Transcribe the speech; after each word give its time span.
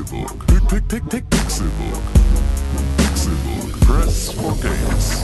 Pixelbook. 0.00 0.46
Pick, 0.46 0.88
pick, 0.88 1.08
pick, 1.10 1.30
Pixelbook. 1.30 2.02
Pixelbook. 2.96 3.80
Press 3.80 4.32
for 4.32 4.54
games. 4.56 5.22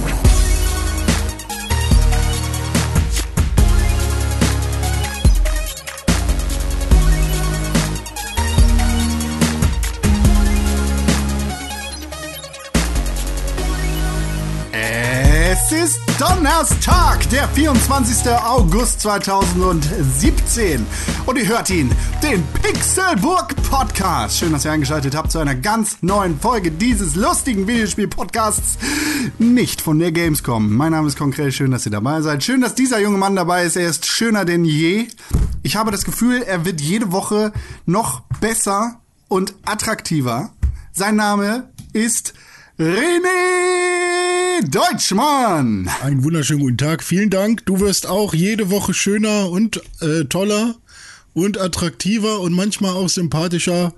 Es 14.72 15.72
ist 15.72 16.05
Donnerstag, 16.18 17.28
der 17.28 17.46
24. 17.46 18.30
August 18.30 19.00
2017. 19.02 20.86
Und 21.26 21.36
ihr 21.36 21.46
hört 21.46 21.68
ihn, 21.68 21.90
den 22.22 22.42
Pixelburg 22.62 23.54
Podcast. 23.68 24.38
Schön, 24.38 24.52
dass 24.52 24.64
ihr 24.64 24.72
eingeschaltet 24.72 25.14
habt 25.14 25.30
zu 25.30 25.38
einer 25.38 25.54
ganz 25.54 25.98
neuen 26.00 26.40
Folge 26.40 26.70
dieses 26.70 27.16
lustigen 27.16 27.68
Videospiel-Podcasts. 27.68 28.78
Nicht 29.38 29.82
von 29.82 29.98
der 29.98 30.10
Gamescom. 30.10 30.74
Mein 30.74 30.92
Name 30.92 31.06
ist 31.06 31.18
Konkret. 31.18 31.52
Schön, 31.52 31.70
dass 31.70 31.84
ihr 31.84 31.92
dabei 31.92 32.22
seid. 32.22 32.42
Schön, 32.42 32.62
dass 32.62 32.74
dieser 32.74 32.98
junge 32.98 33.18
Mann 33.18 33.36
dabei 33.36 33.64
ist. 33.64 33.76
Er 33.76 33.90
ist 33.90 34.06
schöner 34.06 34.46
denn 34.46 34.64
je. 34.64 35.08
Ich 35.62 35.76
habe 35.76 35.90
das 35.90 36.06
Gefühl, 36.06 36.42
er 36.42 36.64
wird 36.64 36.80
jede 36.80 37.12
Woche 37.12 37.52
noch 37.84 38.20
besser 38.40 39.00
und 39.28 39.54
attraktiver. 39.66 40.48
Sein 40.92 41.16
Name 41.16 41.68
ist 41.92 42.32
René 42.78 44.60
Deutschmann. 44.70 45.88
Einen 46.02 46.22
wunderschönen 46.24 46.60
guten 46.60 46.76
Tag. 46.76 47.02
Vielen 47.02 47.30
Dank. 47.30 47.64
Du 47.64 47.80
wirst 47.80 48.06
auch 48.06 48.34
jede 48.34 48.68
Woche 48.70 48.92
schöner 48.92 49.48
und 49.50 49.80
äh, 50.02 50.24
toller 50.24 50.74
und 51.32 51.58
attraktiver 51.58 52.40
und 52.40 52.52
manchmal 52.52 52.92
auch 52.92 53.08
sympathischer. 53.08 53.94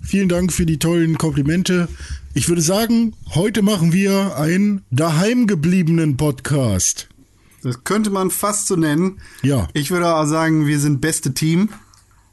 Vielen 0.00 0.30
Dank 0.30 0.54
für 0.54 0.64
die 0.64 0.78
tollen 0.78 1.18
Komplimente. 1.18 1.88
Ich 2.32 2.48
würde 2.48 2.62
sagen, 2.62 3.12
heute 3.34 3.60
machen 3.60 3.92
wir 3.92 4.36
einen 4.36 4.84
daheimgebliebenen 4.90 6.16
Podcast. 6.16 7.08
Das 7.62 7.84
könnte 7.84 8.08
man 8.08 8.30
fast 8.30 8.68
so 8.68 8.76
nennen. 8.76 9.18
Ja. 9.42 9.68
Ich 9.74 9.90
würde 9.90 10.14
auch 10.14 10.24
sagen, 10.24 10.66
wir 10.66 10.80
sind 10.80 11.02
beste 11.02 11.34
Team. 11.34 11.68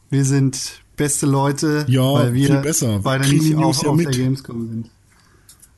Wir 0.09 0.23
sind 0.23 0.81
beste 0.95 1.25
Leute, 1.25 1.85
Ja, 1.89 2.13
weil 2.13 2.33
wir 2.33 2.47
viel 2.47 2.57
besser. 2.59 2.91
Wir 2.93 2.99
beide 2.99 3.25
kriegen 3.25 3.43
nicht 3.43 3.57
auch 3.57 3.83
auf 3.85 3.95
mit. 3.97 4.05
der 4.05 4.13
Gamescom 4.13 4.69
sind. 4.69 4.89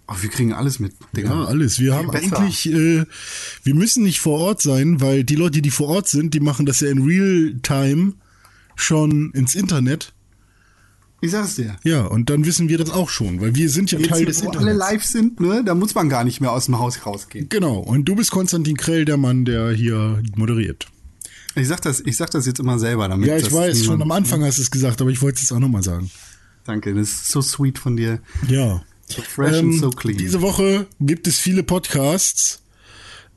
Ach, 0.08 0.22
wir 0.22 0.30
kriegen 0.30 0.54
alles 0.54 0.80
mit, 0.80 0.94
Digga. 1.16 1.30
Ja, 1.30 1.46
alles. 1.46 1.80
Wir 1.80 1.94
haben 1.94 2.10
besser. 2.10 2.40
eigentlich, 2.40 2.66
äh, 2.72 3.06
wir 3.64 3.76
müssen 3.76 4.04
nicht 4.04 4.22
vor 4.22 4.40
Ort 4.40 4.62
sein, 4.62 5.02
weil 5.02 5.26
die 5.26 5.36
Leute, 5.36 5.62
die 5.62 5.70
vor 5.72 5.90
Ort 5.90 6.08
sind, 6.08 6.34
die 6.34 6.40
machen 6.40 6.66
das 6.66 6.80
ja 6.80 6.90
in 6.90 7.04
Real-Time 7.04 8.14
schon 8.76 9.32
ins 9.32 9.54
Internet. 9.54 10.14
Ich 11.20 11.32
sag's 11.32 11.56
dir. 11.56 11.76
Ja, 11.84 12.06
und 12.06 12.30
dann 12.30 12.46
wissen 12.46 12.70
wir 12.70 12.78
das 12.78 12.92
auch 12.92 13.10
schon, 13.10 13.42
weil 13.42 13.56
wir 13.56 13.70
sind 13.70 13.92
ja 13.92 14.00
Jetzt, 14.00 14.10
Teil 14.10 14.26
des 14.26 14.44
wo 14.44 14.50
alle 14.50 14.72
Internets. 14.72 14.80
live 14.80 15.04
sind, 15.04 15.40
ne, 15.40 15.64
da 15.66 15.74
muss 15.74 15.96
man 15.96 16.10
gar 16.10 16.24
nicht 16.24 16.42
mehr 16.42 16.52
aus 16.52 16.66
dem 16.66 16.78
Haus 16.78 17.06
rausgehen. 17.06 17.50
Genau, 17.50 17.80
und 17.80 18.06
du 18.06 18.16
bist 18.16 18.32
Konstantin 18.32 18.78
Krell, 18.78 19.04
der 19.04 19.18
Mann, 19.18 19.44
der 19.44 19.72
hier 19.72 20.22
moderiert. 20.36 20.88
Ich 21.56 21.68
sag 21.68 21.82
das, 21.82 22.02
ich 22.06 22.16
sag 22.16 22.30
das 22.30 22.46
jetzt 22.46 22.60
immer 22.60 22.78
selber, 22.78 23.08
damit. 23.10 23.28
Ja, 23.28 23.36
ich 23.36 23.52
weiß, 23.52 23.84
schon 23.84 24.00
am 24.02 24.12
Anfang 24.12 24.44
hast 24.44 24.60
du 24.60 24.62
es 24.62 24.70
gesagt, 24.70 25.02
aber 25.02 25.10
ich 25.10 25.22
wollte 25.24 25.38
es 25.38 25.42
jetzt 25.42 25.52
auch 25.52 25.60
nochmal 25.60 25.82
sagen. 25.82 26.12
Danke, 26.66 26.94
das 26.94 27.10
ist 27.10 27.32
so 27.32 27.42
sweet 27.42 27.80
von 27.80 27.98
dir. 27.98 28.20
Ja. 28.48 28.84
So 29.10 29.22
fresh 29.22 29.54
and 29.56 29.74
Ähm, 29.74 29.80
so 29.80 29.90
clean. 29.90 30.18
Diese 30.18 30.42
Woche 30.42 30.88
gibt 31.00 31.28
es 31.28 31.40
viele 31.40 31.64
Podcasts. 31.64 32.62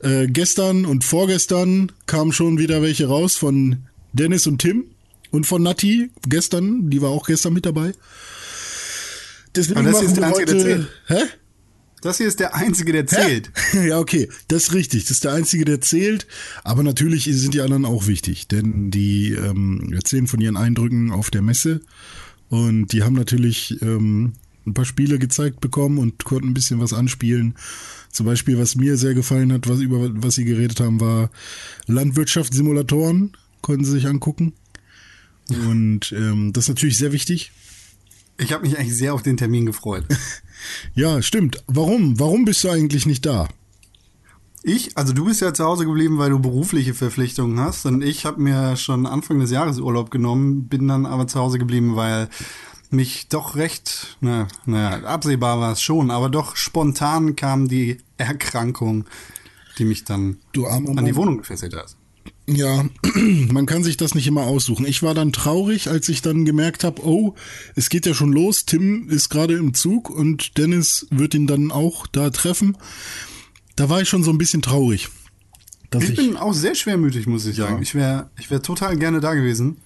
Äh, 0.03 0.29
gestern 0.29 0.87
und 0.87 1.05
vorgestern 1.05 1.93
kamen 2.07 2.33
schon 2.33 2.59
wieder 2.59 2.83
welche 2.83 3.07
raus 3.07 3.37
von 3.37 3.85
Dennis 4.13 4.47
und 4.47 4.59
Tim 4.59 4.87
und 5.31 5.47
von 5.47 5.63
Nati. 5.63 6.11
Gestern, 6.29 6.91
die 6.91 7.03
war 7.03 7.11
auch 7.11 7.27
gestern 7.27 7.53
mit 7.53 7.67
dabei. 7.67 7.93
Deswegen 9.55 9.81
Aber 9.81 9.91
das 9.91 10.03
ist 10.03 10.17
der 10.17 10.27
Einzige, 10.27 10.47
der 10.47 10.79
heute. 10.79 10.89
Hä? 11.07 11.23
Das 12.03 12.17
hier 12.17 12.29
ist 12.29 12.41
der 12.41 12.55
einzige, 12.55 12.93
der 12.93 13.07
zählt. 13.07 13.51
Ja, 13.75 13.99
okay, 13.99 14.29
das 14.49 14.65
ist 14.65 14.75
richtig. 14.75 15.05
Das 15.05 15.13
ist 15.13 15.25
der 15.25 15.33
Einzige, 15.33 15.67
der 15.67 15.81
zählt. 15.83 16.27
Aber 16.65 16.83
natürlich 16.83 17.25
sind 17.25 17.53
die 17.53 17.61
anderen 17.61 17.85
auch 17.85 18.07
wichtig, 18.07 18.49
denn 18.49 18.91
die 18.91 19.33
ähm, 19.33 19.93
erzählen 19.93 20.27
von 20.27 20.41
ihren 20.41 20.57
Eindrücken 20.57 21.13
auf 21.13 21.31
der 21.31 21.43
Messe. 21.43 21.83
Und 22.49 22.89
die 22.93 23.03
haben 23.03 23.15
natürlich 23.15 23.81
ähm, 23.83 24.33
ein 24.67 24.75
paar 24.75 24.85
Spiele 24.85 25.19
gezeigt 25.19 25.61
bekommen 25.61 25.99
und 25.99 26.25
konnten 26.25 26.49
ein 26.49 26.55
bisschen 26.55 26.81
was 26.81 26.93
anspielen. 26.93 27.55
Zum 28.11 28.27
Beispiel, 28.27 28.59
was 28.59 28.77
mir 28.77 28.97
sehr 28.97 29.15
gefallen 29.15 29.53
hat, 29.53 29.69
was 29.69 29.81
über 29.81 30.11
was 30.23 30.35
sie 30.35 30.45
geredet 30.45 30.81
haben, 30.81 31.01
war 31.01 31.31
Landwirtschaftssimulatoren. 31.87 33.37
Konnten 33.63 33.85
sie 33.85 33.93
sich 33.93 34.07
angucken. 34.07 34.55
Und 35.49 36.13
ähm, 36.13 36.53
das 36.53 36.65
ist 36.65 36.69
natürlich 36.71 36.97
sehr 36.97 37.13
wichtig. 37.13 37.53
Ich 38.39 38.53
habe 38.53 38.67
mich 38.67 38.79
eigentlich 38.79 38.97
sehr 38.97 39.13
auf 39.13 39.23
den 39.23 39.37
Termin 39.37 39.67
gefreut. 39.67 40.05
Ja, 40.95 41.23
stimmt. 41.23 41.65
Warum? 41.69 42.21
Warum 42.21 42.45
bist 42.45 42.65
du 42.65 42.69
eigentlich 42.69 43.07
nicht 43.07 43.25
da? 43.25 43.49
Ich, 44.63 44.97
also 44.99 45.15
du 45.15 45.25
bist 45.25 45.41
ja 45.41 45.55
zu 45.55 45.65
Hause 45.65 45.87
geblieben, 45.87 46.19
weil 46.19 46.29
du 46.29 46.39
berufliche 46.39 46.93
Verpflichtungen 46.93 47.59
hast. 47.59 47.87
Und 47.87 48.03
ich 48.03 48.27
habe 48.27 48.43
mir 48.43 48.77
schon 48.77 49.07
Anfang 49.07 49.41
des 49.41 49.51
Jahres 49.51 49.79
Urlaub 49.79 50.11
genommen, 50.11 50.65
bin 50.69 50.87
dann 50.87 51.07
aber 51.07 51.27
zu 51.27 51.41
Hause 51.41 51.59
geblieben, 51.59 51.97
weil 51.97 52.29
mich 52.91 53.29
doch 53.29 53.57
recht, 53.57 54.17
na, 54.21 54.49
naja, 54.67 55.05
absehbar 55.05 55.61
war 55.61 55.73
es 55.73 55.83
schon, 55.83 56.11
aber 56.11 56.29
doch 56.29 56.57
spontan 56.57 57.37
kam 57.37 57.69
die 57.69 57.99
Erkrankung, 58.17 59.07
die 59.79 59.85
mich 59.85 60.05
dann 60.05 60.39
an 60.57 61.05
die. 61.05 61.17
Wohnung 61.17 61.39
gefesselt 61.39 61.75
hat. 61.75 61.97
Ja, 62.47 62.85
man 63.53 63.67
kann 63.67 63.85
sich 63.85 63.97
das 63.97 64.15
nicht 64.15 64.27
immer 64.27 64.43
aussuchen. 64.43 64.85
Ich 64.87 65.03
war 65.03 65.15
dann 65.15 65.33
traurig, 65.33 65.89
als 65.89 66.09
ich 66.09 66.21
dann 66.21 66.45
gemerkt 66.45 66.85
habe, 66.85 67.05
oh, 67.05 67.35
es 67.77 67.91
geht 67.91 68.07
ja 68.07 68.15
schon 68.15 68.33
los. 68.33 68.67
Tim 68.67 69.09
ist 69.09 69.29
gerade 69.29 69.55
im 69.55 69.75
Zug 69.75 70.11
und 70.11 70.59
Dennis 70.59 71.07
wird 71.11 71.35
ihn 71.35 71.47
dann 71.47 71.71
auch 71.71 72.07
da 72.07 72.31
treffen. 72.31 72.77
Da 73.77 73.89
war 73.89 74.01
ich 74.03 74.09
schon 74.09 74.25
so 74.25 74.31
ein 74.31 74.39
bisschen 74.39 74.63
traurig. 74.63 75.09
Ich, 75.99 76.15
bin 76.15 76.37
auch 76.37 76.53
sehr 76.53 76.75
schwermütig, 76.75 77.27
muss 77.27 77.47
ich 77.47 77.57
sagen. 77.57 77.83
Ich 77.83 77.95
wäre 77.95 78.31
ich 78.39 78.51
wär 78.51 78.63
total 78.63 78.97
gerne 78.97 79.21
da 79.21 79.35
gewesen. 79.35 79.79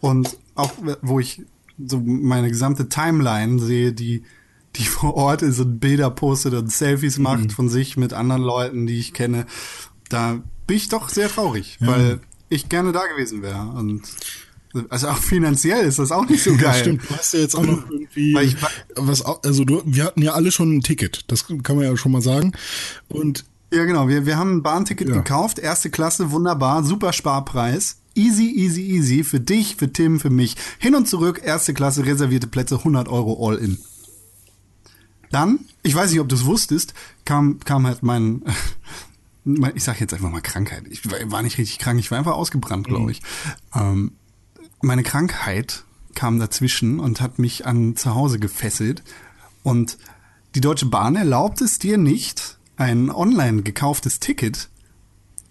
Und 0.00 0.36
auch, 0.54 0.72
wo 1.02 1.20
ich 1.20 1.42
so 1.84 2.00
meine 2.00 2.48
gesamte 2.48 2.88
Timeline 2.88 3.58
sehe, 3.58 3.92
die, 3.92 4.22
die 4.76 4.84
vor 4.84 5.14
Ort 5.14 5.42
ist 5.42 5.58
und 5.60 5.78
Bilder 5.80 6.10
postet 6.10 6.54
und 6.54 6.72
Selfies 6.72 7.18
macht 7.18 7.44
Mhm. 7.44 7.50
von 7.50 7.68
sich 7.68 7.96
mit 7.96 8.12
anderen 8.12 8.42
Leuten, 8.42 8.86
die 8.86 8.98
ich 8.98 9.12
kenne, 9.12 9.46
da 10.08 10.40
bin 10.66 10.76
ich 10.76 10.88
doch 10.88 11.08
sehr 11.08 11.28
traurig, 11.28 11.78
weil 11.80 12.20
ich 12.48 12.68
gerne 12.68 12.92
da 12.92 13.02
gewesen 13.06 13.42
wäre. 13.42 13.60
Und 13.76 14.02
also 14.90 15.08
auch 15.08 15.16
finanziell 15.18 15.84
ist 15.86 15.98
das 15.98 16.12
auch 16.12 16.28
nicht 16.28 16.42
so 16.42 16.50
geil. 16.56 16.62
ja, 16.64 16.74
stimmt, 16.74 17.02
du 17.08 17.16
hast 17.16 17.32
ja 17.34 17.40
jetzt 17.40 17.54
auch 17.56 17.64
noch 17.64 17.88
irgendwie 17.90 18.34
Weil 18.34 18.46
ich- 18.46 18.56
was, 18.94 19.22
also 19.22 19.64
du, 19.64 19.82
wir 19.84 20.04
hatten 20.04 20.22
ja 20.22 20.32
alle 20.32 20.50
schon 20.52 20.76
ein 20.76 20.82
Ticket. 20.82 21.24
Das 21.28 21.46
kann 21.46 21.76
man 21.76 21.84
ja 21.84 21.96
schon 21.96 22.12
mal 22.12 22.20
sagen. 22.22 22.52
Und 23.08 23.44
Ja, 23.72 23.84
genau. 23.84 24.06
Wir, 24.08 24.26
wir 24.26 24.36
haben 24.36 24.58
ein 24.58 24.62
Bahnticket 24.62 25.08
Ja. 25.08 25.14
gekauft. 25.16 25.58
Erste 25.58 25.90
Klasse, 25.90 26.30
wunderbar. 26.30 26.84
Super 26.84 27.12
Sparpreis. 27.12 27.96
Easy, 28.16 28.50
easy, 28.50 28.82
easy. 28.82 29.24
Für 29.24 29.40
dich, 29.40 29.76
für 29.76 29.92
Tim, 29.92 30.18
für 30.18 30.30
mich. 30.30 30.56
Hin 30.78 30.94
und 30.94 31.06
zurück, 31.06 31.42
erste 31.44 31.74
Klasse, 31.74 32.06
reservierte 32.06 32.46
Plätze, 32.46 32.78
100 32.78 33.08
Euro 33.08 33.46
all 33.46 33.56
in. 33.56 33.78
Dann, 35.30 35.60
ich 35.82 35.94
weiß 35.94 36.10
nicht, 36.10 36.20
ob 36.20 36.28
du 36.28 36.34
es 36.34 36.46
wusstest, 36.46 36.94
kam, 37.24 37.60
kam 37.60 37.86
halt 37.86 38.02
mein, 38.02 38.42
mein, 39.44 39.76
ich 39.76 39.84
sag 39.84 40.00
jetzt 40.00 40.14
einfach 40.14 40.30
mal 40.30 40.40
Krankheit. 40.40 40.84
Ich 40.88 41.02
war, 41.08 41.42
nicht 41.42 41.58
richtig 41.58 41.78
krank, 41.78 42.00
ich 42.00 42.10
war 42.10 42.18
einfach 42.18 42.34
ausgebrannt, 42.34 42.86
glaube 42.86 43.12
ich. 43.12 43.20
Ähm, 43.74 44.12
meine 44.80 45.02
Krankheit 45.02 45.84
kam 46.14 46.38
dazwischen 46.38 47.00
und 47.00 47.20
hat 47.20 47.38
mich 47.38 47.66
an 47.66 47.96
zu 47.96 48.14
Hause 48.14 48.38
gefesselt. 48.38 49.02
Und 49.62 49.98
die 50.54 50.60
Deutsche 50.62 50.86
Bahn 50.86 51.16
erlaubt 51.16 51.60
es 51.60 51.78
dir 51.78 51.98
nicht, 51.98 52.56
ein 52.76 53.10
online 53.10 53.62
gekauftes 53.62 54.20
Ticket 54.20 54.70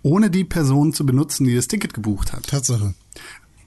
ohne 0.05 0.29
die 0.29 0.43
Person 0.43 0.93
zu 0.93 1.03
benutzen, 1.03 1.45
die 1.45 1.55
das 1.55 1.67
Ticket 1.67 1.95
gebucht 1.95 2.31
hat. 2.31 2.45
Tatsache. 2.45 2.93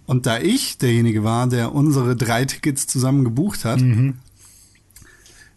Und 0.06 0.26
da 0.26 0.38
ich 0.38 0.78
derjenige 0.78 1.24
war, 1.24 1.48
der 1.48 1.74
unsere 1.74 2.14
drei 2.14 2.44
Tickets 2.44 2.86
zusammen 2.86 3.24
gebucht 3.24 3.64
hat, 3.64 3.80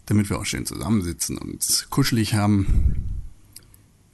damit 0.06 0.28
wir 0.28 0.40
auch 0.40 0.44
schön 0.44 0.66
zusammensitzen 0.66 1.38
und 1.38 1.86
kuschelig 1.88 2.34
haben, 2.34 2.96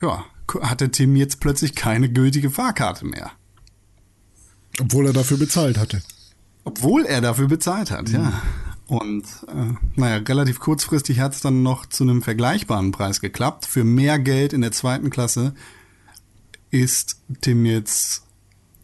ja, 0.03 0.27
hatte 0.61 0.91
Tim 0.91 1.17
jetzt 1.17 1.41
plötzlich 1.41 1.75
keine 1.75 2.13
gültige 2.13 2.51
Fahrkarte 2.51 3.07
mehr. 3.07 3.31
Obwohl 4.79 5.07
er 5.07 5.15
dafür 5.15 5.39
bezahlt 5.39 5.79
hatte. 5.79 6.03
Obwohl 6.65 7.07
er 7.07 7.23
dafür 7.23 7.49
bezahlt 7.49 7.91
hat, 7.91 8.11
ja. 8.11 8.43
Und 8.87 9.25
äh, 9.49 9.73
naja, 9.97 10.19
relativ 10.19 10.61
kurzfristig 10.61 11.21
hat 11.21 11.35
es 11.35 11.41
dann 11.41 11.63
noch 11.63 11.87
zu 11.87 12.05
einem 12.05 12.21
vergleichbaren 12.21 12.93
Preis 12.93 13.23
geklappt. 13.23 13.65
Für 13.65 13.85
mehr 13.85 14.19
Geld 14.19 14.53
in 14.53 14.61
der 14.61 14.73
zweiten 14.73 15.09
Klasse 15.09 15.55
ist 16.71 17.21
Tim 17.41 17.65
jetzt 17.65 18.23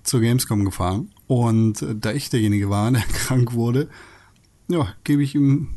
zur 0.03 0.21
Gamescom 0.21 0.65
gefahren. 0.65 1.11
Und 1.27 1.85
da 2.01 2.13
ich 2.13 2.31
derjenige 2.31 2.69
war, 2.71 2.91
der 2.93 3.03
krank 3.03 3.53
wurde, 3.55 3.89
ja, 4.69 4.89
gebe 5.05 5.23
ich 5.23 5.35
ihm 5.35 5.69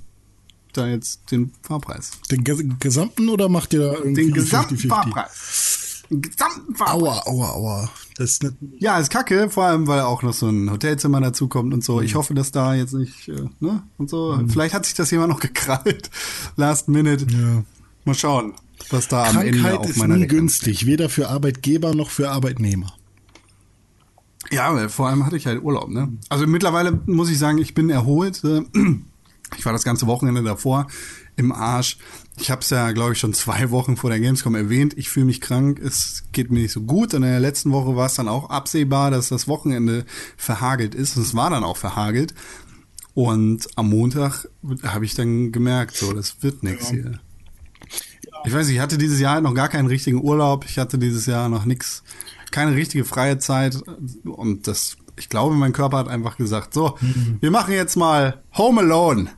da 0.74 0.88
jetzt 0.88 1.32
den 1.32 1.52
Fahrpreis. 1.64 2.12
Den 2.30 2.44
ges- 2.44 2.80
gesamten 2.80 3.30
oder 3.30 3.50
macht 3.50 3.74
ihr 3.74 3.80
da 3.80 3.94
irgendwie 3.96 4.26
Den 4.26 4.34
gesamten 4.34 4.76
50-50? 4.76 4.88
Fahrpreis. 4.88 6.04
gesamten 6.10 6.76
Fahrpreis. 6.76 7.02
Aua, 7.02 7.22
aua, 7.26 7.50
aua. 7.52 7.90
Das 8.18 8.32
ist 8.32 8.44
nicht, 8.44 8.56
Ja, 8.80 8.98
ist 9.00 9.10
kacke, 9.10 9.50
vor 9.50 9.64
allem, 9.66 9.88
weil 9.88 10.02
auch 10.02 10.22
noch 10.24 10.34
so 10.34 10.48
ein 10.50 10.70
Hotelzimmer 10.70 11.20
dazu 11.22 11.48
kommt 11.48 11.74
und 11.74 11.84
so. 11.84 12.02
Ich 12.02 12.16
hoffe, 12.16 12.34
dass 12.34 12.52
da 12.52 12.76
jetzt 12.76 12.94
nicht, 12.94 13.28
äh, 13.30 13.46
ne, 13.60 13.84
und 13.98 14.10
so. 14.10 14.40
Vielleicht 14.48 14.74
hat 14.76 14.86
sich 14.86 14.94
das 14.96 15.10
jemand 15.12 15.30
noch 15.32 15.40
gekrallt. 15.40 16.10
Last 16.56 16.88
minute. 16.90 17.26
ja. 17.34 17.64
Mal 18.06 18.14
schauen, 18.16 18.54
was 18.90 19.08
da 19.08 19.26
am 19.26 19.40
Ende 19.40 19.60
Krankheit 19.60 19.80
auf 19.80 19.90
ist 19.90 19.98
meiner 19.98 20.16
nie 20.16 20.22
Rechnung 20.24 20.40
günstig, 20.40 20.86
weder 20.86 21.10
für 21.10 21.30
Arbeitgeber 21.30 21.94
noch 21.94 22.10
für 22.10 22.30
Arbeitnehmer. 22.30 22.94
Ja, 24.52 24.74
weil 24.74 24.90
vor 24.90 25.08
allem 25.08 25.26
hatte 25.26 25.36
ich 25.38 25.46
halt 25.46 25.62
Urlaub, 25.62 25.90
ne? 25.90 26.14
Also 26.30 26.48
mittlerweile 26.48 26.92
muss 27.06 27.30
ich 27.30 27.38
sagen, 27.38 27.58
ich 27.58 27.74
bin 27.74 27.90
erholt. 27.90 28.44
äh, 28.44 28.62
Ich 29.58 29.66
war 29.66 29.72
das 29.72 29.86
ganze 29.86 30.08
Wochenende 30.08 30.44
davor 30.44 30.88
im 31.38 31.52
Arsch. 31.54 31.98
Ich 32.38 32.52
habe 32.52 32.62
es 32.62 32.70
ja, 32.70 32.92
glaube 32.92 33.14
ich, 33.14 33.20
schon 33.20 33.34
zwei 33.34 33.72
Wochen 33.72 33.96
vor 33.96 34.10
der 34.10 34.20
Gamescom 34.20 34.56
erwähnt. 34.56 34.98
Ich 34.98 35.10
fühle 35.10 35.28
mich 35.28 35.40
krank, 35.40 35.80
es 35.80 36.26
geht 36.34 36.52
mir 36.52 36.60
nicht 36.60 36.74
so 36.74 36.82
gut. 36.82 37.14
Und 37.14 37.24
in 37.24 37.30
der 37.30 37.40
letzten 37.40 37.72
Woche 37.72 37.96
war 37.96 38.08
es 38.08 38.16
dann 38.16 38.28
auch 38.28 38.50
absehbar, 38.50 39.10
dass 39.10 39.30
das 39.30 39.48
Wochenende 39.48 40.06
verhagelt 40.36 40.96
ist. 40.96 41.16
Und 41.16 41.24
es 41.24 41.34
war 41.34 41.50
dann 41.50 41.64
auch 41.64 41.78
verhagelt. 41.78 42.34
Und 43.14 43.68
am 43.76 43.90
Montag 43.90 44.48
habe 44.84 45.06
ich 45.06 45.16
dann 45.16 45.52
gemerkt, 45.52 45.96
so, 45.96 46.12
das 46.12 46.44
wird 46.44 46.64
nichts 46.64 46.90
hier. 46.90 47.20
Ich 48.46 48.54
weiß 48.54 48.68
nicht, 48.68 48.76
ich 48.76 48.82
hatte 48.82 48.98
dieses 48.98 49.20
Jahr 49.20 49.36
halt 49.36 49.44
noch 49.44 49.54
gar 49.54 49.70
keinen 49.70 49.88
richtigen 49.88 50.24
Urlaub. 50.24 50.66
Ich 50.68 50.78
hatte 50.78 50.98
dieses 50.98 51.26
Jahr 51.26 51.50
noch 51.50 51.66
nix, 51.66 52.04
keine 52.52 52.76
richtige 52.76 53.06
freie 53.06 53.38
Zeit. 53.40 53.78
Und 54.24 54.68
das, 54.68 54.98
ich 55.18 55.30
glaube, 55.30 55.56
mein 55.56 55.74
Körper 55.74 55.98
hat 55.98 56.08
einfach 56.08 56.38
gesagt, 56.38 56.74
so, 56.74 56.98
wir 57.40 57.52
machen 57.52 57.74
jetzt 57.74 57.96
mal 57.96 58.42
Home 58.58 58.82
Alone. 58.82 59.30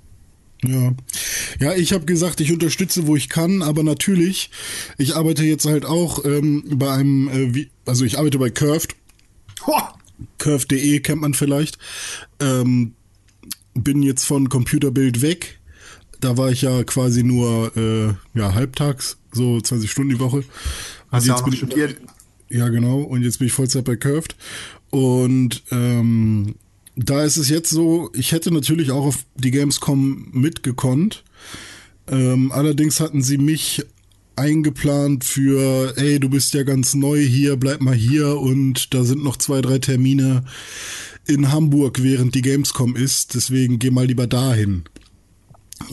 Ja, 0.63 0.93
ja, 1.59 1.73
ich 1.73 1.93
habe 1.93 2.05
gesagt, 2.05 2.41
ich 2.41 2.51
unterstütze, 2.51 3.07
wo 3.07 3.15
ich 3.15 3.29
kann, 3.29 3.61
aber 3.61 3.81
natürlich, 3.83 4.51
ich 4.97 5.15
arbeite 5.15 5.45
jetzt 5.45 5.65
halt 5.65 5.85
auch 5.85 6.25
ähm, 6.25 6.63
bei 6.73 6.91
einem, 6.91 7.29
äh, 7.29 7.55
wie, 7.55 7.69
also 7.85 8.03
ich 8.03 8.17
arbeite 8.17 8.39
bei 8.39 8.49
Curved, 8.49 8.95
curved.de 10.37 10.99
kennt 10.99 11.21
man 11.21 11.33
vielleicht, 11.33 11.77
ähm, 12.41 12.93
bin 13.73 14.03
jetzt 14.03 14.25
von 14.25 14.49
Computerbild 14.49 15.21
weg. 15.21 15.58
Da 16.19 16.37
war 16.37 16.51
ich 16.51 16.61
ja 16.63 16.83
quasi 16.83 17.23
nur 17.23 17.75
äh, 17.77 18.37
ja 18.37 18.53
halbtags, 18.53 19.17
so 19.31 19.59
20 19.59 19.89
Stunden 19.89 20.13
die 20.13 20.19
Woche. 20.19 20.43
Hast 21.11 21.25
du 21.25 21.31
jetzt 21.31 21.41
auch 21.41 21.45
bin 21.45 21.53
noch 21.53 21.61
ich 21.61 21.67
studiert? 21.67 21.97
Ja, 22.49 22.67
genau. 22.69 23.01
Und 23.01 23.23
jetzt 23.23 23.39
bin 23.39 23.47
ich 23.47 23.53
Vollzeit 23.53 23.85
bei 23.85 23.95
Curved. 23.95 24.35
Und 24.89 25.63
ähm, 25.71 26.55
da 26.95 27.23
ist 27.23 27.37
es 27.37 27.49
jetzt 27.49 27.69
so, 27.69 28.09
ich 28.13 28.31
hätte 28.31 28.51
natürlich 28.51 28.91
auch 28.91 29.05
auf 29.05 29.25
die 29.35 29.51
Gamescom 29.51 30.29
mitgekonnt. 30.31 31.23
Ähm, 32.07 32.51
allerdings 32.51 32.99
hatten 32.99 33.21
sie 33.21 33.37
mich 33.37 33.85
eingeplant 34.35 35.23
für, 35.23 35.93
ey, 35.97 36.19
du 36.19 36.29
bist 36.29 36.53
ja 36.53 36.63
ganz 36.63 36.95
neu 36.95 37.19
hier, 37.19 37.57
bleib 37.57 37.81
mal 37.81 37.95
hier 37.95 38.37
und 38.37 38.93
da 38.93 39.03
sind 39.03 39.23
noch 39.23 39.37
zwei, 39.37 39.61
drei 39.61 39.79
Termine 39.79 40.43
in 41.27 41.51
Hamburg, 41.51 42.01
während 42.01 42.35
die 42.35 42.41
Gamescom 42.41 42.95
ist. 42.95 43.35
Deswegen 43.35 43.79
geh 43.79 43.91
mal 43.91 44.05
lieber 44.05 44.27
dahin. 44.27 44.83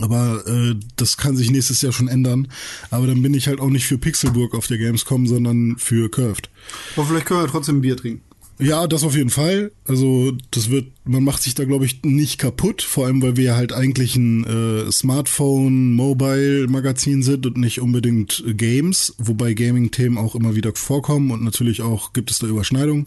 Aber 0.01 0.47
äh, 0.47 0.75
das 0.97 1.17
kann 1.17 1.37
sich 1.37 1.51
nächstes 1.51 1.83
Jahr 1.83 1.93
schon 1.93 2.09
ändern. 2.09 2.49
Aber 2.91 3.07
dann 3.07 3.23
bin 3.23 3.35
ich 3.35 3.49
halt 3.49 3.61
auch 3.61 3.71
nicht 3.71 3.87
für 3.87 3.99
Pixelburg 3.99 4.55
auf 4.55 4.67
der 4.67 4.79
Gamescom, 4.79 5.27
sondern 5.27 5.77
für 5.79 6.11
Curved. 6.11 6.51
Aber 6.97 7.07
vielleicht 7.07 7.27
können 7.27 7.41
wir 7.41 7.49
trotzdem 7.49 7.79
ein 7.79 7.81
Bier 7.81 7.97
trinken. 7.97 8.23
Ja, 8.59 8.87
das 8.87 9.05
auf 9.05 9.15
jeden 9.15 9.29
Fall. 9.29 9.71
Also 9.87 10.33
das 10.51 10.71
wird, 10.71 10.87
man 11.05 11.25
macht 11.25 11.43
sich 11.43 11.55
da 11.55 11.65
glaube 11.65 11.85
ich 11.85 12.03
nicht 12.05 12.39
kaputt, 12.39 12.81
vor 12.81 13.05
allem 13.05 13.21
weil 13.21 13.37
wir 13.37 13.55
halt 13.55 13.75
eigentlich 13.75 14.17
ein 14.17 14.45
äh, 14.45 14.91
Smartphone, 14.91 15.93
Mobile 15.93 16.67
Magazin 16.67 17.23
sind 17.23 17.45
und 17.45 17.59
nicht 17.59 17.83
unbedingt 17.83 18.43
Games, 18.47 19.15
wobei 19.19 19.53
Gaming-Themen 19.53 20.17
auch 20.17 20.35
immer 20.35 20.55
wieder 20.55 20.75
vorkommen 20.75 21.31
und 21.33 21.45
natürlich 21.45 21.83
auch 21.83 22.15
gibt 22.15 22.31
es 22.31 22.39
da 22.39 22.47
Überschneidungen. 22.47 23.07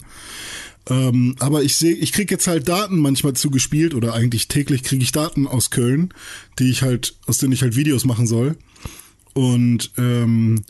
Ähm, 0.88 1.36
aber 1.38 1.62
ich 1.62 1.76
sehe, 1.76 1.94
ich 1.94 2.12
krieg 2.12 2.30
jetzt 2.30 2.46
halt 2.46 2.68
Daten 2.68 2.98
manchmal 2.98 3.34
zugespielt 3.34 3.94
oder 3.94 4.14
eigentlich 4.14 4.48
täglich 4.48 4.82
kriege 4.82 5.02
ich 5.02 5.12
Daten 5.12 5.46
aus 5.46 5.70
Köln, 5.70 6.14
die 6.58 6.70
ich 6.70 6.82
halt, 6.82 7.16
aus 7.26 7.38
denen 7.38 7.52
ich 7.52 7.62
halt 7.62 7.76
Videos 7.76 8.04
machen 8.04 8.26
soll. 8.26 8.56
Und 9.34 9.92
ähm, 9.98 10.62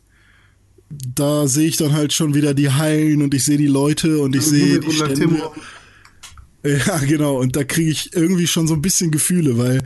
da 0.89 1.47
sehe 1.47 1.69
ich 1.69 1.77
dann 1.77 1.93
halt 1.93 2.13
schon 2.13 2.35
wieder 2.35 2.53
die 2.53 2.71
Hallen 2.71 3.23
und 3.23 3.33
ich 3.33 3.45
sehe 3.45 3.59
die 3.59 3.69
Leute 3.69 4.19
und 4.19 4.35
ich 4.35 4.43
sehe 4.43 4.81
die 4.81 4.93
Stände. 4.93 5.43
Ja, 6.63 6.99
genau. 6.99 7.41
Und 7.41 7.57
da 7.57 7.65
kriege 7.65 7.91
ich 7.91 8.15
irgendwie 8.15 8.47
schon 8.47 8.69
so 8.69 8.75
ein 8.75 8.83
bisschen 8.83 9.11
Gefühle, 9.11 9.57
weil 9.57 9.81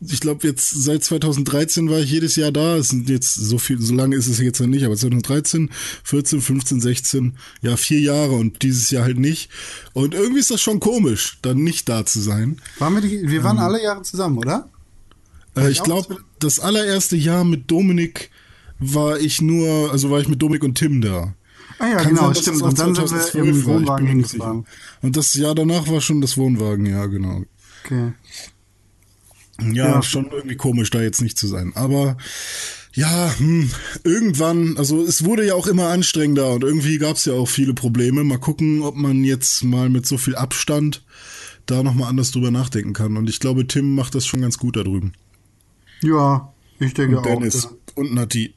ich 0.00 0.20
glaube, 0.20 0.46
jetzt 0.46 0.70
seit 0.70 1.04
2013 1.04 1.90
war 1.90 1.98
ich 1.98 2.10
jedes 2.10 2.36
Jahr 2.36 2.52
da. 2.52 2.76
Es 2.76 2.88
sind 2.88 3.08
jetzt 3.10 3.34
so 3.34 3.58
viel, 3.58 3.80
so 3.80 3.94
lange 3.94 4.16
ist 4.16 4.28
es 4.28 4.38
jetzt 4.38 4.60
noch 4.60 4.66
nicht, 4.66 4.84
aber 4.84 4.96
2013, 4.96 5.70
14, 6.04 6.40
15, 6.40 6.80
16, 6.80 7.36
ja, 7.60 7.76
vier 7.76 8.00
Jahre 8.00 8.32
und 8.32 8.62
dieses 8.62 8.90
Jahr 8.90 9.04
halt 9.04 9.18
nicht. 9.18 9.50
Und 9.92 10.14
irgendwie 10.14 10.40
ist 10.40 10.50
das 10.50 10.62
schon 10.62 10.80
komisch, 10.80 11.38
dann 11.42 11.58
nicht 11.58 11.88
da 11.88 12.06
zu 12.06 12.20
sein. 12.20 12.60
Waren 12.78 12.94
wir, 12.94 13.02
die, 13.02 13.28
wir 13.28 13.44
waren 13.44 13.58
alle 13.58 13.82
Jahre 13.82 14.02
zusammen, 14.02 14.38
oder? 14.38 14.70
Äh, 15.56 15.70
ich 15.70 15.82
glaube, 15.82 16.18
das 16.38 16.60
allererste 16.60 17.16
Jahr 17.16 17.44
mit 17.44 17.70
Dominik 17.70 18.30
war 18.78 19.18
ich 19.18 19.42
nur, 19.42 19.92
also 19.92 20.10
war 20.10 20.20
ich 20.20 20.28
mit 20.28 20.40
Dominik 20.40 20.64
und 20.64 20.76
Tim 20.76 21.02
da. 21.02 21.34
Ah 21.78 21.88
ja, 21.88 21.96
Kann 21.96 22.08
genau, 22.08 22.32
sein, 22.32 22.42
stimmt. 22.42 22.62
Und 22.62 22.78
dann 22.78 22.94
sind 22.94 23.04
wir 23.04 23.06
2012 23.06 23.48
im 23.48 23.64
Wohnwagen 23.66 24.06
hingefahren. 24.06 24.66
Und 25.02 25.16
das 25.16 25.34
Jahr 25.34 25.54
danach 25.54 25.88
war 25.88 26.00
schon 26.00 26.20
das 26.20 26.36
Wohnwagen, 26.36 26.86
ja, 26.86 27.06
genau. 27.06 27.42
Okay. 27.84 28.12
Ja, 29.74 29.86
Ja. 29.96 30.02
schon 30.02 30.30
irgendwie 30.30 30.56
komisch, 30.56 30.90
da 30.90 31.00
jetzt 31.02 31.20
nicht 31.22 31.38
zu 31.38 31.46
sein. 31.46 31.72
Aber 31.74 32.16
ja, 32.92 33.32
hm, 33.38 33.70
irgendwann, 34.04 34.76
also 34.76 35.02
es 35.04 35.24
wurde 35.24 35.46
ja 35.46 35.54
auch 35.54 35.66
immer 35.66 35.88
anstrengender 35.88 36.52
und 36.52 36.64
irgendwie 36.64 36.98
gab 36.98 37.16
es 37.16 37.24
ja 37.24 37.34
auch 37.34 37.48
viele 37.48 37.74
Probleme. 37.74 38.24
Mal 38.24 38.38
gucken, 38.38 38.82
ob 38.82 38.96
man 38.96 39.22
jetzt 39.24 39.62
mal 39.64 39.88
mit 39.88 40.06
so 40.06 40.18
viel 40.18 40.34
Abstand 40.34 41.04
da 41.66 41.82
nochmal 41.82 42.08
anders 42.08 42.32
drüber 42.32 42.50
nachdenken 42.50 42.92
kann. 42.92 43.16
Und 43.16 43.28
ich 43.30 43.38
glaube, 43.38 43.66
Tim 43.66 43.94
macht 43.94 44.14
das 44.14 44.26
schon 44.26 44.40
ganz 44.40 44.58
gut 44.58 44.76
da 44.76 44.82
drüben. 44.82 45.12
Ja, 46.02 46.52
ich 46.80 46.94
denke 46.94 47.18
Und 47.18 47.22
auch. 47.26 47.28
Dennis 47.28 47.68
und 47.94 48.14
Nati. 48.14 48.54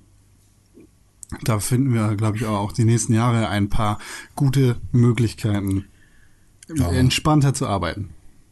Da 1.43 1.59
finden 1.59 1.93
wir, 1.93 2.15
glaube 2.15 2.37
ich, 2.37 2.45
auch 2.45 2.71
die 2.71 2.85
nächsten 2.85 3.13
Jahre 3.13 3.49
ein 3.49 3.69
paar 3.69 3.99
gute 4.35 4.77
Möglichkeiten, 4.91 5.85
Ja. 6.73 6.91
entspannter 6.91 7.53
zu 7.53 7.67
arbeiten. 7.67 8.09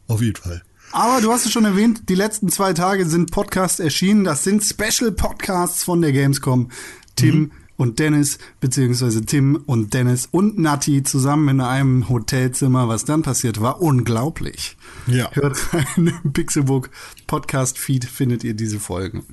Auf 0.07 0.21
jeden 0.21 0.35
Fall. 0.35 0.61
Aber 0.93 1.21
du 1.21 1.31
hast 1.31 1.45
es 1.45 1.51
schon 1.51 1.65
erwähnt, 1.65 2.09
die 2.09 2.15
letzten 2.15 2.49
zwei 2.49 2.73
Tage 2.73 3.05
sind 3.05 3.31
Podcasts 3.31 3.79
erschienen. 3.79 4.23
Das 4.23 4.43
sind 4.43 4.63
Special 4.63 5.11
Podcasts 5.11 5.83
von 5.83 6.01
der 6.01 6.11
Gamescom. 6.11 6.69
Tim 7.15 7.51
und 7.77 7.99
Dennis, 7.99 8.37
beziehungsweise 8.59 9.25
Tim 9.25 9.63
und 9.65 9.93
Dennis 9.93 10.27
und 10.29 10.59
Nati 10.59 11.03
zusammen 11.03 11.47
in 11.49 11.61
einem 11.61 12.09
Hotelzimmer. 12.09 12.87
Was 12.87 13.05
dann 13.05 13.21
passiert, 13.21 13.61
war 13.61 13.81
unglaublich. 13.81 14.77
Ja. 15.07 15.31
Hört 15.31 15.73
rein 15.73 16.13
im 16.23 16.33
Pixelbook 16.33 16.89
Podcast 17.25 17.77
Feed 17.77 18.05
findet 18.05 18.43
ihr 18.43 18.53
diese 18.53 18.79
Folgen. 18.79 19.25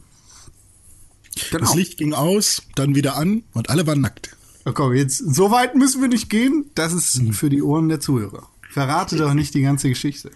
Genau. 1.51 1.65
Das 1.65 1.75
Licht 1.75 1.99
ging 1.99 2.15
aus, 2.15 2.63
dann 2.75 2.95
wieder 2.95 3.17
an 3.17 3.43
und 3.53 3.71
alle 3.71 3.87
waren 3.87 4.01
nackt. 4.01 4.37
Oh, 4.65 4.73
komm, 4.73 4.95
jetzt, 4.95 5.19
so 5.19 5.51
weit 5.51 5.75
müssen 5.77 6.01
wir 6.01 6.09
nicht 6.09 6.31
gehen. 6.31 6.71
Das 6.75 6.93
ist 6.93 7.23
für 7.33 7.51
die 7.51 7.63
Ohren 7.63 7.89
der 7.89 8.01
Zuhörer. 8.01 8.49
Verrate 8.71 9.17
doch 9.17 9.35
nicht 9.35 9.55
die 9.55 9.63
ganze 9.63 9.89
Geschichte. 9.89 10.31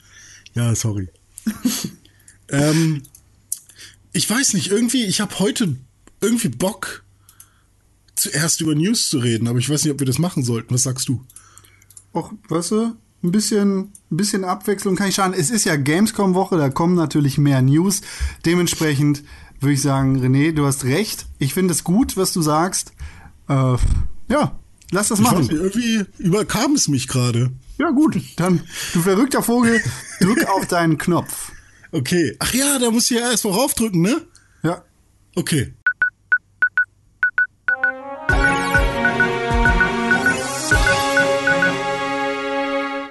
Ja, 0.54 0.74
sorry. 0.74 1.08
ähm, 2.48 3.02
ich 4.12 4.28
weiß 4.28 4.54
nicht, 4.54 4.70
irgendwie, 4.70 5.04
ich 5.04 5.20
habe 5.20 5.38
heute 5.38 5.76
irgendwie 6.20 6.48
Bock, 6.48 7.04
zuerst 8.14 8.60
über 8.60 8.74
News 8.74 9.08
zu 9.08 9.18
reden, 9.18 9.48
aber 9.48 9.58
ich 9.58 9.68
weiß 9.68 9.84
nicht, 9.84 9.92
ob 9.92 9.98
wir 9.98 10.06
das 10.06 10.18
machen 10.18 10.44
sollten. 10.44 10.72
Was 10.72 10.84
sagst 10.84 11.08
du? 11.08 11.24
Och, 12.14 12.32
weißt 12.48 12.70
du, 12.72 12.96
ein 13.24 13.32
bisschen, 13.32 13.92
ein 14.10 14.16
bisschen 14.16 14.44
Abwechslung 14.44 14.96
kann 14.96 15.08
ich 15.08 15.14
schaden. 15.14 15.34
Es 15.34 15.50
ist 15.50 15.64
ja 15.64 15.76
Gamescom-Woche, 15.76 16.56
da 16.56 16.68
kommen 16.68 16.94
natürlich 16.94 17.38
mehr 17.38 17.62
News. 17.62 18.02
Dementsprechend 18.44 19.22
würde 19.60 19.74
ich 19.74 19.82
sagen, 19.82 20.20
René, 20.20 20.52
du 20.52 20.66
hast 20.66 20.84
recht. 20.84 21.26
Ich 21.38 21.54
finde 21.54 21.72
es 21.72 21.84
gut, 21.84 22.16
was 22.16 22.32
du 22.32 22.42
sagst. 22.42 22.92
Äh, 23.48 23.76
ja, 24.28 24.58
lass 24.90 25.08
das 25.08 25.20
machen. 25.20 25.40
nicht, 25.40 25.52
irgendwie 25.52 26.04
überkam 26.18 26.74
es 26.74 26.88
mich 26.88 27.08
gerade. 27.08 27.52
Ja, 27.82 27.90
gut. 27.90 28.16
Dann, 28.36 28.60
du 28.92 29.00
verrückter 29.00 29.42
Vogel, 29.42 29.82
drück 30.20 30.48
auf 30.48 30.66
deinen 30.68 30.98
Knopf. 30.98 31.50
Okay. 31.90 32.36
Ach 32.38 32.54
ja, 32.54 32.78
da 32.78 32.92
muss 32.92 33.10
ich 33.10 33.18
ja 33.18 33.28
erst 33.30 33.44
mal 33.44 33.52
raufdrücken, 33.54 34.00
ne? 34.02 34.24
Ja. 34.62 34.84
Okay. 35.34 35.74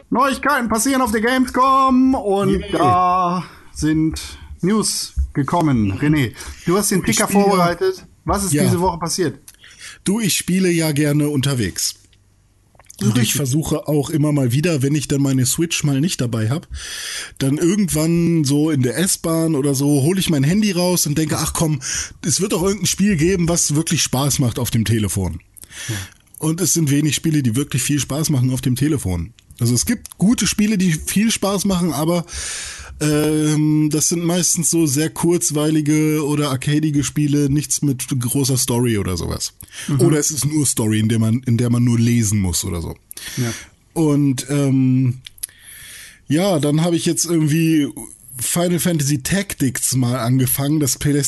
Neuigkeiten 0.09 0.67
passieren 0.67 1.01
auf 1.01 1.11
der 1.11 1.21
Gamescom 1.21 2.15
und 2.15 2.49
Yay. 2.49 2.71
da 2.73 3.43
sind 3.73 4.21
News 4.61 5.13
gekommen. 5.33 5.97
René, 5.99 6.33
du 6.65 6.77
hast 6.77 6.91
den 6.91 7.01
Picker 7.01 7.27
spiele- 7.27 7.43
vorbereitet. 7.43 8.05
Was 8.25 8.43
ist 8.43 8.51
Ja. 8.53 8.63
diese 8.63 8.81
Woche 8.81 8.99
passiert? 8.99 9.39
Du, 10.03 10.19
ich 10.19 10.35
spiele 10.35 10.69
ja 10.69 10.91
gerne 10.91 11.29
unterwegs. 11.29 11.95
Und 13.01 13.17
ich 13.17 13.33
versuche 13.33 13.87
auch 13.87 14.09
immer 14.09 14.31
mal 14.31 14.51
wieder, 14.51 14.81
wenn 14.81 14.95
ich 14.95 15.07
dann 15.07 15.21
meine 15.21 15.45
Switch 15.45 15.83
mal 15.83 15.99
nicht 16.01 16.21
dabei 16.21 16.49
habe, 16.49 16.67
dann 17.37 17.57
irgendwann 17.57 18.43
so 18.43 18.69
in 18.69 18.83
der 18.83 18.97
S-Bahn 18.97 19.55
oder 19.55 19.73
so 19.75 20.03
hole 20.03 20.19
ich 20.19 20.29
mein 20.29 20.43
Handy 20.43 20.71
raus 20.71 21.07
und 21.07 21.17
denke, 21.17 21.37
ach 21.37 21.53
komm, 21.53 21.81
es 22.25 22.41
wird 22.41 22.53
doch 22.53 22.61
irgendein 22.61 22.87
Spiel 22.87 23.15
geben, 23.17 23.47
was 23.47 23.75
wirklich 23.75 24.03
Spaß 24.03 24.39
macht 24.39 24.59
auf 24.59 24.71
dem 24.71 24.85
Telefon. 24.85 25.39
und 26.41 26.59
es 26.59 26.73
sind 26.73 26.89
wenig 26.89 27.15
Spiele, 27.15 27.43
die 27.43 27.55
wirklich 27.55 27.83
viel 27.83 27.99
Spaß 27.99 28.29
machen 28.31 28.51
auf 28.51 28.61
dem 28.61 28.75
Telefon. 28.75 29.33
Also 29.59 29.75
es 29.75 29.85
gibt 29.85 30.17
gute 30.17 30.47
Spiele, 30.47 30.79
die 30.79 30.93
viel 30.93 31.29
Spaß 31.29 31.65
machen, 31.65 31.93
aber 31.93 32.25
ähm, 33.01 33.89
das 33.91 34.09
sind 34.09 34.23
meistens 34.23 34.69
so 34.69 34.85
sehr 34.85 35.09
kurzweilige 35.09 36.23
oder 36.25 36.51
arcadige 36.51 37.03
Spiele, 37.03 37.49
nichts 37.49 37.81
mit 37.81 38.07
großer 38.07 38.57
Story 38.57 38.97
oder 38.99 39.17
sowas. 39.17 39.53
Oder 39.99 40.19
es 40.19 40.29
ist 40.29 40.45
nur 40.45 40.65
Story, 40.65 40.99
in 40.99 41.09
der 41.09 41.19
man, 41.19 41.41
in 41.45 41.57
der 41.57 41.69
man 41.69 41.83
nur 41.83 41.97
lesen 41.97 42.39
muss 42.39 42.63
oder 42.63 42.81
so. 42.81 42.95
Ja. 43.37 43.53
Und 43.93 44.45
ähm, 44.49 45.19
ja, 46.27 46.59
dann 46.59 46.81
habe 46.81 46.95
ich 46.95 47.05
jetzt 47.05 47.25
irgendwie 47.25 47.89
Final 48.39 48.79
Fantasy 48.79 49.21
Tactics 49.23 49.95
mal 49.95 50.19
angefangen, 50.19 50.79
das 50.79 50.97
Play 50.97 51.21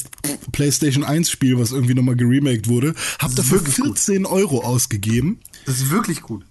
PlayStation 0.51 1.03
1 1.03 1.29
Spiel, 1.29 1.59
was 1.59 1.71
irgendwie 1.71 1.93
nochmal 1.93 2.15
geremaked 2.15 2.67
wurde. 2.67 2.93
Hab 3.19 3.35
dafür 3.35 3.59
wirklich 3.59 3.77
gut. 3.77 3.97
14 3.99 4.25
Euro 4.25 4.63
ausgegeben. 4.63 5.39
Das 5.65 5.77
ist 5.77 5.89
wirklich 5.89 6.21
gut. 6.21 6.45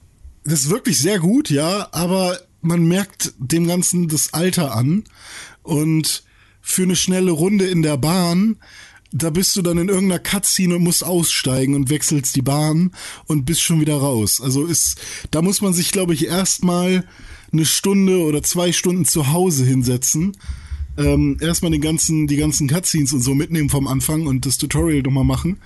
Das 0.45 0.61
ist 0.61 0.71
wirklich 0.71 0.99
sehr 0.99 1.21
gut, 1.21 1.51
ja, 1.51 1.89
aber 1.93 2.39
man 2.63 2.87
merkt 2.87 3.35
dem 3.39 3.67
Ganzen 3.67 4.09
das 4.09 4.33
Alter 4.33 4.75
an. 4.75 5.05
Und 5.63 6.25
für 6.61 6.85
eine 6.85 6.97
schnelle 6.97 7.33
Runde 7.33 7.67
in 7.67 7.83
der 7.83 7.97
Bahn, 7.97 8.57
da 9.13 9.31
bist 9.31 9.55
du 9.57 9.63
dann 9.63 9.79
in 9.79 9.89
irgendeiner 9.89 10.21
Cutscene 10.21 10.77
und 10.77 10.85
musst 10.85 11.05
aussteigen 11.05 11.75
und 11.75 11.91
wechselst 11.91 12.35
die 12.35 12.43
Bahn 12.43 12.93
und 13.27 13.45
bist 13.45 13.61
schon 13.61 13.81
wieder 13.81 13.97
raus. 13.97 14.41
Also 14.41 14.65
ist, 14.65 14.99
da 15.31 15.43
muss 15.43 15.61
man 15.61 15.75
sich, 15.75 15.93
glaube 15.93 16.15
ich, 16.15 16.27
erstmal 16.27 17.05
eine 17.53 17.67
Stunde 17.67 18.23
oder 18.23 18.43
zwei 18.43 18.73
Stunden 18.73 19.05
zu 19.05 19.33
Hause 19.33 19.65
hinsetzen. 19.65 20.33
Ähm, 20.97 21.39
erstmal 21.41 21.71
den 21.71 21.81
ganzen, 21.81 22.27
die 22.27 22.37
ganzen 22.37 22.69
Cutscenes 22.69 23.13
und 23.13 23.21
so 23.21 23.35
mitnehmen 23.35 23.71
vom 23.71 23.87
Anfang 23.87 24.27
und 24.27 24.47
das 24.47 24.57
Tutorial 24.57 25.03
nochmal 25.03 25.25
machen. 25.25 25.59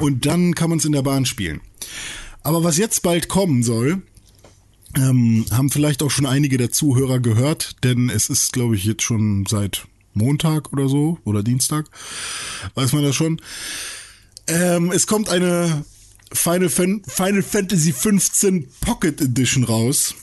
Und 0.00 0.26
dann 0.26 0.54
kann 0.54 0.70
man 0.70 0.78
es 0.78 0.84
in 0.84 0.92
der 0.92 1.02
Bahn 1.02 1.26
spielen. 1.26 1.60
Aber 2.42 2.64
was 2.64 2.78
jetzt 2.78 3.02
bald 3.02 3.28
kommen 3.28 3.62
soll, 3.62 4.02
ähm, 4.96 5.46
haben 5.50 5.70
vielleicht 5.70 6.02
auch 6.02 6.10
schon 6.10 6.26
einige 6.26 6.56
der 6.56 6.70
Zuhörer 6.70 7.20
gehört, 7.20 7.76
denn 7.84 8.10
es 8.10 8.28
ist, 8.28 8.52
glaube 8.52 8.76
ich, 8.76 8.84
jetzt 8.84 9.02
schon 9.02 9.46
seit 9.46 9.86
Montag 10.14 10.72
oder 10.72 10.88
so 10.88 11.18
oder 11.24 11.42
Dienstag, 11.42 11.86
weiß 12.74 12.92
man 12.92 13.04
das 13.04 13.14
schon. 13.14 13.40
Ähm, 14.46 14.90
es 14.90 15.06
kommt 15.06 15.28
eine 15.28 15.84
Final, 16.32 16.68
Fan 16.68 17.02
Final 17.06 17.42
Fantasy 17.42 17.92
15 17.92 18.68
Pocket 18.80 19.20
Edition 19.20 19.64
raus 19.64 20.14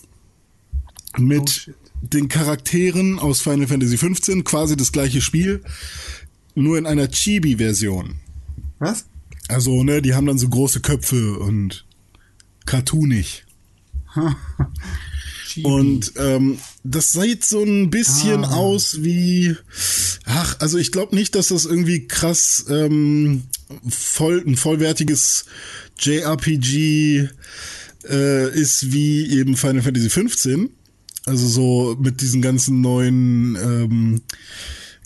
mit 1.18 1.70
Oh, 1.70 1.74
den 2.02 2.28
Charakteren 2.28 3.20
aus 3.20 3.42
Final 3.42 3.68
Fantasy 3.68 3.98
15, 3.98 4.44
quasi 4.44 4.78
das 4.78 4.92
gleiche 4.92 5.22
Spiel, 5.22 5.64
nur 6.56 6.78
in 6.78 6.86
einer 6.86 7.10
Chibi-Version. 7.10 8.20
Was? 8.80 9.06
Also, 9.48 9.84
ne, 9.84 10.02
die 10.02 10.14
haben 10.14 10.28
dann 10.28 10.38
so 10.38 10.50
große 10.50 10.82
Köpfe 10.82 11.40
und 11.40 11.86
cartoonig. 12.66 13.47
Und 15.64 16.14
ähm, 16.18 16.60
das 16.84 17.14
sieht 17.14 17.44
so 17.44 17.64
ein 17.64 17.90
bisschen 17.90 18.46
Ah. 18.46 18.56
aus 18.58 19.02
wie, 19.02 19.56
ach, 20.26 20.58
also 20.60 20.78
ich 20.78 20.92
glaube 20.92 21.16
nicht, 21.16 21.34
dass 21.34 21.48
das 21.48 21.66
irgendwie 21.66 22.08
krass 22.08 22.66
ähm, 22.70 23.44
voll 23.90 24.44
ein 24.46 24.56
vollwertiges 24.56 25.46
JRPG 26.00 27.30
äh, 28.08 28.52
ist 28.60 28.92
wie 28.94 29.32
eben 29.40 29.58
Final 29.58 29.82
Fantasy 29.82 30.10
15. 30.12 30.70
Also 31.26 31.48
so 31.48 31.98
mit 32.00 32.22
diesen 32.22 32.42
ganzen 32.44 32.82
neuen 32.82 33.56
ähm, 33.56 34.22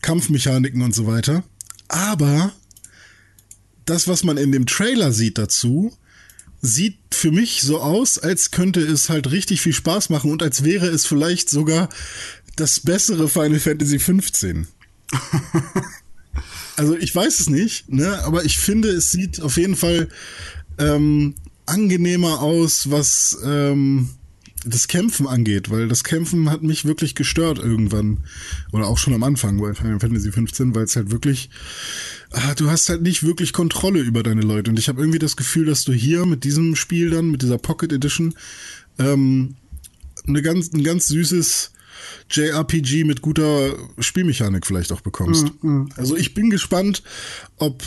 Kampfmechaniken 0.01 0.82
und 0.82 0.94
so 0.94 1.08
weiter. 1.08 1.44
Aber 1.88 2.51
das, 3.86 4.08
was 4.08 4.24
man 4.24 4.38
in 4.38 4.51
dem 4.51 4.65
Trailer 4.65 5.13
sieht 5.13 5.38
dazu, 5.38 5.94
sieht 6.62 6.98
für 7.12 7.32
mich 7.32 7.62
so 7.62 7.82
aus, 7.82 8.18
als 8.18 8.51
könnte 8.51 8.82
es 8.82 9.10
halt 9.10 9.32
richtig 9.32 9.62
viel 9.62 9.74
Spaß 9.74 10.10
machen 10.10 10.32
und 10.32 10.44
als 10.44 10.63
wäre 10.63 10.88
es 10.88 11.06
vielleicht 11.06 11.50
sogar 11.50 11.89
das 12.56 12.80
bessere 12.80 13.27
Final 13.27 13.60
Fantasy 13.60 14.00
15. 14.00 14.68
also 16.75 16.96
ich 16.96 17.15
weiß 17.15 17.39
es 17.39 17.50
nicht, 17.50 17.89
ne, 17.91 18.24
aber 18.24 18.46
ich 18.46 18.60
finde, 18.60 18.89
es 18.89 19.12
sieht 19.12 19.41
auf 19.41 19.58
jeden 19.58 19.75
Fall 19.75 20.10
ähm, 20.77 21.36
angenehmer 21.65 22.41
aus, 22.41 22.89
was 22.91 23.38
ähm, 23.44 24.10
das 24.65 24.88
Kämpfen 24.88 25.27
angeht, 25.27 25.72
weil 25.72 25.88
das 25.88 26.03
Kämpfen 26.03 26.50
hat 26.50 26.62
mich 26.62 26.86
wirklich 26.86 27.15
gestört 27.15 27.60
irgendwann. 27.60 28.25
Oder 28.72 28.88
auch 28.88 28.98
schon 28.98 29.13
am 29.13 29.24
Anfang 29.24 29.60
bei 29.60 29.74
Final 29.74 30.00
Fantasy 30.00 30.32
15, 30.32 30.75
weil 30.75 30.84
es 30.84 30.96
halt 30.96 31.12
wirklich, 31.12 31.50
ah, 32.32 32.53
du 32.56 32.70
hast 32.70 32.89
halt 32.89 33.01
nicht 33.01 33.24
wirklich 33.24 33.53
Kontrolle 33.53 34.00
über 34.00 34.24
deine 34.24 34.41
Leute. 34.41 34.70
Und 34.70 34.77
ich 34.77 34.88
habe 34.88 35.01
irgendwie 35.01 35.20
das 35.20 35.36
Gefühl, 35.36 35.65
dass 35.65 35.84
du 35.84 35.94
hier 35.94 36.25
mit 36.25 36.44
diesem 36.44 36.75
Spiel 36.75 37.10
dann, 37.10 37.32
mit 37.32 37.41
dieser 37.41 37.58
Pocket 37.58 37.91
Edition, 37.91 38.36
ähm, 39.00 39.56
eine 40.27 40.41
ganz, 40.41 40.72
ein 40.74 40.84
ganz 40.84 41.08
süßes 41.08 41.72
JRPG 42.30 43.03
mit 43.03 43.22
guter 43.22 43.75
Spielmechanik 44.00 44.65
vielleicht 44.65 44.91
auch 44.91 45.01
bekommst. 45.01 45.48
Also 45.98 46.15
ich 46.15 46.34
bin 46.34 46.50
gespannt, 46.50 47.03
ob 47.58 47.84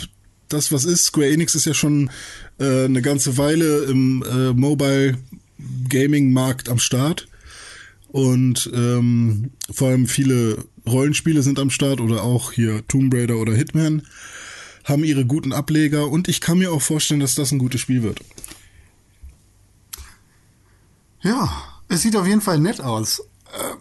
das 0.49 0.71
was 0.71 0.85
ist. 0.85 1.05
Square 1.05 1.29
Enix 1.29 1.55
ist 1.55 1.65
ja 1.65 1.73
schon 1.73 2.09
äh, 2.59 2.85
eine 2.85 3.01
ganze 3.01 3.37
Weile 3.37 3.85
im 3.85 4.23
äh, 4.23 4.53
Mobile 4.53 5.17
Gaming 5.89 6.31
Markt 6.31 6.69
am 6.69 6.79
Start 6.79 7.27
und 8.07 8.69
ähm, 8.73 9.51
vor 9.71 9.89
allem 9.89 10.07
viele 10.07 10.65
Rollenspiele 10.87 11.43
sind 11.43 11.59
am 11.59 11.69
Start 11.69 11.99
oder 12.01 12.23
auch 12.23 12.51
hier 12.51 12.87
Tomb 12.87 13.13
Raider 13.13 13.37
oder 13.37 13.53
Hitman 13.53 14.03
haben 14.83 15.03
ihre 15.03 15.25
guten 15.25 15.51
Ableger 15.51 16.07
und 16.09 16.27
ich 16.27 16.41
kann 16.41 16.59
mir 16.59 16.71
auch 16.71 16.81
vorstellen, 16.81 17.19
dass 17.19 17.35
das 17.35 17.51
ein 17.51 17.59
gutes 17.59 17.81
Spiel 17.81 18.03
wird. 18.03 18.21
Ja, 21.23 21.51
es 21.87 22.03
sieht 22.03 22.15
auf 22.15 22.27
jeden 22.27 22.41
Fall 22.41 22.59
nett 22.59 22.81
aus. 22.81 23.19
Äh, 23.51 23.75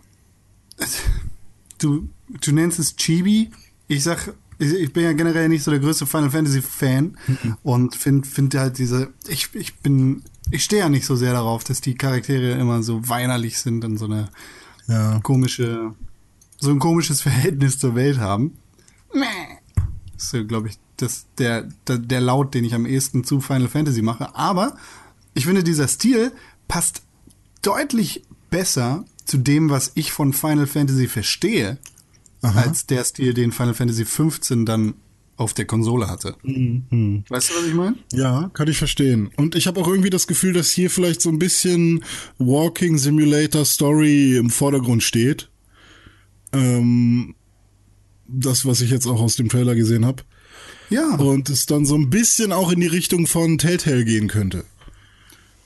Du, 1.79 2.09
du 2.29 2.53
nennst 2.53 2.79
es 2.79 2.97
Chibi. 2.97 3.51
Ich 3.89 4.03
sag, 4.03 4.33
ich, 4.59 4.93
bin 4.93 5.05
ja 5.05 5.13
generell 5.13 5.49
nicht 5.49 5.63
so 5.63 5.71
der 5.71 5.81
größte 5.81 6.07
Final 6.07 6.31
Fantasy 6.31 6.63
Fan 6.63 7.19
und 7.63 7.95
finde 7.95 8.27
find 8.27 8.55
halt 8.55 8.79
diese, 8.79 9.13
ich, 9.29 9.51
ich 9.55 9.75
bin, 9.77 10.23
ich 10.51 10.65
stehe 10.65 10.83
ja 10.83 10.89
nicht 10.89 11.07
so 11.07 11.17
sehr 11.17 11.33
darauf, 11.33 11.65
dass 11.65 11.81
die 11.81 11.95
Charaktere 11.95 12.53
immer 12.53 12.83
so 12.83 13.09
weinerlich 13.09 13.59
sind 13.59 13.85
und 13.85 13.97
so 13.99 14.05
eine 14.07 14.29
Ja. 14.87 15.19
komische, 15.21 15.95
so 16.59 16.71
ein 16.71 16.79
komisches 16.79 17.21
Verhältnis 17.23 17.79
zur 17.79 17.95
Welt 17.95 18.19
haben. 18.19 18.57
Meh. 19.13 19.25
Das 20.15 20.33
ist, 20.33 20.49
glaube 20.49 20.69
ich, 20.69 20.79
das, 20.97 21.27
der, 21.39 21.69
der, 21.89 21.99
der 21.99 22.21
Laut, 22.21 22.55
den 22.55 22.65
ich 22.65 22.75
am 22.75 22.87
ehesten 22.87 23.25
zu 23.25 23.41
Final 23.41 23.69
Fantasy 23.69 24.01
mache. 24.03 24.35
Aber 24.37 24.77
ich 25.35 25.47
finde, 25.47 25.65
dieser 25.65 25.89
Stil 25.89 26.33
passt 26.69 27.03
deutlich 27.63 28.23
besser 28.51 29.05
zu 29.25 29.39
dem, 29.39 29.71
was 29.71 29.93
ich 29.95 30.13
von 30.13 30.33
Final 30.33 30.67
Fantasy 30.67 31.09
verstehe, 31.09 31.79
als 32.43 32.87
der 32.87 33.03
Stil, 33.05 33.33
den 33.35 33.53
Final 33.53 33.75
Fantasy 33.75 34.05
15 34.05 34.67
dann 34.67 34.95
auf 35.37 35.53
der 35.55 35.65
Konsole 35.65 36.09
hatte. 36.09 36.37
Weißt 36.43 37.51
du, 37.51 37.55
was 37.55 37.67
ich 37.67 37.75
meine? 37.75 37.97
Ja, 38.13 38.51
kann 38.55 38.69
ich 38.69 38.79
verstehen. 38.79 39.31
Und 39.37 39.55
ich 39.57 39.67
habe 39.67 39.81
auch 39.81 39.89
irgendwie 39.89 40.11
das 40.11 40.27
Gefühl, 40.27 40.53
dass 40.53 40.71
hier 40.71 40.91
vielleicht 40.91 41.21
so 41.21 41.29
ein 41.29 41.39
bisschen 41.39 42.05
Walking 42.39 42.99
Simulator 42.99 43.65
Story 43.65 44.37
im 44.37 44.51
Vordergrund 44.51 45.03
steht. 45.03 45.51
Ähm, 46.53 47.35
das, 48.29 48.65
was 48.65 48.81
ich 48.81 48.91
jetzt 48.91 49.07
auch 49.07 49.21
aus 49.21 49.37
dem 49.37 49.49
Trailer 49.49 49.75
gesehen 49.75 50.07
habe. 50.07 50.23
Ja. 50.91 51.17
Und 51.17 51.51
es 51.51 51.67
dann 51.67 51.85
so 51.85 51.97
ein 51.97 52.11
bisschen 52.11 52.53
auch 52.53 52.71
in 52.71 52.81
die 52.81 52.87
Richtung 52.87 53.27
von 53.27 53.59
Telltale 53.59 54.05
gehen 54.05 54.29
könnte. 54.29 54.65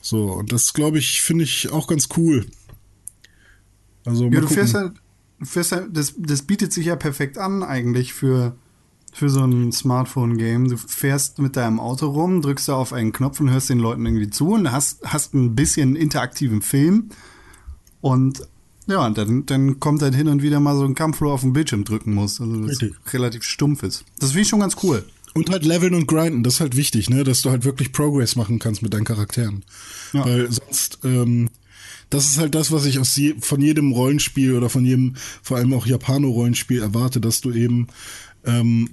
So, 0.01 0.31
und 0.31 0.51
das 0.51 0.73
glaube 0.73 0.97
ich, 0.97 1.21
finde 1.21 1.43
ich 1.43 1.69
auch 1.71 1.87
ganz 1.87 2.07
cool. 2.17 2.45
Also, 4.05 4.23
Ja, 4.25 4.29
du 4.31 4.39
gucken. 4.41 4.55
fährst 4.55 4.73
halt, 4.73 4.93
du 5.39 5.45
fährst 5.45 5.71
halt 5.73 5.89
das, 5.95 6.13
das 6.17 6.41
bietet 6.41 6.73
sich 6.73 6.87
ja 6.87 6.95
perfekt 6.95 7.37
an 7.37 7.63
eigentlich 7.63 8.13
für, 8.13 8.55
für 9.13 9.29
so 9.29 9.43
ein 9.43 9.71
Smartphone-Game. 9.71 10.69
Du 10.69 10.77
fährst 10.77 11.39
mit 11.39 11.55
deinem 11.55 11.79
Auto 11.79 12.07
rum, 12.07 12.41
drückst 12.41 12.69
da 12.69 12.75
auf 12.75 12.93
einen 12.93 13.11
Knopf 13.11 13.39
und 13.39 13.51
hörst 13.51 13.69
den 13.69 13.79
Leuten 13.79 14.05
irgendwie 14.05 14.29
zu 14.29 14.49
und 14.53 14.71
hast, 14.71 15.03
hast 15.05 15.33
ein 15.33 15.55
bisschen 15.55 15.95
interaktiven 15.95 16.61
Film. 16.61 17.09
Und 18.01 18.47
ja, 18.87 19.09
dann, 19.09 19.45
dann 19.45 19.79
kommt 19.79 20.01
halt 20.01 20.15
hin 20.15 20.27
und 20.27 20.41
wieder 20.41 20.59
mal 20.59 20.75
so 20.75 20.83
ein 20.83 20.95
Kampf, 20.95 21.21
wo 21.21 21.25
du 21.25 21.31
auf 21.31 21.41
den 21.41 21.53
Bildschirm 21.53 21.83
drücken 21.83 22.13
musst. 22.13 22.41
Also 22.41 22.65
das 22.65 22.79
relativ 23.13 23.43
stumpf 23.43 23.83
ist. 23.83 24.03
Das 24.19 24.31
finde 24.31 24.41
ich 24.41 24.49
schon 24.49 24.61
ganz 24.61 24.77
cool. 24.83 25.05
Und 25.35 25.51
halt 25.51 25.63
leveln 25.63 25.93
und 25.93 26.07
grinden, 26.07 26.43
das 26.43 26.55
ist 26.55 26.59
halt 26.59 26.75
wichtig, 26.75 27.09
ne, 27.09 27.23
dass 27.23 27.43
du 27.43 27.51
halt 27.51 27.63
wirklich 27.63 27.91
Progress 27.91 28.35
machen 28.35 28.57
kannst 28.57 28.81
mit 28.81 28.93
deinen 28.93 29.05
Charakteren. 29.05 29.63
Ja. 30.11 30.25
Weil 30.25 30.51
sonst, 30.51 30.99
ähm, 31.03 31.49
das 32.09 32.25
ist 32.25 32.39
halt 32.39 32.55
das, 32.55 32.71
was 32.71 32.85
ich 32.85 32.97
aus 32.97 33.15
je, 33.15 33.35
von 33.39 33.61
jedem 33.61 33.91
Rollenspiel 33.91 34.55
oder 34.55 34.69
von 34.69 34.83
jedem, 34.83 35.15
vor 35.43 35.57
allem 35.57 35.73
auch 35.73 35.85
Japano-Rollenspiel 35.85 36.81
erwarte, 36.81 37.21
dass 37.21 37.41
du 37.41 37.51
eben 37.51 37.87
ähm, 38.45 38.89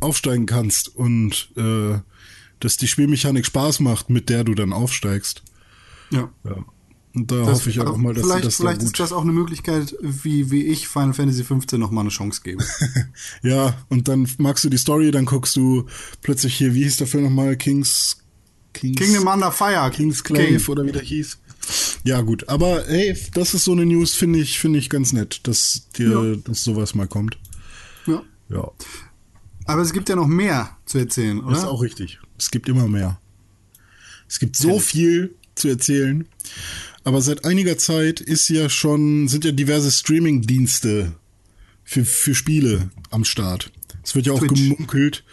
aufsteigen 0.00 0.46
kannst 0.46 0.94
und 0.94 1.50
äh, 1.56 1.98
dass 2.60 2.76
die 2.76 2.88
Spielmechanik 2.88 3.46
Spaß 3.46 3.80
macht, 3.80 4.10
mit 4.10 4.28
der 4.28 4.44
du 4.44 4.54
dann 4.54 4.72
aufsteigst. 4.72 5.42
Ja. 6.10 6.30
Ja. 6.44 6.64
Und 7.14 7.30
da 7.32 7.36
Das- 7.44 7.48
hoffe 7.60 7.70
ich 7.70 7.80
auch 7.80 7.96
mal, 7.96 8.14
dass 8.14 8.24
vielleicht 8.26 8.44
das 8.44 8.56
da 8.58 8.62
vielleicht 8.64 8.82
ist 8.82 9.00
das 9.00 9.12
auch 9.12 9.22
eine 9.22 9.32
Möglichkeit, 9.32 9.94
wie, 10.00 10.50
wie 10.50 10.64
ich 10.64 10.86
Final 10.88 11.14
Fantasy 11.14 11.42
15 11.42 11.80
noch 11.80 11.90
mal 11.90 12.02
eine 12.02 12.10
Chance 12.10 12.42
gebe. 12.44 12.64
Ja, 13.42 13.76
und 13.88 14.08
dann 14.08 14.28
magst 14.38 14.64
du 14.64 14.68
die 14.68 14.78
Story, 14.78 15.10
dann 15.10 15.24
guckst 15.24 15.56
du 15.56 15.86
plötzlich 16.22 16.54
hier, 16.54 16.74
wie 16.74 16.84
hieß 16.84 16.98
der 16.98 17.06
Film 17.06 17.24
nochmal? 17.24 17.56
Kings, 17.56 18.18
Kings, 18.72 18.96
Kingdom 19.00 19.26
Under 19.26 19.50
Fire. 19.50 19.90
Kingsclave 19.90 20.44
King. 20.46 20.66
oder 20.68 20.84
wie 20.84 20.92
der 20.92 21.02
hieß. 21.02 21.38
Ja, 22.04 22.20
gut, 22.20 22.48
aber 22.48 22.84
hey, 22.86 23.16
das 23.34 23.52
ist 23.54 23.64
so 23.64 23.72
eine 23.72 23.84
News, 23.86 24.14
finde 24.14 24.38
ich, 24.38 24.58
finde 24.58 24.78
ich 24.78 24.88
ganz 24.88 25.12
nett, 25.12 25.40
dass 25.44 25.88
dir, 25.96 26.10
Ja. 26.34 26.36
dass 26.44 26.62
sowas 26.64 26.94
mal 26.94 27.08
kommt. 27.08 27.38
Ja. 28.06 28.22
Ja, 28.50 28.70
Aber 29.66 29.82
es 29.82 29.92
gibt 29.92 30.08
ja 30.08 30.16
noch 30.16 30.26
mehr 30.26 30.76
zu 30.86 30.98
erzählen, 30.98 31.42
das 31.46 31.58
ist 31.58 31.64
oder? 31.64 31.72
auch 31.72 31.82
richtig. 31.82 32.18
Es 32.38 32.50
gibt 32.50 32.68
immer 32.68 32.88
mehr. 32.88 33.20
Es 34.28 34.38
gibt 34.38 34.56
so 34.56 34.78
viel 34.78 35.34
zu 35.54 35.68
erzählen. 35.68 36.26
Aber 37.04 37.22
seit 37.22 37.44
einiger 37.44 37.78
Zeit 37.78 38.20
ist 38.20 38.48
ja 38.48 38.68
schon, 38.68 39.28
sind 39.28 39.44
ja 39.44 39.52
diverse 39.52 39.90
Streaming-Dienste 39.90 41.12
für, 41.84 42.04
für 42.04 42.34
Spiele 42.34 42.90
am 43.10 43.24
Start. 43.24 43.72
Es 44.04 44.14
wird 44.14 44.26
ja 44.26 44.32
auch 44.32 44.40
Twitch. 44.40 44.68
gemunkelt, 44.68 45.24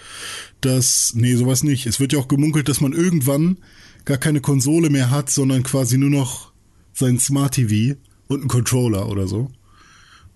dass, 0.62 1.14
nee, 1.16 1.36
sowas 1.36 1.64
nicht. 1.64 1.86
Es 1.86 2.00
wird 2.00 2.14
ja 2.14 2.20
auch 2.20 2.28
gemunkelt, 2.28 2.70
dass 2.70 2.82
man 2.82 2.94
irgendwann 2.94 3.58
gar 4.06 4.18
keine 4.18 4.42
Konsole 4.42 4.90
mehr 4.90 5.10
hat, 5.12 5.30
sondern 5.30 5.64
quasi 5.64 5.98
nur 5.98 6.10
noch 6.10 6.52
sein 6.94 7.20
Smart 7.20 7.56
TV 7.56 7.98
und 8.28 8.42
einen 8.42 8.48
Controller 8.50 9.08
oder 9.10 9.28
so. 9.28 9.52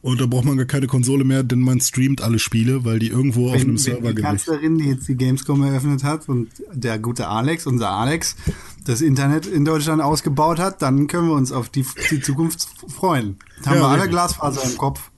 Und 0.01 0.21
da 0.21 0.27
braucht 0.27 0.45
man 0.45 0.55
gar 0.55 0.65
keine 0.65 0.87
Konsole 0.87 1.25
mehr, 1.25 1.43
denn 1.43 1.59
man 1.59 1.81
streamt 1.81 2.21
alle 2.21 2.39
Spiele, 2.39 2.85
weil 2.85 2.99
die 2.99 3.07
irgendwo 3.09 3.49
auf 3.49 3.55
einem 3.55 3.71
Wenn, 3.71 3.77
Server 3.77 3.97
wenn 4.03 4.09
die 4.11 4.15
gelegt 4.21 4.27
Kanzlerin, 4.45 4.77
die 4.77 4.85
jetzt 4.85 5.07
die 5.09 5.15
Gamescom 5.15 5.61
eröffnet 5.61 6.03
hat 6.05 6.29
und 6.29 6.47
der 6.73 6.99
gute 6.99 7.27
Alex, 7.27 7.67
unser 7.67 7.89
Alex, 7.91 8.37
das 8.85 9.01
Internet 9.01 9.45
in 9.45 9.65
Deutschland 9.65 10.01
ausgebaut 10.01 10.57
hat, 10.57 10.81
dann 10.81 11.07
können 11.07 11.27
wir 11.27 11.33
uns 11.35 11.51
auf 11.51 11.67
die, 11.67 11.85
die 12.11 12.21
Zukunft 12.21 12.65
freuen. 12.87 13.35
Da 13.63 13.71
haben 13.71 13.75
Ja, 13.77 13.81
wir 13.81 13.87
alle 13.87 13.95
richtig. 14.03 14.11
Glasfaser 14.11 14.63
im 14.71 14.77
Kopf. 14.77 15.11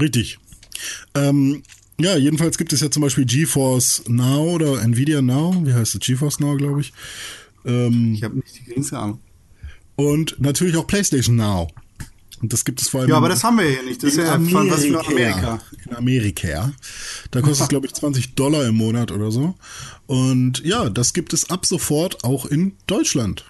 Richtig. 0.00 0.38
Ähm, 1.14 1.62
ja, 2.00 2.16
jedenfalls 2.16 2.58
gibt 2.58 2.72
es 2.72 2.80
ja 2.80 2.90
zum 2.90 3.02
Beispiel 3.02 3.24
GeForce 3.24 4.02
Now 4.08 4.54
oder 4.56 4.82
Nvidia 4.82 5.22
Now, 5.22 5.54
wie 5.64 5.72
heißt 5.74 5.94
es? 5.94 6.00
GeForce 6.00 6.40
Now, 6.40 6.56
glaube 6.56 6.80
ich. 6.80 6.92
Ähm, 7.64 8.14
Ich 8.14 8.24
habe 8.24 8.34
nicht 8.36 8.58
die 8.58 8.64
geringste 8.64 8.98
Ahnung. 8.98 9.20
und 9.94 10.40
natürlich 10.40 10.76
auch 10.76 10.88
PlayStation 10.88 11.36
Now. 11.36 11.68
Und 12.42 12.52
das 12.52 12.64
gibt 12.64 12.80
es 12.80 12.88
vor 12.88 13.00
allem. 13.00 13.10
Ja, 13.10 13.16
aber 13.16 13.28
das 13.28 13.42
haben 13.44 13.58
wir 13.58 13.66
hier 13.66 13.82
nicht. 13.82 14.02
Das 14.02 14.12
ist 14.12 14.18
in 14.18 14.24
ja 14.24 14.32
von 14.32 14.70
was 14.70 14.84
für 14.84 15.06
Amerika. 15.06 15.60
In 15.84 15.96
Amerika. 15.96 16.72
Da 17.30 17.40
kostet 17.40 17.62
es, 17.62 17.68
glaube 17.70 17.86
ich, 17.86 17.94
20 17.94 18.34
Dollar 18.34 18.66
im 18.66 18.76
Monat 18.76 19.10
oder 19.10 19.30
so. 19.30 19.54
Und 20.06 20.64
ja, 20.64 20.90
das 20.90 21.12
gibt 21.12 21.32
es 21.32 21.50
ab 21.50 21.66
sofort 21.66 22.24
auch 22.24 22.46
in 22.46 22.74
Deutschland. 22.86 23.44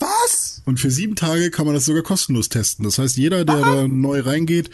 Was? 0.00 0.62
Und 0.64 0.80
für 0.80 0.90
sieben 0.90 1.14
Tage 1.14 1.50
kann 1.50 1.66
man 1.66 1.74
das 1.74 1.84
sogar 1.84 2.02
kostenlos 2.02 2.48
testen. 2.48 2.84
Das 2.84 2.98
heißt, 2.98 3.18
jeder, 3.18 3.44
der 3.44 3.60
da 3.60 3.88
neu 3.88 4.20
reingeht, 4.20 4.70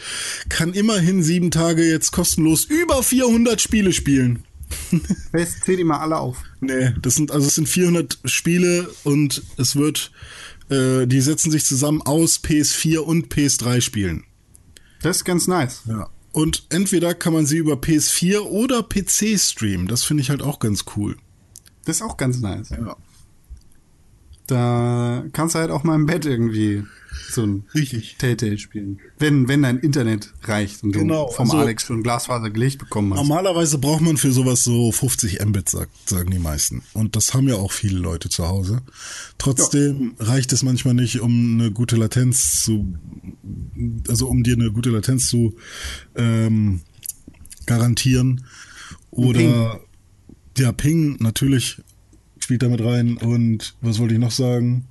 kann 0.47 0.73
immerhin 0.73 1.21
sieben 1.21 1.51
Tage 1.51 1.83
jetzt 1.83 2.11
kostenlos 2.11 2.63
über 2.63 3.03
400 3.03 3.59
Spiele 3.59 3.91
spielen. 3.91 4.43
Fest, 5.31 5.65
zähl 5.65 5.77
die 5.77 5.83
mal 5.83 5.99
alle 5.99 6.17
auf. 6.17 6.43
Nee, 6.59 6.93
das 7.01 7.15
sind, 7.15 7.31
also 7.31 7.47
es 7.47 7.55
sind 7.55 7.67
400 7.67 8.19
Spiele 8.25 8.89
und 9.03 9.43
es 9.57 9.75
wird, 9.75 10.11
äh, 10.69 11.05
die 11.07 11.21
setzen 11.21 11.51
sich 11.51 11.65
zusammen 11.65 12.01
aus 12.01 12.43
PS4 12.43 12.99
und 12.99 13.33
PS3 13.33 13.81
Spielen. 13.81 14.23
Das 15.01 15.17
ist 15.17 15.25
ganz 15.25 15.47
nice. 15.47 15.83
Ja. 15.85 16.09
Und 16.31 16.65
entweder 16.69 17.13
kann 17.13 17.33
man 17.33 17.45
sie 17.45 17.57
über 17.57 17.75
PS4 17.75 18.39
oder 18.41 18.83
PC 18.83 19.39
streamen. 19.39 19.87
Das 19.87 20.03
finde 20.03 20.21
ich 20.21 20.29
halt 20.29 20.41
auch 20.41 20.59
ganz 20.59 20.85
cool. 20.95 21.17
Das 21.85 21.97
ist 21.97 22.01
auch 22.01 22.17
ganz 22.17 22.39
nice. 22.39 22.69
Ja. 22.69 22.95
Da 24.47 25.25
kannst 25.33 25.55
du 25.55 25.59
halt 25.59 25.71
auch 25.71 25.83
mal 25.83 25.95
im 25.95 26.05
Bett 26.05 26.25
irgendwie 26.25 26.83
so 27.29 27.43
ein 27.43 27.65
Richtig. 27.73 28.15
Telltale 28.17 28.57
spielen. 28.57 28.99
Wenn, 29.19 29.47
wenn 29.47 29.63
dein 29.63 29.79
Internet 29.79 30.33
reicht 30.43 30.83
und 30.83 30.93
Genau, 30.93 31.27
du 31.27 31.33
vom 31.33 31.49
also- 31.51 31.61
Alex 31.61 31.83
schon 31.83 32.01
Glasfaser 32.03 32.49
gelegt 32.49 32.77
bekommen 32.79 33.13
hast. 33.13 33.19
Normalerweise 33.19 33.77
braucht 33.77 34.01
man 34.01 34.17
für 34.17 34.31
sowas 34.31 34.63
so 34.63 34.91
50 34.91 35.43
Mbit, 35.45 35.69
sagt, 35.69 36.09
sagen 36.09 36.31
die 36.31 36.39
meisten. 36.39 36.83
Und 36.93 37.15
das 37.15 37.33
haben 37.33 37.49
ja 37.49 37.55
auch 37.55 37.71
viele 37.71 37.99
Leute 37.99 38.29
zu 38.29 38.47
Hause. 38.47 38.81
Trotzdem 39.37 40.15
reicht 40.19 40.53
es 40.53 40.63
manchmal 40.63 40.93
nicht, 40.93 41.19
um 41.19 41.59
eine 41.59 41.71
gute 41.71 41.97
Latenz 41.97 42.63
zu, 42.63 42.97
also 44.07 44.27
um 44.27 44.43
dir 44.43 44.53
eine 44.53 44.71
gute 44.71 44.89
Latenz 44.91 45.27
zu 45.27 45.55
ähm, 46.15 46.81
garantieren. 47.65 48.45
Oder 49.11 49.81
ja, 50.57 50.71
Ping 50.71 51.17
natürlich 51.19 51.81
spielt 52.47 52.63
damit 52.63 52.81
rein. 52.81 53.17
Und 53.17 53.75
was 53.81 53.99
wollte 53.99 54.13
ich 54.13 54.21
noch 54.21 54.31
sagen? 54.31 54.85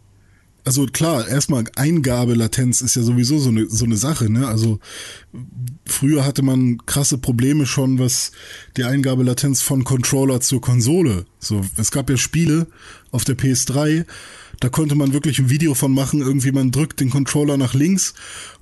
Also 0.64 0.84
klar, 0.84 1.26
erstmal 1.26 1.64
Eingabelatenz 1.74 2.82
ist 2.82 2.96
ja 2.96 3.02
sowieso 3.02 3.38
so 3.38 3.48
eine, 3.48 3.66
so 3.70 3.86
eine 3.86 3.96
Sache, 3.96 4.28
ne? 4.28 4.46
Also 4.46 4.78
früher 5.86 6.26
hatte 6.26 6.42
man 6.42 6.84
krasse 6.84 7.16
Probleme 7.16 7.64
schon, 7.64 7.98
was 7.98 8.32
die 8.76 8.84
Eingabelatenz 8.84 9.62
von 9.62 9.84
Controller 9.84 10.42
zur 10.42 10.60
Konsole. 10.60 11.24
So, 11.38 11.64
es 11.78 11.90
gab 11.90 12.10
ja 12.10 12.18
Spiele 12.18 12.66
auf 13.10 13.24
der 13.24 13.38
PS3, 13.38 14.04
da 14.60 14.68
konnte 14.68 14.96
man 14.96 15.14
wirklich 15.14 15.38
ein 15.38 15.48
Video 15.48 15.72
von 15.72 15.94
machen, 15.94 16.20
irgendwie 16.20 16.52
man 16.52 16.72
drückt 16.72 17.00
den 17.00 17.08
Controller 17.08 17.56
nach 17.56 17.72
links 17.72 18.12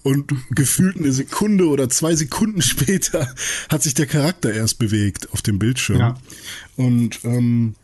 und 0.05 0.33
gefühlt 0.51 0.99
eine 0.99 1.11
Sekunde 1.11 1.67
oder 1.67 1.89
zwei 1.89 2.15
Sekunden 2.15 2.63
später 2.63 3.35
hat 3.69 3.83
sich 3.83 3.95
der 3.95 4.07
Charakter 4.07 4.53
erst 4.53 4.79
bewegt 4.79 5.33
auf 5.33 5.43
dem 5.43 5.59
Bildschirm. 5.59 5.99
Ja. 5.99 6.21
Und 6.77 7.25
ähm, 7.25 7.75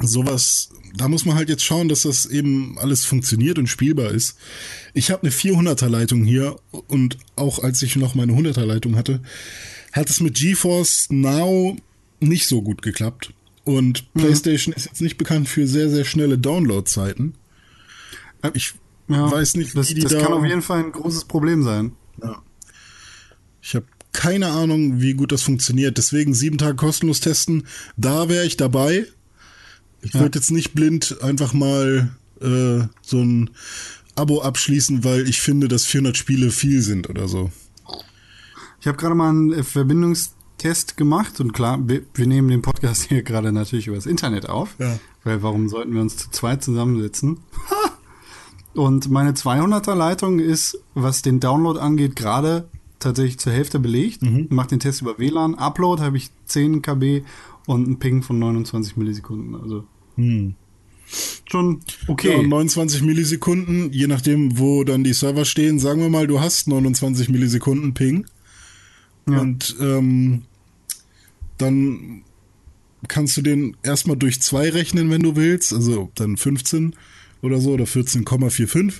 sowas, 0.00 0.70
da 0.96 1.08
muss 1.08 1.24
man 1.24 1.36
halt 1.36 1.48
jetzt 1.48 1.64
schauen, 1.64 1.88
dass 1.88 2.02
das 2.02 2.26
eben 2.26 2.78
alles 2.78 3.04
funktioniert 3.04 3.58
und 3.58 3.66
spielbar 3.66 4.10
ist. 4.10 4.36
Ich 4.94 5.10
habe 5.10 5.22
eine 5.22 5.30
400er 5.30 5.88
Leitung 5.88 6.24
hier 6.24 6.56
und 6.70 7.18
auch 7.36 7.62
als 7.62 7.82
ich 7.82 7.96
noch 7.96 8.14
meine 8.14 8.32
100er 8.32 8.64
Leitung 8.64 8.96
hatte, 8.96 9.20
hat 9.92 10.10
es 10.10 10.20
mit 10.20 10.34
GeForce 10.34 11.08
Now 11.10 11.76
nicht 12.20 12.46
so 12.46 12.62
gut 12.62 12.82
geklappt. 12.82 13.32
Und 13.64 14.12
PlayStation 14.14 14.74
ist 14.74 14.86
jetzt 14.86 15.02
nicht 15.02 15.18
bekannt 15.18 15.48
für 15.48 15.66
sehr, 15.66 15.90
sehr 15.90 16.04
schnelle 16.04 16.38
Downloadzeiten. 16.38 17.34
Ich 18.54 18.74
Ja, 19.08 19.30
weiß 19.30 19.56
nicht, 19.56 19.76
das, 19.76 19.90
wie 19.90 19.94
die 19.94 20.00
das 20.02 20.12
da... 20.12 20.20
kann 20.20 20.32
auf 20.32 20.44
jeden 20.44 20.62
Fall 20.62 20.84
ein 20.84 20.92
großes 20.92 21.24
Problem 21.24 21.62
sein. 21.62 21.92
Ja. 22.22 22.42
Ich 23.60 23.74
habe 23.74 23.86
keine 24.12 24.48
Ahnung, 24.48 25.00
wie 25.00 25.14
gut 25.14 25.32
das 25.32 25.42
funktioniert. 25.42 25.98
Deswegen 25.98 26.34
sieben 26.34 26.58
Tage 26.58 26.76
kostenlos 26.76 27.20
testen. 27.20 27.66
Da 27.96 28.28
wäre 28.28 28.46
ich 28.46 28.56
dabei. 28.56 29.06
Ich 30.02 30.14
Ja. 30.14 30.20
würde 30.20 30.38
jetzt 30.38 30.50
nicht 30.50 30.74
blind 30.74 31.18
einfach 31.22 31.52
mal 31.52 32.10
äh, 32.40 32.80
so 33.02 33.18
ein 33.20 33.50
Abo 34.14 34.42
abschließen, 34.42 35.04
weil 35.04 35.28
ich 35.28 35.40
finde, 35.40 35.68
dass 35.68 35.86
400 35.86 36.16
Spiele 36.16 36.50
viel 36.50 36.82
sind 36.82 37.08
oder 37.10 37.28
so. 37.28 37.50
Ich 38.80 38.86
habe 38.86 38.96
gerade 38.96 39.14
mal 39.14 39.28
einen 39.30 39.52
äh, 39.52 39.62
Verbindungstest 39.64 40.96
gemacht 40.96 41.40
und 41.40 41.52
klar, 41.52 41.78
wir, 41.88 42.02
wir 42.14 42.26
nehmen 42.26 42.48
den 42.48 42.62
Podcast 42.62 43.02
hier 43.08 43.22
gerade 43.22 43.52
natürlich 43.52 43.86
übers 43.88 44.06
Internet 44.06 44.48
auf, 44.48 44.76
Ja. 44.78 44.98
weil 45.24 45.42
warum 45.42 45.68
sollten 45.68 45.92
wir 45.94 46.00
uns 46.00 46.16
zu 46.16 46.30
zweit 46.30 46.62
zusammensetzen? 46.62 47.38
Und 48.74 49.10
meine 49.10 49.32
200er 49.32 49.94
Leitung 49.94 50.38
ist, 50.38 50.78
was 50.94 51.22
den 51.22 51.40
Download 51.40 51.80
angeht, 51.80 52.14
gerade 52.14 52.68
tatsächlich 53.00 53.38
zur 53.38 53.52
Hälfte 53.52 53.80
belegt. 53.80 54.22
Mhm. 54.22 54.46
Mach 54.50 54.66
den 54.66 54.78
Test 54.78 55.02
über 55.02 55.18
WLAN. 55.18 55.56
Upload 55.56 56.00
habe 56.02 56.16
ich 56.16 56.30
10 56.46 56.82
KB 56.82 57.22
und 57.68 57.84
einen 57.84 57.98
Ping 57.98 58.22
von 58.22 58.38
29 58.38 58.96
Millisekunden. 58.96 59.54
Also 59.54 59.84
schon 61.50 61.80
okay. 62.06 62.28
Hm. 62.28 62.32
Ja, 62.32 62.38
und 62.38 62.48
29 62.48 63.02
Millisekunden, 63.02 63.92
je 63.92 64.06
nachdem, 64.06 64.58
wo 64.58 64.84
dann 64.84 65.04
die 65.04 65.12
Server 65.12 65.44
stehen. 65.44 65.78
Sagen 65.78 66.00
wir 66.00 66.08
mal, 66.08 66.26
du 66.26 66.40
hast 66.40 66.66
29 66.66 67.28
Millisekunden 67.28 67.92
Ping. 67.92 68.26
Ja. 69.28 69.40
Und 69.40 69.76
ähm, 69.80 70.44
dann 71.58 72.22
kannst 73.06 73.36
du 73.36 73.42
den 73.42 73.76
erstmal 73.82 74.16
durch 74.16 74.40
zwei 74.40 74.70
rechnen, 74.70 75.10
wenn 75.10 75.22
du 75.22 75.36
willst. 75.36 75.74
Also 75.74 76.10
dann 76.14 76.38
15 76.38 76.94
oder 77.42 77.60
so 77.60 77.72
oder 77.72 77.84
14,45. 77.84 78.94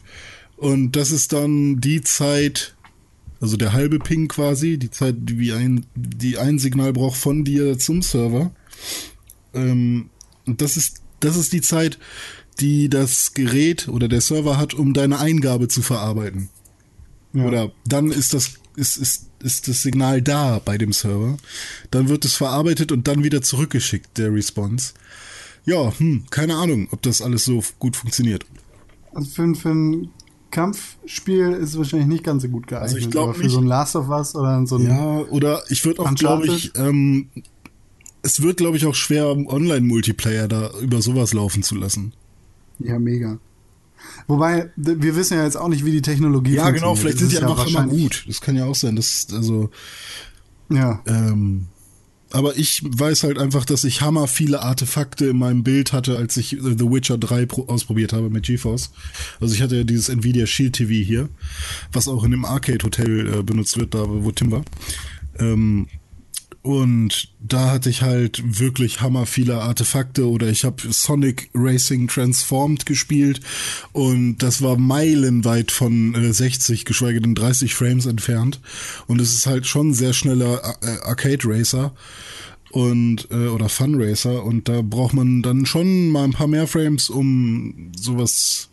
Und 0.59 0.93
das 0.93 1.11
ist 1.11 1.33
dann 1.33 1.81
die 1.81 2.03
Zeit, 2.03 2.77
also 3.41 3.57
der 3.57 3.73
halbe 3.73 3.99
Ping 3.99 4.29
quasi, 4.29 4.79
die 4.79 4.91
Zeit, 4.91 5.15
die 5.19 5.39
wie 5.39 5.53
ein, 5.53 5.87
die 5.95 6.39
ein 6.39 6.59
Signal 6.59 6.93
braucht 6.93 7.17
von 7.17 7.45
dir 7.45 7.79
zum 7.79 8.03
Server. 8.03 8.51
Ähm, 9.55 10.11
und 10.47 10.61
das 10.61 10.77
ist, 10.77 11.03
das 11.21 11.37
ist 11.37 11.53
die 11.53 11.61
Zeit, 11.61 11.99
die 12.61 12.89
das 12.89 13.35
Gerät 13.35 13.89
oder 13.89 14.09
der 14.09 14.21
Server 14.21 14.57
hat, 14.57 14.75
um 14.75 14.93
deine 14.93 15.21
Eingabe 15.21 15.69
zu 15.69 15.83
verarbeiten. 15.83 16.49
Ja. 17.33 17.45
Oder 17.45 17.73
dann 17.87 18.11
ist 18.11 18.35
das, 18.35 18.55
ist, 18.75 18.97
ist, 18.97 19.29
ist 19.41 19.69
das 19.69 19.83
Signal 19.83 20.21
da 20.23 20.61
bei 20.65 20.77
dem 20.77 20.93
Server. 20.93 21.37
Dann 21.91 22.09
wird 22.09 22.25
es 22.25 22.35
verarbeitet 22.35 22.91
und 22.91 23.07
dann 23.07 23.23
wieder 23.23 23.43
zurückgeschickt, 23.43 24.19
der 24.19 24.33
Response. 24.33 24.95
Ja, 25.65 25.93
hm, 25.99 26.25
keine 26.31 26.57
Ahnung, 26.57 26.89
ob 26.91 27.03
das 27.03 27.23
alles 27.23 27.45
so 27.45 27.63
gut 27.79 27.95
funktioniert. 27.95 28.47
Also 29.13 29.31
für, 29.31 29.55
für 29.55 29.71
ein 29.71 30.11
Kampfspiel 30.51 31.53
ist 31.53 31.77
wahrscheinlich 31.77 32.09
nicht 32.09 32.25
ganz 32.25 32.43
so 32.43 32.49
gut 32.49 32.67
geeignet. 32.67 32.95
Also 32.95 32.99
ich 32.99 33.11
glaub 33.11 33.25
aber 33.25 33.35
für 33.35 33.43
nicht. 33.43 33.53
so 33.53 33.59
ein 33.59 33.67
Last 33.67 33.97
of 33.97 34.09
Us 34.09 34.35
oder 34.35 34.67
so 34.67 34.77
ein 34.77 34.87
Ja, 34.87 35.19
oder 35.31 35.63
ich 35.69 35.85
würde 35.85 36.03
auch, 36.03 36.15
glaube 36.15 36.47
ich, 36.47 36.73
ähm, 36.77 37.29
es 38.23 38.43
wird, 38.43 38.57
glaube 38.57 38.77
ich, 38.77 38.87
auch 38.87 38.95
schwer, 38.95 39.27
Online-Multiplayer 39.29 40.49
da 40.49 40.71
über 40.81 41.03
sowas 41.03 41.33
laufen 41.33 41.63
zu 41.63 41.75
lassen. 41.75 42.13
Ja, 42.79 42.99
mega. 42.99 43.39
Wobei, 44.27 44.71
wir 44.77 45.17
wissen 45.17 45.37
ja 45.37 45.45
jetzt 45.45 45.57
auch 45.57 45.69
nicht, 45.69 45.85
wie 45.85 45.91
die 45.93 46.03
Technologie 46.03 46.55
Ja, 46.55 46.71
genau, 46.71 46.95
vielleicht 46.95 47.19
sind 47.19 47.33
die 47.33 47.37
ja 47.37 47.49
einfach 47.49 47.67
immer 47.67 47.87
gut. 47.87 48.25
Das 48.29 48.41
kann 48.41 48.57
ja 48.57 48.65
auch 48.65 48.75
sein. 48.75 48.97
Das, 48.97 49.27
also, 49.33 49.71
Ja, 50.71 51.01
ähm, 51.07 51.67
aber 52.31 52.57
ich 52.57 52.83
weiß 52.85 53.23
halt 53.23 53.39
einfach, 53.39 53.65
dass 53.65 53.85
ich 53.85 54.03
hammer 54.03 54.29
viele 54.29 54.63
Artefakte 54.63 55.27
in 55.27 55.39
meinem 55.39 55.63
Bild 55.63 55.93
hatte, 55.93 56.17
als 56.17 56.37
ich 56.37 56.51
The 56.61 56.91
Witcher 56.91 57.17
3 57.17 57.49
ausprobiert 57.67 58.13
habe 58.13 58.29
mit 58.29 58.45
GeForce. 58.45 58.91
Also 59.41 59.55
ich 59.55 59.63
hatte 59.63 59.77
ja 59.77 59.85
dieses 59.85 60.09
Nvidia 60.09 60.47
Shield 60.47 60.75
TV 60.75 60.93
hier, 60.93 61.29
was 61.93 62.09
auch 62.09 62.25
in 62.25 62.31
dem 62.33 62.45
Arcade 62.45 62.85
Hotel 62.85 63.39
äh, 63.39 63.43
benutzt 63.43 63.79
wird, 63.79 63.95
da 63.95 64.05
wo 64.07 64.31
Tim 64.31 64.51
war. 64.51 64.65
Ähm, 65.39 65.87
und 66.69 67.31
da 67.41 67.71
hatte 67.71 67.89
ich 67.89 68.03
halt 68.03 68.43
wirklich 68.61 69.01
hammer 69.01 69.25
viele 69.25 69.63
Artefakte 69.63 70.29
oder 70.29 70.49
ich 70.49 70.65
habe 70.65 70.93
Sonic 70.93 71.49
Racing 71.55 72.09
Transformed 72.09 72.85
gespielt 72.85 73.41
und 73.93 74.37
das 74.43 74.61
war 74.61 74.77
meilenweit 74.77 75.71
von 75.71 76.15
äh, 76.15 76.31
60, 76.31 76.85
geschweige 76.85 77.23
denn 77.23 77.35
30 77.35 77.75
Frames 77.75 78.05
entfernt. 78.05 78.61
Und 79.07 79.19
es 79.19 79.33
ist 79.33 79.47
halt 79.47 79.67
schon 79.67 79.95
sehr 79.95 80.13
schneller 80.13 80.61
äh, 80.83 80.99
Arcade 81.07 81.39
Racer 81.45 81.95
und 82.71 83.29
äh, 83.31 83.47
oder 83.47 83.71
Fun 83.71 83.95
Racer 83.99 84.45
und 84.45 84.69
da 84.69 84.83
braucht 84.83 85.15
man 85.15 85.41
dann 85.41 85.65
schon 85.65 86.11
mal 86.11 86.25
ein 86.25 86.33
paar 86.33 86.49
mehr 86.49 86.67
Frames, 86.67 87.09
um 87.09 87.93
sowas 87.97 88.69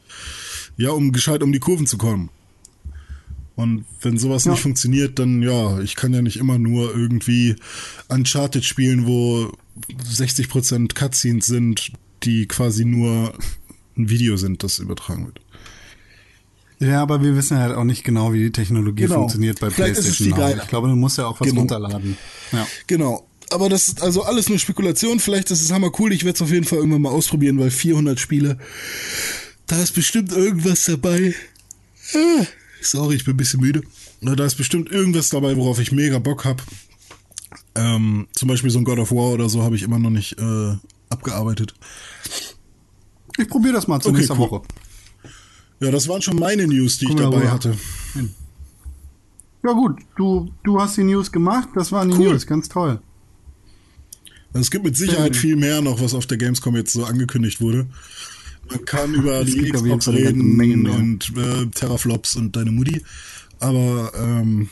ja, 0.76 0.90
um 0.90 1.14
gescheit 1.14 1.42
um 1.42 1.54
die 1.54 1.60
Kurven 1.60 1.88
zu 1.88 1.98
kommen. 1.98 2.30
Und 3.56 3.86
wenn 4.02 4.18
sowas 4.18 4.46
ja. 4.46 4.52
nicht 4.52 4.62
funktioniert, 4.62 5.18
dann 5.18 5.42
ja, 5.42 5.80
ich 5.80 5.96
kann 5.96 6.14
ja 6.14 6.22
nicht 6.22 6.38
immer 6.38 6.58
nur 6.58 6.94
irgendwie 6.94 7.56
Uncharted 8.10 8.66
spielen, 8.66 9.08
wo 9.08 9.52
60% 10.12 10.94
Cutscenes 10.94 11.46
sind, 11.46 11.92
die 12.24 12.48
quasi 12.48 12.84
nur 12.84 13.34
ein 13.98 14.10
Video 14.10 14.36
sind, 14.36 14.64
das 14.64 14.80
übertragen 14.80 15.28
wird. 15.28 15.40
Ja, 16.80 17.02
aber 17.02 17.24
wir 17.24 17.38
wissen 17.38 17.58
halt 17.58 17.74
auch 17.74 17.86
nicht 17.86 18.04
genau, 18.04 18.34
wie 18.34 18.40
die 18.40 18.52
Technologie 18.52 19.04
genau. 19.04 19.20
funktioniert 19.20 19.62
bei 19.62 19.70
Vielleicht 19.70 19.94
PlayStation 19.94 20.38
Now. 20.38 20.62
Ich 20.62 20.68
glaube, 20.68 20.90
du 20.90 20.96
musst 20.98 21.18
ja 21.18 21.26
auch 21.26 21.40
was 21.40 21.48
genau. 21.48 21.62
runterladen. 21.62 22.18
Ja. 22.52 22.68
Genau. 22.88 23.26
Aber 23.52 23.70
das 23.70 23.88
ist 23.88 24.02
also 24.02 24.24
alles 24.24 24.50
nur 24.50 24.60
Spekulation. 24.60 25.22
Vielleicht 25.22 25.52
ist 25.52 25.62
es 25.62 25.72
hammer 25.72 25.92
cool. 26.00 26.12
Ich 26.12 26.26
werde 26.26 26.36
es 26.36 26.42
auf 26.42 26.52
jeden 26.52 26.66
Fall 26.66 26.80
irgendwann 26.80 27.04
mal 27.04 27.12
ausprobieren, 27.12 27.58
weil 27.60 27.72
400 27.72 28.20
Spiele, 28.20 28.58
da 29.68 29.82
ist 29.82 29.94
bestimmt 29.94 30.34
irgendwas 30.34 30.84
dabei. 30.84 31.34
Ah 32.14 32.46
Sorry, 32.86 33.16
ich 33.16 33.26
bin 33.26 33.34
ein 33.36 33.38
bisschen 33.38 33.62
müde. 33.62 33.82
Da 34.22 34.46
ist 34.46 34.56
bestimmt 34.56 34.92
irgendwas 34.92 35.30
dabei, 35.30 35.56
worauf 35.58 35.80
ich 35.80 35.92
mega 35.92 36.20
Bock 36.20 36.46
hab. 36.46 36.62
Ähm, 37.76 38.28
zum 38.34 38.48
Beispiel 38.48 38.70
so 38.70 38.80
ein 38.80 38.86
God 38.86 39.00
of 39.00 39.12
War 39.12 39.34
oder 39.34 39.50
so 39.50 39.62
habe 39.64 39.76
ich 39.76 39.84
immer 39.84 40.00
noch 40.00 40.10
nicht 40.10 40.40
äh, 40.40 40.76
abgearbeitet. 41.10 41.74
Ich 43.38 43.50
probiere 43.50 43.74
das 43.74 43.88
mal 43.88 44.00
zur 44.00 44.12
okay, 44.12 44.20
nächsten 44.20 44.40
cool. 44.40 44.52
Woche. 44.52 44.62
Ja, 45.82 45.92
das 45.92 46.08
waren 46.08 46.22
schon 46.22 46.38
meine 46.38 46.68
News, 46.68 46.98
die 46.98 47.06
Guck 47.06 47.16
ich 47.16 47.22
dabei 47.22 47.50
hatte. 47.50 47.78
Ja 49.64 49.74
gut, 49.74 50.00
du, 50.16 50.52
du 50.64 50.80
hast 50.80 50.96
die 50.96 51.04
News 51.04 51.32
gemacht, 51.32 51.70
das 51.76 51.92
waren 51.92 52.10
die 52.10 52.16
cool. 52.18 52.32
News, 52.32 52.48
ganz 52.48 52.70
toll. 52.70 53.02
Es 54.54 54.72
gibt 54.72 54.86
mit 54.86 54.96
Sicherheit 54.96 55.36
viel 55.36 55.58
mehr 55.58 55.82
noch, 55.82 56.00
was 56.02 56.14
auf 56.14 56.28
der 56.28 56.38
Gamescom 56.38 56.78
jetzt 56.78 56.94
so 56.94 57.04
angekündigt 57.04 57.60
wurde. 57.60 57.88
Man 58.70 58.86
kann 58.86 59.14
über 59.14 59.44
die 59.44 59.72
Xbox 59.72 60.08
reden 60.08 60.56
Menge 60.56 60.92
und 60.92 61.32
äh, 61.38 61.68
Terraflops 61.68 62.36
und 62.36 62.56
deine 62.56 62.72
Mutti. 62.72 63.04
Aber 63.60 64.12
ähm, 64.16 64.70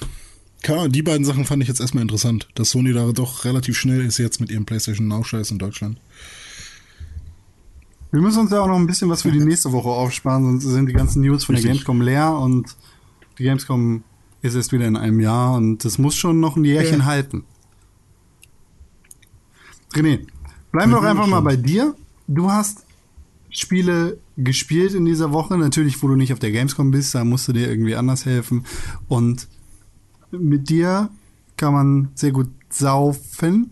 klar, 0.62 0.90
die 0.90 1.02
beiden 1.02 1.26
Sachen 1.26 1.46
fand 1.46 1.62
ich 1.62 1.70
jetzt 1.70 1.80
erstmal 1.80 2.02
interessant, 2.02 2.48
dass 2.56 2.72
Sony 2.72 2.94
da 2.94 3.12
doch 3.12 3.46
relativ 3.46 3.78
schnell 3.78 4.02
ist 4.02 4.18
jetzt 4.18 4.42
mit 4.42 4.52
ihrem 4.52 4.66
PlayStation 4.66 5.08
Now-Scheiß 5.08 5.52
in 5.52 5.60
Deutschland. 5.60 6.00
Wir 8.12 8.22
müssen 8.22 8.42
uns 8.42 8.52
ja 8.52 8.62
auch 8.62 8.68
noch 8.68 8.76
ein 8.76 8.86
bisschen 8.86 9.10
was 9.10 9.24
für 9.24 9.32
die 9.32 9.40
nächste 9.40 9.72
Woche 9.72 9.90
aufsparen, 9.90 10.44
sonst 10.44 10.64
sind 10.64 10.86
die 10.86 10.94
ganzen 10.94 11.24
News 11.24 11.46
von 11.46 11.56
Richtig. 11.56 11.70
der 11.70 11.74
Gamescom 11.74 12.02
leer 12.02 12.38
und 12.38 12.76
die 13.40 13.44
Gamescom 13.44 14.04
ist 14.44 14.54
erst 14.54 14.72
wieder 14.72 14.86
in 14.86 14.98
einem 14.98 15.20
Jahr 15.20 15.56
und 15.56 15.84
das 15.84 15.98
muss 15.98 16.16
schon 16.16 16.40
noch 16.40 16.56
ein 16.56 16.64
Jährchen 16.64 17.00
ja. 17.00 17.06
halten. 17.06 17.44
René, 19.94 20.20
bleiben 20.72 20.92
wir 20.92 20.98
doch 20.98 21.04
einfach 21.04 21.28
mal 21.28 21.42
bei 21.42 21.56
dir. 21.56 21.96
Du 22.28 22.52
hast 22.52 22.83
Spiele 23.54 24.20
gespielt 24.36 24.94
in 24.94 25.06
dieser 25.06 25.32
Woche. 25.32 25.58
Natürlich, 25.58 26.02
wo 26.02 26.08
du 26.08 26.16
nicht 26.16 26.34
auf 26.34 26.40
der 26.40 26.52
Gamescom 26.52 26.92
bist, 26.92 27.16
da 27.16 27.24
musst 27.24 27.48
du 27.48 27.54
dir 27.54 27.70
irgendwie 27.70 27.96
anders 27.96 28.26
helfen. 28.26 28.66
Und 29.08 29.48
mit 30.32 30.70
dir 30.70 31.10
kann 31.56 31.74
man 31.74 32.10
sehr 32.16 32.32
gut 32.32 32.50
saufen. 32.70 33.72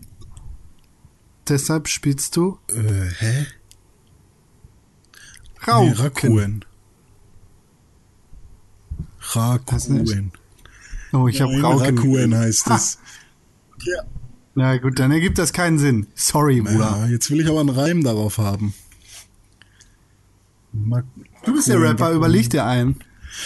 Deshalb 1.48 1.88
spielst 1.88 2.36
du. 2.36 2.58
Äh, 2.68 3.10
hä? 3.18 3.46
Rauchen. 5.66 5.88
Nee, 5.88 5.94
Rakuen. 5.94 6.64
Rakuen. 9.20 10.32
Oh, 11.12 11.26
ich 11.28 11.40
habe 11.40 11.60
Rauchen. 11.60 11.98
Rakuen 11.98 12.34
heißt 12.36 12.70
es. 12.70 12.98
Ja. 13.84 14.04
Na 14.54 14.76
gut, 14.78 14.98
dann 14.98 15.10
ergibt 15.10 15.38
das 15.38 15.52
keinen 15.52 15.78
Sinn. 15.78 16.06
Sorry, 16.14 16.60
Bruder. 16.60 16.78
Ja, 16.78 17.06
jetzt 17.06 17.30
will 17.30 17.40
ich 17.40 17.48
aber 17.48 17.60
einen 17.60 17.70
Reim 17.70 18.04
darauf 18.04 18.38
haben. 18.38 18.74
Mak 20.72 21.04
du 21.44 21.54
bist 21.54 21.68
der 21.68 21.80
Rapper, 21.80 22.12
überleg 22.12 22.50
dir 22.50 22.64
ein. 22.64 22.96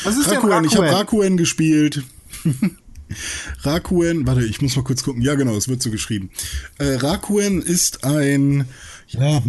Was 0.04 0.16
ist 0.16 0.30
Rakuen, 0.30 0.50
der 0.50 0.62
ich 0.64 0.76
habe 0.76 0.90
Rakuen 0.90 1.36
gespielt. 1.36 2.02
Rakuen, 3.62 4.26
warte, 4.26 4.44
ich 4.44 4.60
muss 4.60 4.76
mal 4.76 4.82
kurz 4.82 5.02
gucken. 5.02 5.22
Ja, 5.22 5.34
genau, 5.34 5.56
es 5.56 5.68
wird 5.68 5.82
so 5.82 5.90
geschrieben. 5.90 6.30
Äh, 6.78 6.94
Rakuen 6.94 7.62
ist 7.62 8.04
ein, 8.04 8.66
ja, 9.08 9.42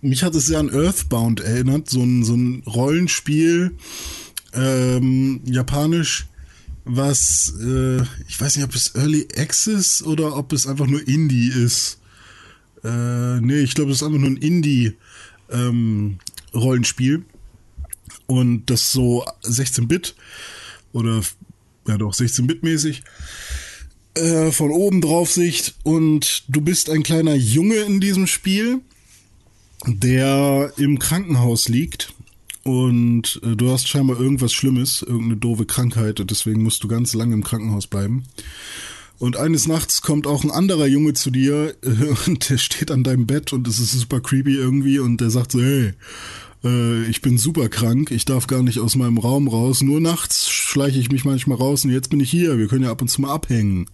mich 0.00 0.22
hat 0.22 0.34
es 0.34 0.46
sehr 0.46 0.58
an 0.58 0.70
Earthbound 0.70 1.40
erinnert, 1.40 1.88
so 1.88 2.02
ein, 2.02 2.24
so 2.24 2.34
ein 2.34 2.62
Rollenspiel, 2.66 3.76
ähm, 4.54 5.40
japanisch, 5.44 6.26
was, 6.84 7.54
äh, 7.60 8.02
ich 8.28 8.40
weiß 8.40 8.56
nicht, 8.56 8.64
ob 8.64 8.74
es 8.74 8.94
Early 8.94 9.28
Access 9.36 10.02
oder 10.02 10.36
ob 10.36 10.52
es 10.52 10.66
einfach 10.66 10.86
nur 10.86 11.06
Indie 11.06 11.48
ist. 11.48 11.98
Äh, 12.82 13.40
nee, 13.40 13.60
ich 13.60 13.74
glaube, 13.74 13.90
es 13.90 13.98
ist 13.98 14.02
einfach 14.02 14.18
nur 14.18 14.30
ein 14.30 14.36
Indie, 14.36 14.96
ähm, 15.50 16.18
Rollenspiel. 16.54 17.24
Und 18.26 18.66
das 18.66 18.92
so 18.92 19.24
16-Bit 19.42 20.14
oder 20.92 21.22
ja 21.86 21.96
doch 21.96 22.12
16-Bit 22.12 22.62
mäßig 22.62 23.02
äh, 24.14 24.50
von 24.52 24.70
oben 24.70 25.00
drauf 25.00 25.30
Sicht 25.30 25.74
und 25.82 26.44
du 26.48 26.60
bist 26.60 26.90
ein 26.90 27.02
kleiner 27.02 27.34
Junge 27.34 27.76
in 27.76 28.00
diesem 28.00 28.26
Spiel, 28.26 28.80
der 29.86 30.72
im 30.76 30.98
Krankenhaus 30.98 31.68
liegt 31.68 32.12
und 32.64 33.40
äh, 33.42 33.56
du 33.56 33.70
hast 33.70 33.88
scheinbar 33.88 34.20
irgendwas 34.20 34.52
Schlimmes, 34.52 35.02
irgendeine 35.02 35.36
doofe 35.36 35.66
Krankheit 35.66 36.20
und 36.20 36.30
deswegen 36.30 36.62
musst 36.62 36.82
du 36.82 36.88
ganz 36.88 37.14
lange 37.14 37.34
im 37.34 37.44
Krankenhaus 37.44 37.86
bleiben. 37.86 38.24
Und 39.18 39.36
eines 39.36 39.66
Nachts 39.66 40.00
kommt 40.00 40.26
auch 40.26 40.44
ein 40.44 40.50
anderer 40.50 40.86
Junge 40.86 41.12
zu 41.12 41.30
dir 41.30 41.74
äh, 41.82 42.14
und 42.30 42.48
der 42.50 42.58
steht 42.58 42.90
an 42.90 43.02
deinem 43.02 43.26
Bett 43.26 43.52
und 43.52 43.66
es 43.66 43.80
ist 43.80 43.92
super 43.92 44.20
creepy 44.20 44.54
irgendwie 44.54 44.98
und 44.98 45.20
der 45.20 45.30
sagt 45.30 45.52
so, 45.52 45.60
hey, 45.60 45.92
äh, 46.64 47.04
ich 47.06 47.20
bin 47.20 47.38
super 47.38 47.68
krank, 47.68 48.10
ich 48.10 48.24
darf 48.24 48.46
gar 48.46 48.62
nicht 48.62 48.78
aus 48.78 48.96
meinem 48.96 49.18
Raum 49.18 49.48
raus, 49.48 49.82
nur 49.82 50.00
nachts 50.00 50.48
schleiche 50.48 51.00
ich 51.00 51.10
mich 51.10 51.24
manchmal 51.24 51.58
raus 51.58 51.84
und 51.84 51.90
jetzt 51.90 52.10
bin 52.10 52.20
ich 52.20 52.30
hier, 52.30 52.58
wir 52.58 52.68
können 52.68 52.84
ja 52.84 52.90
ab 52.90 53.02
und 53.02 53.08
zu 53.08 53.20
mal 53.20 53.32
abhängen. 53.32 53.86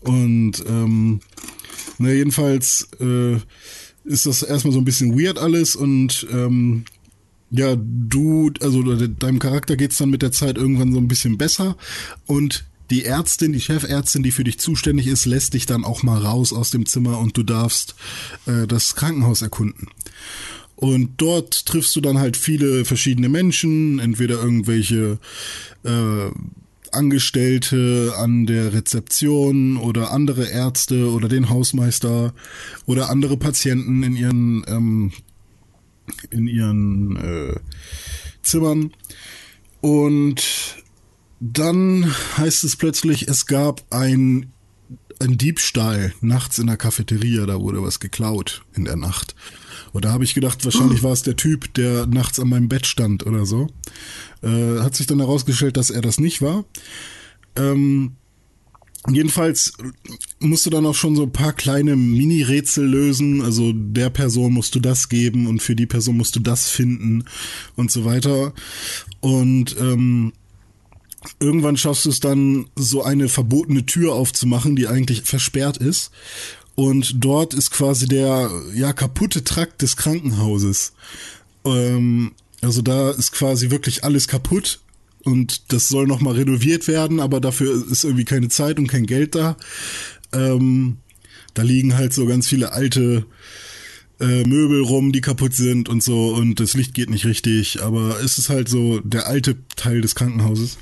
Und 0.00 0.64
ähm, 0.66 1.20
na 1.98 2.10
jedenfalls 2.10 2.88
äh, 3.00 3.36
ist 4.04 4.24
das 4.24 4.42
erstmal 4.42 4.72
so 4.72 4.78
ein 4.78 4.86
bisschen 4.86 5.18
weird 5.18 5.38
alles 5.38 5.76
und 5.76 6.26
ähm, 6.32 6.84
ja, 7.50 7.76
du, 7.76 8.52
also 8.60 8.82
deinem 8.82 9.38
Charakter 9.40 9.76
geht's 9.76 9.98
dann 9.98 10.10
mit 10.10 10.22
der 10.22 10.32
Zeit 10.32 10.56
irgendwann 10.56 10.92
so 10.92 10.98
ein 10.98 11.08
bisschen 11.08 11.36
besser 11.36 11.76
und 12.26 12.64
die 12.90 13.04
Ärztin, 13.04 13.52
die 13.52 13.60
Chefärztin, 13.60 14.22
die 14.22 14.32
für 14.32 14.44
dich 14.44 14.58
zuständig 14.58 15.06
ist, 15.06 15.26
lässt 15.26 15.54
dich 15.54 15.66
dann 15.66 15.84
auch 15.84 16.02
mal 16.02 16.18
raus 16.18 16.52
aus 16.52 16.70
dem 16.70 16.86
Zimmer 16.86 17.18
und 17.18 17.36
du 17.36 17.42
darfst 17.42 17.94
äh, 18.46 18.66
das 18.66 18.96
Krankenhaus 18.96 19.42
erkunden. 19.42 19.88
Und 20.76 21.10
dort 21.18 21.66
triffst 21.66 21.94
du 21.94 22.00
dann 22.00 22.18
halt 22.18 22.36
viele 22.36 22.84
verschiedene 22.84 23.28
Menschen, 23.28 23.98
entweder 23.98 24.42
irgendwelche 24.42 25.18
äh, 25.84 26.30
Angestellte 26.90 28.14
an 28.16 28.46
der 28.46 28.72
Rezeption 28.72 29.76
oder 29.76 30.10
andere 30.10 30.48
Ärzte 30.48 31.10
oder 31.10 31.28
den 31.28 31.50
Hausmeister 31.50 32.34
oder 32.86 33.10
andere 33.10 33.36
Patienten 33.36 34.02
in 34.02 34.16
ihren 34.16 34.64
ähm, 34.66 35.12
in 36.30 36.48
ihren 36.48 37.16
äh, 37.16 37.60
Zimmern 38.42 38.92
und 39.80 40.79
dann 41.40 42.14
heißt 42.36 42.64
es 42.64 42.76
plötzlich, 42.76 43.26
es 43.26 43.46
gab 43.46 43.82
ein, 43.90 44.52
ein 45.18 45.38
Diebstahl 45.38 46.12
nachts 46.20 46.58
in 46.58 46.66
der 46.66 46.76
Cafeteria, 46.76 47.46
da 47.46 47.60
wurde 47.60 47.82
was 47.82 47.98
geklaut 47.98 48.62
in 48.74 48.84
der 48.84 48.96
Nacht. 48.96 49.34
Und 49.92 50.04
da 50.04 50.12
habe 50.12 50.22
ich 50.22 50.34
gedacht, 50.34 50.64
wahrscheinlich 50.64 51.02
war 51.02 51.12
es 51.12 51.22
der 51.22 51.36
Typ, 51.36 51.74
der 51.74 52.06
nachts 52.06 52.38
an 52.38 52.48
meinem 52.48 52.68
Bett 52.68 52.86
stand 52.86 53.26
oder 53.26 53.46
so. 53.46 53.68
Äh, 54.42 54.80
hat 54.80 54.94
sich 54.94 55.06
dann 55.06 55.18
herausgestellt, 55.18 55.76
dass 55.76 55.90
er 55.90 56.02
das 56.02 56.20
nicht 56.20 56.42
war. 56.42 56.64
Ähm, 57.56 58.12
jedenfalls 59.08 59.72
musst 60.38 60.66
du 60.66 60.70
dann 60.70 60.86
auch 60.86 60.94
schon 60.94 61.16
so 61.16 61.22
ein 61.22 61.32
paar 61.32 61.54
kleine 61.54 61.96
Mini-Rätsel 61.96 62.86
lösen. 62.86 63.40
Also 63.40 63.72
der 63.74 64.10
Person 64.10 64.52
musst 64.52 64.74
du 64.74 64.80
das 64.80 65.08
geben 65.08 65.46
und 65.46 65.60
für 65.60 65.74
die 65.74 65.86
Person 65.86 66.18
musst 66.18 66.36
du 66.36 66.40
das 66.40 66.68
finden 66.68 67.24
und 67.74 67.90
so 67.90 68.04
weiter. 68.04 68.52
Und 69.20 69.76
ähm, 69.80 70.32
irgendwann 71.38 71.76
schaffst 71.76 72.06
du 72.06 72.10
es 72.10 72.20
dann, 72.20 72.66
so 72.76 73.02
eine 73.02 73.28
verbotene 73.28 73.86
Tür 73.86 74.14
aufzumachen, 74.14 74.76
die 74.76 74.88
eigentlich 74.88 75.22
versperrt 75.22 75.76
ist. 75.76 76.10
Und 76.74 77.24
dort 77.24 77.52
ist 77.52 77.70
quasi 77.70 78.06
der 78.06 78.50
ja 78.74 78.92
kaputte 78.92 79.44
Trakt 79.44 79.82
des 79.82 79.96
Krankenhauses. 79.96 80.92
Ähm, 81.64 82.32
also 82.62 82.82
da 82.82 83.10
ist 83.10 83.32
quasi 83.32 83.70
wirklich 83.70 84.04
alles 84.04 84.28
kaputt 84.28 84.80
und 85.24 85.72
das 85.72 85.88
soll 85.88 86.06
nochmal 86.06 86.34
renoviert 86.34 86.88
werden, 86.88 87.20
aber 87.20 87.40
dafür 87.40 87.86
ist 87.90 88.04
irgendwie 88.04 88.24
keine 88.24 88.48
Zeit 88.48 88.78
und 88.78 88.86
kein 88.86 89.06
Geld 89.06 89.34
da. 89.34 89.56
Ähm, 90.32 90.98
da 91.54 91.62
liegen 91.62 91.96
halt 91.96 92.14
so 92.14 92.26
ganz 92.26 92.48
viele 92.48 92.72
alte 92.72 93.26
äh, 94.20 94.44
Möbel 94.44 94.82
rum, 94.82 95.12
die 95.12 95.20
kaputt 95.20 95.54
sind 95.54 95.88
und 95.88 96.02
so 96.02 96.34
und 96.34 96.60
das 96.60 96.74
Licht 96.74 96.94
geht 96.94 97.10
nicht 97.10 97.24
richtig, 97.24 97.82
aber 97.82 98.20
es 98.20 98.38
ist 98.38 98.48
halt 98.48 98.68
so 98.68 99.00
der 99.00 99.26
alte 99.26 99.56
Teil 99.76 100.00
des 100.00 100.14
Krankenhauses. 100.14 100.78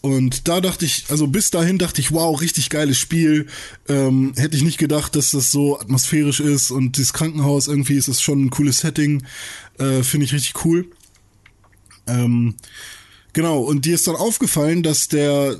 Und 0.00 0.46
da 0.46 0.60
dachte 0.60 0.84
ich, 0.84 1.06
also 1.08 1.26
bis 1.26 1.50
dahin 1.50 1.76
dachte 1.78 2.00
ich, 2.00 2.12
wow, 2.12 2.40
richtig 2.40 2.70
geiles 2.70 2.98
Spiel. 2.98 3.46
Ähm, 3.88 4.32
hätte 4.36 4.56
ich 4.56 4.62
nicht 4.62 4.78
gedacht, 4.78 5.16
dass 5.16 5.32
das 5.32 5.50
so 5.50 5.78
atmosphärisch 5.80 6.38
ist 6.38 6.70
und 6.70 6.96
dieses 6.96 7.12
Krankenhaus 7.12 7.66
irgendwie 7.66 7.96
ist 7.96 8.06
es 8.06 8.22
schon 8.22 8.44
ein 8.44 8.50
cooles 8.50 8.78
Setting. 8.78 9.24
Äh, 9.78 10.02
Finde 10.04 10.26
ich 10.26 10.32
richtig 10.32 10.64
cool. 10.64 10.86
Ähm, 12.06 12.54
genau, 13.32 13.60
und 13.60 13.84
dir 13.84 13.94
ist 13.94 14.06
dann 14.06 14.14
aufgefallen, 14.16 14.84
dass 14.84 15.08
der, 15.08 15.56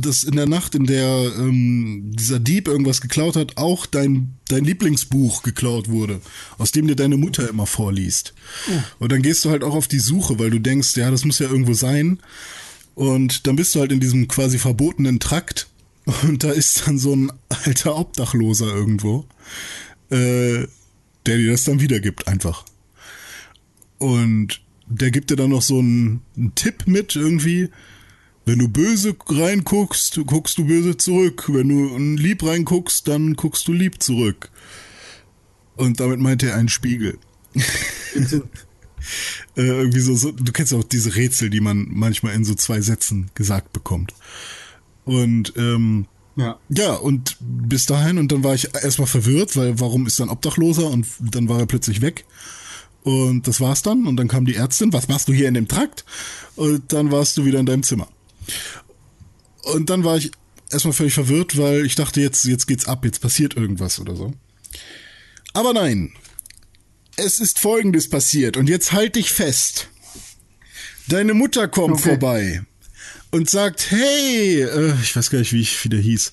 dass 0.00 0.24
in 0.24 0.36
der 0.36 0.46
Nacht, 0.46 0.74
in 0.74 0.86
der 0.86 1.32
ähm, 1.38 2.12
dieser 2.14 2.40
Dieb 2.40 2.68
irgendwas 2.68 3.00
geklaut 3.00 3.36
hat, 3.36 3.56
auch 3.56 3.86
dein, 3.86 4.34
dein 4.48 4.64
Lieblingsbuch 4.64 5.42
geklaut 5.42 5.88
wurde, 5.88 6.20
aus 6.58 6.72
dem 6.72 6.86
dir 6.86 6.96
deine 6.96 7.16
Mutter 7.16 7.48
immer 7.48 7.66
vorliest. 7.66 8.34
Und 8.98 9.12
dann 9.12 9.22
gehst 9.22 9.44
du 9.44 9.50
halt 9.50 9.64
auch 9.64 9.74
auf 9.74 9.88
die 9.88 9.98
Suche, 9.98 10.38
weil 10.38 10.50
du 10.50 10.58
denkst, 10.58 10.96
ja, 10.96 11.10
das 11.10 11.24
muss 11.24 11.38
ja 11.38 11.48
irgendwo 11.48 11.74
sein. 11.74 12.18
Und 12.94 13.46
dann 13.46 13.56
bist 13.56 13.74
du 13.74 13.80
halt 13.80 13.92
in 13.92 14.00
diesem 14.00 14.28
quasi 14.28 14.58
verbotenen 14.58 15.20
Trakt 15.20 15.68
und 16.22 16.44
da 16.44 16.50
ist 16.50 16.86
dann 16.86 16.98
so 16.98 17.14
ein 17.14 17.32
alter 17.48 17.96
Obdachloser 17.96 18.66
irgendwo, 18.66 19.26
äh, 20.10 20.66
der 21.26 21.36
dir 21.36 21.50
das 21.52 21.64
dann 21.64 21.80
wiedergibt 21.80 22.26
einfach. 22.28 22.64
Und 23.98 24.60
der 24.86 25.10
gibt 25.10 25.30
dir 25.30 25.36
dann 25.36 25.50
noch 25.50 25.62
so 25.62 25.78
einen, 25.78 26.22
einen 26.36 26.54
Tipp 26.54 26.86
mit 26.86 27.14
irgendwie. 27.16 27.68
Wenn 28.50 28.58
du 28.58 28.66
böse 28.66 29.14
reinguckst, 29.28 30.22
guckst 30.26 30.58
du 30.58 30.64
böse 30.64 30.96
zurück. 30.96 31.44
Wenn 31.46 31.68
du 31.68 31.96
lieb 32.20 32.44
reinguckst, 32.44 33.06
dann 33.06 33.34
guckst 33.34 33.68
du 33.68 33.72
lieb 33.72 34.02
zurück. 34.02 34.50
Und 35.76 36.00
damit 36.00 36.18
meint 36.18 36.42
er 36.42 36.56
einen 36.56 36.68
Spiegel. 36.68 37.16
äh, 37.54 38.40
irgendwie 39.54 40.00
so, 40.00 40.16
so, 40.16 40.32
du 40.32 40.50
kennst 40.50 40.74
auch 40.74 40.82
diese 40.82 41.14
Rätsel, 41.14 41.48
die 41.48 41.60
man 41.60 41.86
manchmal 41.90 42.34
in 42.34 42.44
so 42.44 42.56
zwei 42.56 42.80
Sätzen 42.80 43.30
gesagt 43.36 43.72
bekommt. 43.72 44.14
Und 45.04 45.52
ähm, 45.56 46.06
Ja. 46.34 46.58
ja, 46.70 46.94
und 46.94 47.36
bis 47.38 47.86
dahin, 47.86 48.18
und 48.18 48.32
dann 48.32 48.42
war 48.42 48.54
ich 48.54 48.74
erstmal 48.74 49.06
verwirrt, 49.06 49.56
weil 49.56 49.78
warum 49.78 50.08
ist 50.08 50.18
er 50.18 50.26
ein 50.26 50.30
Obdachloser? 50.30 50.90
Und 50.90 51.06
dann 51.20 51.48
war 51.48 51.60
er 51.60 51.66
plötzlich 51.66 52.00
weg. 52.00 52.24
Und 53.04 53.46
das 53.46 53.60
war's 53.60 53.82
dann. 53.82 54.08
Und 54.08 54.16
dann 54.16 54.26
kam 54.26 54.44
die 54.44 54.56
Ärztin, 54.56 54.92
was 54.92 55.06
machst 55.06 55.28
du 55.28 55.32
hier 55.32 55.46
in 55.46 55.54
dem 55.54 55.68
Trakt? 55.68 56.04
Und 56.56 56.92
dann 56.92 57.12
warst 57.12 57.36
du 57.36 57.44
wieder 57.44 57.60
in 57.60 57.66
deinem 57.66 57.84
Zimmer. 57.84 58.08
Und 59.62 59.90
dann 59.90 60.04
war 60.04 60.16
ich 60.16 60.30
erstmal 60.70 60.94
völlig 60.94 61.14
verwirrt, 61.14 61.58
weil 61.58 61.84
ich 61.84 61.94
dachte, 61.94 62.20
jetzt, 62.20 62.44
jetzt 62.44 62.66
geht's 62.66 62.86
ab, 62.86 63.04
jetzt 63.04 63.20
passiert 63.20 63.56
irgendwas 63.56 63.98
oder 64.00 64.16
so. 64.16 64.32
Aber 65.52 65.72
nein. 65.72 66.12
Es 67.16 67.38
ist 67.40 67.58
folgendes 67.58 68.08
passiert. 68.08 68.56
Und 68.56 68.68
jetzt 68.68 68.92
halt 68.92 69.16
dich 69.16 69.30
fest. 69.30 69.88
Deine 71.08 71.34
Mutter 71.34 71.68
kommt 71.68 71.94
Okay. 71.96 72.10
vorbei 72.10 72.62
und 73.30 73.50
sagt, 73.50 73.90
hey, 73.90 74.62
äh, 74.62 74.94
ich 75.02 75.14
weiß 75.14 75.30
gar 75.30 75.40
nicht, 75.40 75.52
wie 75.52 75.60
ich 75.60 75.84
wieder 75.84 75.98
hieß. 75.98 76.32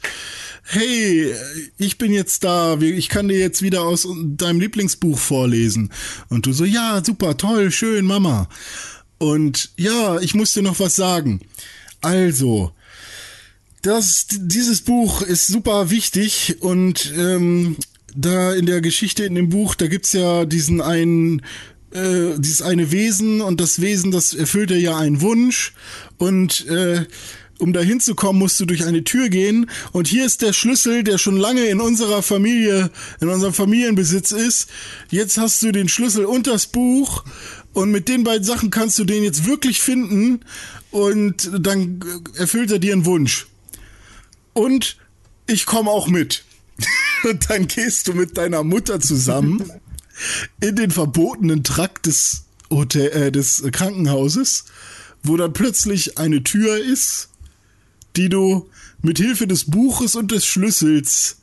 Hey, 0.63 1.34
ich 1.78 1.98
bin 1.98 2.12
jetzt 2.12 2.43
da, 2.43 2.78
ich 2.80 3.10
kann 3.10 3.28
dir 3.28 3.39
jetzt 3.39 3.62
wieder 3.62 3.84
aus 3.84 4.08
deinem 4.26 4.60
Lieblingsbuch 4.60 5.17
vorlesen. 5.17 5.91
Und 6.30 6.46
du 6.46 6.54
so, 6.54 6.65
ja, 6.65 7.02
super, 7.04 7.38
toll, 7.38 7.72
schön, 7.72 8.06
Mama. 8.06 8.50
Und 9.17 9.72
ja, 9.78 10.20
ich 10.20 10.36
muss 10.36 10.54
dir 10.54 10.62
noch 10.63 10.80
was 10.80 10.96
sagen. 10.96 11.41
Also, 12.01 12.71
das, 13.81 14.27
dieses 14.29 14.81
Buch 14.81 15.21
ist 15.21 15.47
super 15.47 15.89
wichtig 15.89 16.57
und 16.60 17.13
ähm, 17.17 17.77
da 18.15 18.53
in 18.53 18.65
der 18.65 18.81
Geschichte 18.81 19.23
in 19.23 19.36
dem 19.36 19.49
Buch, 19.49 19.75
da 19.75 19.88
gibt's 19.88 20.13
ja 20.13 20.45
diesen 20.45 20.81
einen, 20.81 21.41
äh, 21.91 22.38
dieses 22.38 22.62
eine 22.62 22.91
Wesen 22.91 23.41
und 23.41 23.62
das 23.62 23.79
Wesen, 23.79 24.12
das 24.12 24.33
erfüllt 24.33 24.71
dir 24.71 24.79
ja 24.79 24.97
einen 24.97 25.21
Wunsch 25.21 25.73
und 26.17 26.65
äh, 26.67 27.05
um 27.60 27.73
da 27.73 27.79
hinzukommen, 27.79 28.39
musst 28.39 28.60
du 28.60 28.65
durch 28.65 28.86
eine 28.86 29.03
Tür 29.03 29.29
gehen 29.29 29.69
und 29.91 30.07
hier 30.07 30.25
ist 30.25 30.41
der 30.41 30.53
Schlüssel, 30.53 31.03
der 31.03 31.17
schon 31.17 31.38
lange 31.38 31.65
in 31.65 31.79
unserer 31.79 32.21
Familie, 32.21 32.91
in 33.19 33.29
unserem 33.29 33.53
Familienbesitz 33.53 34.31
ist. 34.31 34.69
Jetzt 35.10 35.38
hast 35.38 35.62
du 35.63 35.71
den 35.71 35.89
Schlüssel 35.89 36.25
und 36.25 36.47
das 36.47 36.67
Buch 36.67 37.23
und 37.78 37.92
mit 37.92 38.08
den 38.08 38.24
beiden 38.24 38.44
Sachen 38.44 38.72
kannst 38.72 38.98
du 38.98 39.04
den 39.04 39.24
jetzt 39.24 39.46
wirklich 39.46 39.82
finden 39.82 40.40
und 40.90 41.52
dann 41.60 42.04
erfüllt 42.34 42.72
er 42.72 42.80
dir 42.80 42.92
einen 42.92 43.06
Wunsch 43.06 43.46
und 44.54 44.98
ich 45.46 45.68
komme 45.68 45.92
auch 45.92 46.08
mit. 46.08 46.44
Und 47.24 47.50
dann 47.50 47.68
gehst 47.68 48.08
du 48.08 48.13
mit 48.13 48.38
deiner 48.38 48.63
Mutter 48.63 49.00
zusammen 49.00 49.72
in 50.60 50.76
den 50.76 50.92
verbotenen 50.92 51.63
Trakt 51.63 52.06
des, 52.06 52.46
Hotel, 52.70 53.10
äh, 53.10 53.32
des 53.32 53.63
Krankenhauses, 53.72 54.66
wo 55.24 55.36
dann 55.36 55.54
plötzlich 55.54 56.18
eine 56.20 56.44
Tür 56.44 56.78
ist, 56.78 57.30
die 58.16 58.30
du 58.30 58.70
mit 59.02 59.18
Hilfe 59.18 59.48
des 59.48 59.66
Buches 59.66 60.16
und 60.16 60.32
des 60.32 60.46
Schlüssels, 60.46 61.38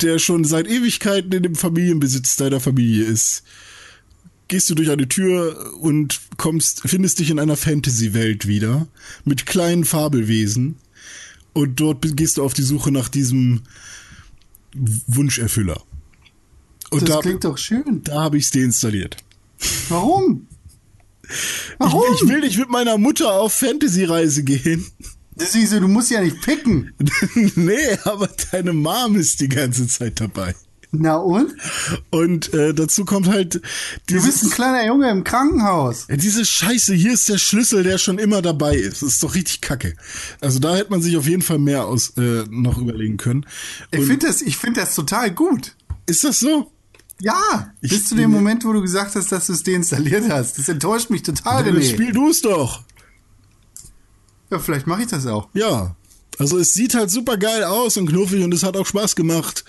der 0.00 0.18
schon 0.18 0.44
seit 0.44 0.66
Ewigkeiten 0.66 1.32
in 1.32 1.42
dem 1.42 1.56
Familienbesitz 1.56 2.36
deiner 2.36 2.60
Familie 2.60 3.04
ist, 3.04 3.42
gehst 4.48 4.68
du 4.70 4.74
durch 4.74 4.90
eine 4.90 5.08
Tür 5.08 5.74
und 5.80 6.20
kommst, 6.36 6.82
findest 6.84 7.18
dich 7.18 7.30
in 7.30 7.38
einer 7.38 7.56
Fantasy-Welt 7.56 8.46
wieder 8.46 8.86
mit 9.24 9.46
kleinen 9.46 9.84
Fabelwesen 9.84 10.76
und 11.52 11.80
dort 11.80 12.16
gehst 12.16 12.36
du 12.36 12.44
auf 12.44 12.54
die 12.54 12.62
Suche 12.62 12.90
nach 12.92 13.08
diesem 13.08 13.62
Wunscherfüller. 15.06 15.80
Und 16.90 17.02
Das 17.02 17.16
da, 17.16 17.20
klingt 17.20 17.44
doch 17.44 17.58
schön. 17.58 18.02
da 18.04 18.22
habe 18.22 18.36
ich 18.38 18.44
es 18.44 18.50
deinstalliert. 18.50 19.16
Warum? 19.88 20.46
Ich, 21.22 21.30
Warum? 21.78 22.02
ich 22.14 22.28
will 22.28 22.40
nicht 22.40 22.58
mit 22.58 22.68
meiner 22.68 22.98
Mutter 22.98 23.32
auf 23.32 23.54
Fantasy-Reise 23.54 24.44
gehen. 24.44 24.84
Das 25.36 25.54
ist 25.54 25.70
so, 25.70 25.80
du 25.80 25.88
musst 25.88 26.10
ja 26.10 26.20
nicht 26.20 26.40
picken. 26.42 26.92
nee, 27.56 27.98
aber 28.04 28.28
deine 28.52 28.72
Mom 28.72 29.16
ist 29.16 29.40
die 29.40 29.48
ganze 29.48 29.86
Zeit 29.88 30.20
dabei. 30.20 30.54
Na 31.00 31.16
und? 31.16 31.52
Und 32.10 32.52
äh, 32.54 32.72
dazu 32.74 33.04
kommt 33.04 33.28
halt 33.28 33.54
Du 33.54 33.60
dieses, 34.08 34.26
bist 34.40 34.44
ein 34.44 34.50
kleiner 34.50 34.86
Junge 34.86 35.10
im 35.10 35.24
Krankenhaus. 35.24 36.06
Diese 36.08 36.44
Scheiße, 36.44 36.94
hier 36.94 37.12
ist 37.14 37.28
der 37.28 37.38
Schlüssel, 37.38 37.82
der 37.82 37.98
schon 37.98 38.18
immer 38.18 38.42
dabei 38.42 38.76
ist. 38.76 39.02
Das 39.02 39.10
ist 39.14 39.22
doch 39.22 39.34
richtig 39.34 39.60
kacke. 39.60 39.94
Also 40.40 40.58
da 40.58 40.74
hätte 40.76 40.90
man 40.90 41.02
sich 41.02 41.16
auf 41.16 41.26
jeden 41.26 41.42
Fall 41.42 41.58
mehr 41.58 41.86
aus 41.86 42.10
äh, 42.16 42.44
noch 42.50 42.78
überlegen 42.78 43.16
können. 43.16 43.46
Ich 43.90 44.00
Und 44.00 44.06
finde 44.06 44.26
das, 44.26 44.42
ich 44.42 44.56
find 44.56 44.76
das 44.76 44.94
total 44.94 45.30
gut. 45.30 45.74
ist 46.06 46.24
das 46.24 46.40
so? 46.40 46.70
Ja, 47.20 47.72
Ich- 47.80 47.90
bis 47.90 48.08
zu 48.08 48.14
dem 48.16 48.30
Moment, 48.30 48.64
wo 48.64 48.72
du 48.72 48.82
gesagt 48.82 49.14
hast, 49.14 49.30
dass 49.32 49.46
du 49.46 49.52
es 49.52 49.62
deinstalliert 49.62 50.28
hast. 50.28 50.58
Das 50.58 50.68
enttäuscht 50.68 51.10
mich 51.10 51.22
total, 51.22 51.64
Dann 51.64 51.76
René. 51.76 51.90
spiel 51.92 52.12
du 52.12 52.28
es 52.28 52.40
doch. 52.42 52.82
Ja, 54.50 54.58
vielleicht 54.58 54.86
mache 54.86 55.02
ich 55.02 55.08
das 55.08 55.26
auch. 55.26 55.48
Ja. 55.54 55.96
Also 56.38 56.58
es 56.58 56.74
sieht 56.74 56.94
halt 56.94 57.10
super 57.10 57.36
geil 57.36 57.64
aus 57.64 57.96
und 57.96 58.06
knuffig 58.08 58.42
und 58.42 58.52
es 58.52 58.62
hat 58.62 58.76
auch 58.76 58.86
Spaß 58.86 59.16
gemacht. 59.16 59.64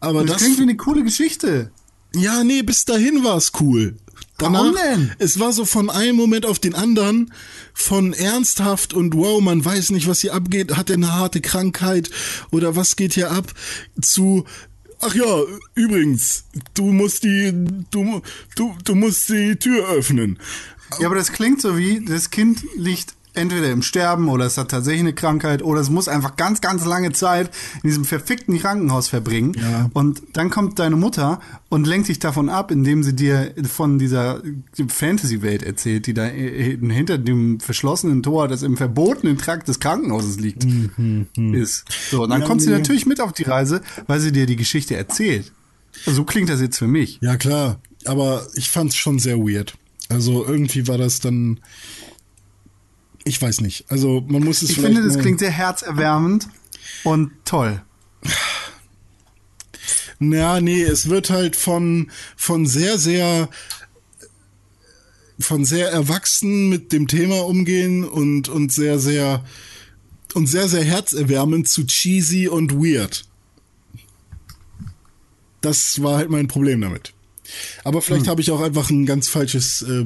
Aber 0.00 0.22
Das, 0.22 0.32
das, 0.32 0.42
klingt 0.42 0.58
wie 0.58 0.62
eine 0.62 0.76
coole 0.76 1.02
Geschichte. 1.02 1.70
ja, 2.14 2.44
nee, 2.44 2.62
bis 2.62 2.84
dahin 2.84 3.24
war 3.24 3.36
es 3.36 3.52
cool. 3.60 3.96
Warum 4.38 4.74
denn? 4.74 5.12
Es 5.18 5.38
war 5.38 5.52
so 5.52 5.64
von 5.66 5.90
einem 5.90 6.16
Moment 6.16 6.46
auf 6.46 6.58
den 6.58 6.74
anderen, 6.74 7.32
von 7.74 8.14
ernsthaft 8.14 8.94
und 8.94 9.14
wow, 9.14 9.40
man 9.40 9.62
weiß 9.62 9.90
nicht, 9.90 10.08
was 10.08 10.20
hier 10.20 10.32
abgeht, 10.34 10.76
hat 10.76 10.88
er 10.88 10.96
eine 10.96 11.12
harte 11.12 11.40
Krankheit 11.42 12.10
oder 12.50 12.74
was 12.74 12.96
geht 12.96 13.14
hier 13.14 13.30
ab, 13.30 13.52
zu 14.00 14.44
Ach 15.02 15.14
ja, 15.14 15.42
übrigens, 15.74 16.44
du 16.74 16.92
musst 16.92 17.22
die, 17.24 17.52
du, 17.90 18.20
du, 18.54 18.76
du 18.84 18.94
musst 18.94 19.30
die 19.30 19.56
Tür 19.56 19.88
öffnen. 19.88 20.38
Ja, 20.98 21.06
aber 21.06 21.14
das 21.14 21.32
klingt 21.32 21.62
so 21.62 21.78
wie, 21.78 22.04
das 22.04 22.28
Kind 22.30 22.62
liegt 22.76 23.14
entweder 23.40 23.70
im 23.70 23.82
Sterben 23.82 24.28
oder 24.28 24.44
es 24.44 24.58
hat 24.58 24.70
tatsächlich 24.70 25.00
eine 25.00 25.14
Krankheit 25.14 25.62
oder 25.62 25.80
es 25.80 25.90
muss 25.90 26.08
einfach 26.08 26.36
ganz, 26.36 26.60
ganz 26.60 26.84
lange 26.84 27.12
Zeit 27.12 27.50
in 27.82 27.88
diesem 27.88 28.04
verfickten 28.04 28.58
Krankenhaus 28.58 29.08
verbringen. 29.08 29.54
Ja. 29.58 29.90
Und 29.94 30.22
dann 30.34 30.50
kommt 30.50 30.78
deine 30.78 30.96
Mutter 30.96 31.40
und 31.68 31.86
lenkt 31.86 32.08
dich 32.08 32.18
davon 32.18 32.48
ab, 32.48 32.70
indem 32.70 33.02
sie 33.02 33.14
dir 33.14 33.54
von 33.64 33.98
dieser 33.98 34.42
Fantasy-Welt 34.88 35.62
erzählt, 35.62 36.06
die 36.06 36.14
da 36.14 36.26
hinter 36.26 37.18
dem 37.18 37.60
verschlossenen 37.60 38.22
Tor, 38.22 38.48
das 38.48 38.62
im 38.62 38.76
verbotenen 38.76 39.38
Trakt 39.38 39.68
des 39.68 39.80
Krankenhauses 39.80 40.38
liegt, 40.38 40.66
ist. 41.36 41.84
So, 42.10 42.24
und 42.24 42.30
dann 42.30 42.40
Ja, 42.40 42.46
kommt 42.46 42.62
sie 42.62 42.70
natürlich 42.70 43.06
mit 43.06 43.20
auf 43.20 43.32
die 43.32 43.44
Reise, 43.44 43.80
weil 44.06 44.20
sie 44.20 44.32
dir 44.32 44.46
die 44.46 44.56
Geschichte 44.56 44.96
erzählt. 44.96 45.52
So 46.06 46.24
klingt 46.24 46.48
das 46.48 46.60
jetzt 46.60 46.78
für 46.78 46.86
mich. 46.86 47.18
Ja, 47.20 47.36
klar, 47.36 47.80
aber 48.04 48.46
ich 48.54 48.70
fand's 48.70 48.96
schon 48.96 49.18
sehr 49.18 49.38
weird. 49.38 49.74
Also 50.08 50.44
irgendwie 50.44 50.88
war 50.88 50.98
das 50.98 51.20
dann, 51.20 51.60
ich 53.24 53.40
weiß 53.40 53.60
nicht. 53.60 53.84
Also 53.88 54.24
man 54.28 54.42
muss 54.42 54.62
es 54.62 54.70
Ich 54.70 54.80
finde, 54.80 55.02
das 55.02 55.18
klingt 55.18 55.40
sehr 55.40 55.50
herzerwärmend 55.50 56.48
und 57.04 57.32
toll. 57.44 57.82
Na, 60.18 60.60
nee, 60.60 60.82
es 60.82 61.08
wird 61.08 61.30
halt 61.30 61.56
von, 61.56 62.10
von 62.36 62.66
sehr, 62.66 62.98
sehr, 62.98 63.48
von 65.38 65.64
sehr 65.64 65.90
erwachsen 65.90 66.68
mit 66.68 66.92
dem 66.92 67.08
Thema 67.08 67.46
umgehen 67.46 68.04
und, 68.04 68.48
und 68.50 68.70
sehr, 68.70 68.98
sehr, 68.98 69.44
und 70.34 70.46
sehr, 70.46 70.68
sehr 70.68 70.84
herzerwärmend 70.84 71.68
zu 71.68 71.86
cheesy 71.86 72.48
und 72.48 72.74
weird. 72.74 73.24
Das 75.62 76.02
war 76.02 76.18
halt 76.18 76.28
mein 76.28 76.48
Problem 76.48 76.82
damit. 76.82 77.14
Aber 77.82 78.02
vielleicht 78.02 78.28
habe 78.28 78.42
ich 78.42 78.50
auch 78.50 78.60
einfach 78.60 78.90
ein 78.90 79.06
ganz 79.06 79.28
falsches, 79.28 79.82
äh, 79.82 80.04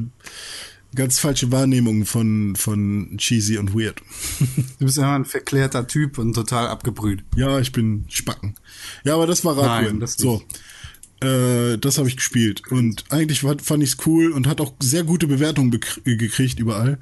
ganz 0.94 1.18
falsche 1.18 1.50
Wahrnehmung 1.52 2.06
von, 2.06 2.56
von 2.56 3.16
cheesy 3.16 3.58
und 3.58 3.74
weird. 3.74 4.00
Du 4.78 4.86
bist 4.86 4.98
ja 4.98 5.14
ein 5.14 5.24
verklärter 5.24 5.86
Typ 5.86 6.18
und 6.18 6.34
total 6.34 6.66
abgebrüht. 6.66 7.24
Ja, 7.36 7.58
ich 7.58 7.72
bin 7.72 8.04
Spacken. 8.08 8.54
Ja, 9.04 9.14
aber 9.14 9.26
das 9.26 9.44
war 9.44 9.56
Radwin. 9.56 9.92
Nein, 9.92 10.00
das 10.00 10.14
so. 10.14 10.42
Äh, 11.20 11.78
das 11.78 11.98
habe 11.98 12.08
ich 12.08 12.16
gespielt. 12.16 12.62
Und 12.70 13.04
eigentlich 13.10 13.40
fand, 13.40 13.82
ich 13.82 13.90
es 13.90 14.06
cool 14.06 14.32
und 14.32 14.46
hat 14.46 14.60
auch 14.60 14.74
sehr 14.80 15.04
gute 15.04 15.26
Bewertungen 15.26 15.70
gekriegt 15.70 16.58
überall. 16.58 16.98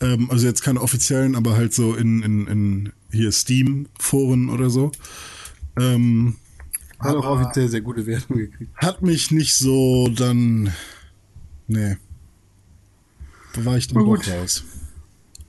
Ähm, 0.00 0.30
also 0.30 0.46
jetzt 0.46 0.62
keine 0.62 0.80
offiziellen, 0.80 1.34
aber 1.34 1.56
halt 1.56 1.74
so 1.74 1.94
in, 1.94 2.22
in, 2.22 2.46
in 2.46 2.92
hier 3.10 3.32
Steam-Foren 3.32 4.48
oder 4.48 4.70
so. 4.70 4.92
Ähm, 5.78 6.36
Hat 6.98 7.16
auch 7.16 7.26
offiziell 7.26 7.68
sehr 7.68 7.80
gute 7.80 8.06
Wertung 8.06 8.36
gekriegt. 8.38 8.70
hat 8.76 9.02
mich 9.02 9.30
nicht 9.30 9.56
so 9.56 10.08
dann. 10.08 10.72
Nee. 11.66 11.96
War 13.64 13.76
ich 13.76 13.88
dann 13.88 14.04
doch 14.04 14.26
raus. 14.28 14.64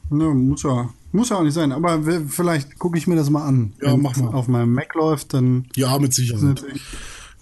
Ne, 0.09 0.25
muss 0.25 0.63
ja, 0.63 0.89
muss 1.11 1.29
ja 1.29 1.37
auch 1.37 1.43
nicht 1.43 1.53
sein. 1.53 1.71
Aber 1.71 2.01
vielleicht 2.27 2.79
gucke 2.79 2.97
ich 2.97 3.05
mir 3.07 3.15
das 3.15 3.29
mal 3.29 3.45
an. 3.45 3.73
Ja, 3.81 3.93
Wenn 3.93 4.01
mach 4.01 4.15
es 4.15 4.21
mal. 4.21 4.33
auf 4.33 4.47
meinem 4.47 4.73
Mac 4.73 4.93
läuft, 4.95 5.33
dann 5.33 5.67
Ja, 5.75 5.97
mit 5.99 6.13
Sicherheit. 6.13 6.63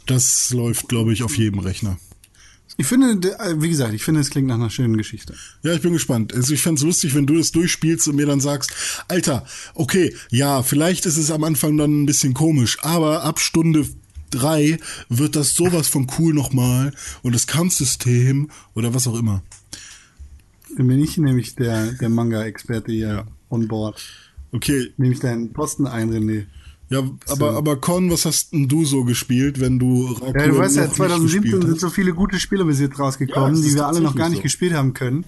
Das 0.05 0.51
läuft, 0.51 0.87
glaube 0.89 1.13
ich, 1.13 1.23
auf 1.23 1.37
jedem 1.37 1.59
Rechner. 1.59 1.97
Ich 2.79 2.85
finde, 2.85 3.17
de- 3.17 3.31
äh, 3.31 3.59
wie 3.61 3.69
gesagt, 3.69 3.93
ich 3.93 4.03
finde, 4.03 4.21
es 4.21 4.29
klingt 4.29 4.47
nach 4.47 4.55
einer 4.55 4.69
schönen 4.69 4.97
Geschichte. 4.97 5.33
Ja, 5.63 5.73
ich 5.73 5.81
bin 5.81 5.93
gespannt. 5.93 6.33
Also 6.33 6.53
ich 6.53 6.61
fänd's 6.61 6.83
lustig, 6.83 7.15
wenn 7.15 7.25
du 7.25 7.35
das 7.35 7.51
durchspielst 7.51 8.07
und 8.07 8.15
mir 8.17 8.27
dann 8.27 8.39
sagst, 8.39 8.71
Alter, 9.07 9.45
okay, 9.73 10.13
ja, 10.29 10.61
vielleicht 10.61 11.05
ist 11.07 11.17
es 11.17 11.31
am 11.31 11.43
Anfang 11.43 11.75
dann 11.77 12.03
ein 12.03 12.05
bisschen 12.05 12.33
komisch, 12.35 12.77
aber 12.83 13.23
ab 13.23 13.39
Stunde 13.39 13.87
drei 14.29 14.77
wird 15.09 15.35
das 15.35 15.55
sowas 15.55 15.87
von 15.87 16.05
cool 16.19 16.33
nochmal 16.33 16.93
und 17.23 17.33
das 17.33 17.47
Kampfsystem 17.47 18.49
oder 18.75 18.93
was 18.93 19.07
auch 19.07 19.17
immer. 19.17 19.41
Bin 20.75 20.85
mir 20.87 20.97
nicht 20.97 21.17
nämlich 21.17 21.55
der, 21.55 21.91
der 21.93 22.09
Manga-Experte 22.09 22.91
hier 22.91 23.25
on 23.49 23.67
board. 23.67 24.01
Okay, 24.51 24.91
Nehme 24.97 25.13
ich 25.13 25.19
deinen 25.19 25.53
Posten 25.53 25.87
ein, 25.87 26.11
René. 26.11 26.45
ja, 26.89 27.01
aber, 27.27 27.53
aber 27.57 27.75
Con, 27.81 28.09
was 28.11 28.25
hast 28.25 28.53
denn 28.53 28.67
du 28.67 28.85
so 28.85 29.03
gespielt, 29.03 29.59
wenn 29.59 29.77
du 29.79 30.15
Ja, 30.35 30.47
du 30.47 30.57
weißt 30.57 30.75
ja, 30.77 30.83
noch 30.83 30.87
nicht 30.89 30.95
2017 30.97 31.41
gespielt 31.41 31.63
sind 31.67 31.79
so 31.79 31.89
viele 31.89 32.13
gute 32.13 32.39
Spiele 32.39 32.63
bis 32.65 32.79
jetzt 32.79 32.97
Ja, 32.97 33.03
rausgekommen, 33.03 33.53
es 33.55 33.61
die 33.61 33.73
wir 33.75 33.85
alle 33.87 34.01
noch 34.01 34.15
gar 34.15 34.29
nicht 34.29 34.37
so. 34.37 34.43
gespielt 34.43 34.73
haben 34.73 34.93
können. 34.93 35.25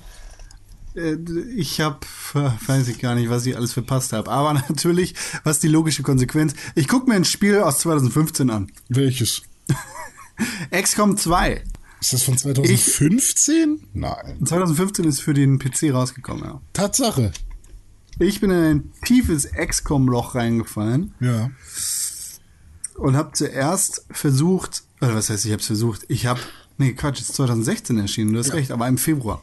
Äh, 0.96 1.18
Ich 1.56 1.82
habe, 1.82 2.00
weiß 2.34 2.88
ich 2.88 3.00
gar 3.00 3.16
nicht, 3.16 3.30
was 3.30 3.46
ich 3.46 3.56
alles 3.58 3.74
verpasst 3.74 4.14
habe. 4.14 4.30
Aber 4.32 4.54
natürlich, 4.70 5.16
was 5.44 5.60
die 5.60 5.68
logische 5.68 6.04
Konsequenz. 6.04 6.54
Ich 6.76 6.88
gucke 6.88 7.10
mir 7.10 7.16
ein 7.16 7.26
Spiel 7.26 7.60
aus 7.60 7.80
2015 7.80 8.50
an. 8.50 8.72
Welches? 8.88 9.42
XCOM 10.72 11.18
2. 11.18 11.64
Ist 12.02 12.14
das 12.14 12.24
von 12.24 12.38
2015? 12.38 13.88
Nein. 13.94 14.46
2015 14.46 15.06
ist 15.06 15.22
für 15.22 15.34
den 15.34 15.60
PC 15.60 15.94
rausgekommen, 15.94 16.44
ja. 16.44 16.62
Tatsache. 16.74 17.32
Ich 18.20 18.40
bin 18.42 18.50
in 18.52 18.58
ein 18.58 18.92
tiefes 19.06 19.50
XCOM-Loch 19.52 20.36
reingefallen 20.36 21.14
Ja. 21.20 21.50
und 22.96 23.16
habe 23.16 23.32
zuerst 23.34 24.06
versucht, 24.12 24.84
oder 25.02 25.16
was 25.16 25.30
heißt, 25.30 25.46
ich 25.46 25.52
habe 25.52 25.62
es 25.62 25.68
versucht, 25.68 26.06
ich 26.10 26.26
habe, 26.26 26.40
nee, 26.78 26.94
Quatsch, 26.94 27.22
ist 27.22 27.34
2016 27.36 27.98
erschienen, 27.98 28.34
du 28.34 28.40
hast 28.40 28.54
recht, 28.54 28.72
aber 28.72 28.88
im 28.88 28.98
Februar. 28.98 29.42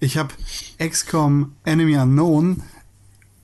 Ich 0.00 0.16
habe 0.18 0.34
XCOM 0.78 1.52
Enemy 1.64 1.96
Unknown 1.98 2.62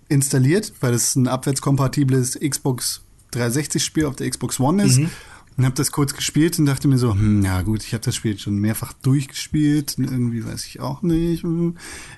installiert, 0.09 0.73
weil 0.81 0.93
das 0.93 1.15
ein 1.17 1.29
abwärtskompatibles 1.29 2.39
Xbox 2.41 3.03
360-Spiel 3.33 4.07
auf 4.07 4.17
der 4.17 4.31
Xbox 4.31 4.59
One 4.59 4.83
ist. 4.85 5.01
Und 5.59 5.65
habe 5.65 5.75
das 5.75 5.91
kurz 5.91 6.15
gespielt 6.15 6.57
und 6.61 6.67
dachte 6.67 6.87
mir 6.87 6.99
so, 6.99 7.13
hm, 7.13 7.45
ja 7.45 7.63
gut, 7.63 7.83
ich 7.83 7.93
habe 7.93 8.05
das 8.05 8.15
Spiel 8.15 8.39
schon 8.39 8.59
mehrfach 8.59 8.93
durchgespielt. 8.93 9.97
Irgendwie 9.99 10.45
weiß 10.47 10.65
ich 10.67 10.79
auch 10.79 11.03
nicht. 11.03 11.45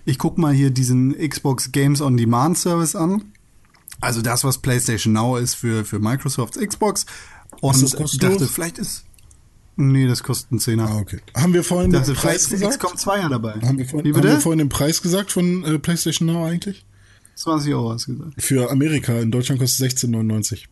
Ich 0.05 0.19
guck 0.19 0.37
mal 0.37 0.53
hier 0.53 0.69
diesen 0.69 1.17
Xbox 1.17 1.73
Games 1.73 2.03
on 2.03 2.19
Demand 2.19 2.59
Service 2.59 2.95
an. 2.95 3.33
Also 3.99 4.21
das, 4.21 4.45
was 4.45 4.59
PlayStation 4.59 5.15
Now 5.15 5.39
ist 5.39 5.55
für, 5.55 5.87
für 5.87 5.99
Microsofts 5.99 6.59
Xbox. 6.59 7.07
Und 7.63 7.77
Ist 7.77 7.83
das 7.83 7.97
kostenlos? 7.97 8.37
dachte, 8.37 8.47
vielleicht 8.47 8.77
ist. 8.77 9.05
Nee, 9.77 10.07
das 10.07 10.23
kostet 10.23 10.51
einen 10.51 10.61
Zehner. 10.61 10.91
Ah, 10.91 10.99
okay. 10.99 11.21
Haben 11.35 11.55
wir 11.55 11.65
vorhin 11.65 11.91
den 11.91 12.01
dachte, 12.01 12.13
Preis 12.13 12.21
vielleicht 12.21 12.41
ist 12.43 12.51
gesagt? 12.51 12.79
XCOM 12.81 12.99
2 12.99 13.19
ja 13.21 13.29
dabei. 13.31 13.53
Haben 13.63 13.79
wir, 13.79 13.87
vorhin, 13.87 14.15
haben 14.15 14.23
wir 14.23 14.41
vorhin 14.41 14.59
den 14.59 14.69
Preis 14.69 15.01
gesagt 15.01 15.33
von 15.33 15.65
äh, 15.65 15.79
PlayStation 15.79 16.27
Now 16.27 16.45
eigentlich? 16.45 16.85
20 17.37 17.73
Euro 17.73 17.93
hast 17.95 18.07
du 18.07 18.19
gesagt. 18.19 18.43
Für 18.43 18.71
Amerika. 18.71 19.19
In 19.19 19.31
Deutschland 19.31 19.63
kostet 19.63 19.91
16,99. 19.99 20.65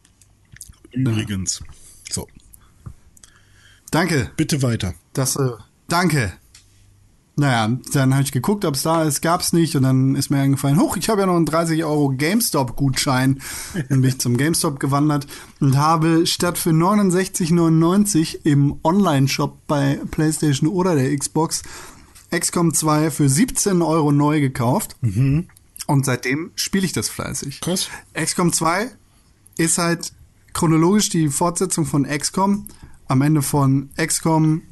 Übrigens. 0.92 1.62
So, 2.10 2.26
Danke. 3.90 4.30
bitte 4.36 4.62
weiter. 4.62 4.94
Das, 5.12 5.36
äh, 5.36 5.50
danke. 5.88 6.32
Naja, 7.38 7.78
dann 7.92 8.14
habe 8.14 8.24
ich 8.24 8.32
geguckt, 8.32 8.64
ob 8.64 8.74
es 8.74 8.82
da 8.82 9.04
ist, 9.04 9.22
gab's 9.22 9.52
nicht 9.52 9.76
und 9.76 9.84
dann 9.84 10.16
ist 10.16 10.28
mir 10.28 10.38
eingefallen, 10.38 10.80
hoch, 10.80 10.96
ich 10.96 11.08
habe 11.08 11.20
ja 11.20 11.26
noch 11.28 11.36
einen 11.36 11.46
30 11.46 11.84
Euro 11.84 12.08
GameStop-Gutschein. 12.10 13.40
Dann 13.88 14.00
bin 14.00 14.10
ich 14.10 14.18
zum 14.18 14.36
GameStop 14.36 14.80
gewandert 14.80 15.28
und 15.60 15.76
habe 15.76 16.26
statt 16.26 16.58
für 16.58 16.70
69,99 16.70 18.40
im 18.42 18.80
Online-Shop 18.82 19.56
bei 19.68 20.00
PlayStation 20.10 20.68
oder 20.68 20.96
der 20.96 21.16
Xbox 21.16 21.62
XCOM 22.36 22.74
2 22.74 23.12
für 23.12 23.28
17 23.28 23.82
Euro 23.82 24.10
neu 24.10 24.40
gekauft. 24.40 24.96
Und 25.86 26.04
seitdem 26.04 26.50
spiele 26.56 26.84
ich 26.84 26.92
das 26.92 27.08
fleißig. 27.08 27.60
Krass. 27.60 27.88
XCOM 28.14 28.52
2 28.52 28.90
ist 29.56 29.78
halt 29.78 30.12
chronologisch 30.52 31.08
die 31.08 31.28
Fortsetzung 31.28 31.86
von 31.86 32.04
XCOM. 32.04 32.66
Am 33.08 33.22
Ende 33.22 33.42
von 33.42 33.88
XCOM 33.96 34.62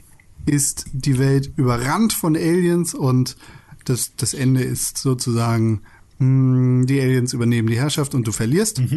ist 0.45 0.87
die 0.93 1.19
Welt 1.19 1.53
überrannt 1.57 2.13
von 2.13 2.37
Aliens 2.37 2.95
und 2.95 3.37
das, 3.85 4.15
das 4.17 4.35
Ende 4.35 4.63
ist 4.63 4.99
sozusagen, 4.99 5.83
mh, 6.19 6.85
die 6.87 7.01
Aliens 7.01 7.33
übernehmen 7.33 7.69
die 7.69 7.79
Herrschaft 7.79 8.15
und 8.15 8.27
du 8.27 8.33
verlierst. 8.33 8.81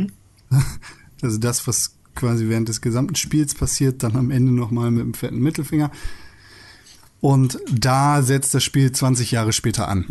Also 1.22 1.38
das, 1.38 1.68
was 1.68 1.98
quasi 2.16 2.48
während 2.48 2.70
des 2.70 2.80
gesamten 2.80 3.16
Spiels 3.16 3.54
passiert, 3.54 4.04
dann 4.04 4.16
am 4.16 4.32
Ende 4.32 4.54
nochmal 4.54 4.90
mit 4.90 5.04
dem 5.04 5.14
fetten 5.14 5.40
Mittelfinger. 5.40 5.92
Und 7.20 7.60
da 7.70 8.22
setzt 8.22 8.54
das 8.54 8.64
Spiel 8.64 8.90
20 8.90 9.32
Jahre 9.32 9.52
später 9.52 9.90
an. 9.90 10.06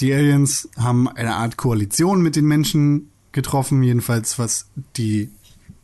Die 0.00 0.12
Aliens 0.12 0.68
haben 0.76 1.06
eine 1.06 1.36
Art 1.36 1.56
Koalition 1.56 2.22
mit 2.22 2.34
den 2.34 2.46
Menschen 2.46 3.08
getroffen, 3.30 3.84
jedenfalls 3.84 4.38
was 4.40 4.66
die 4.96 5.30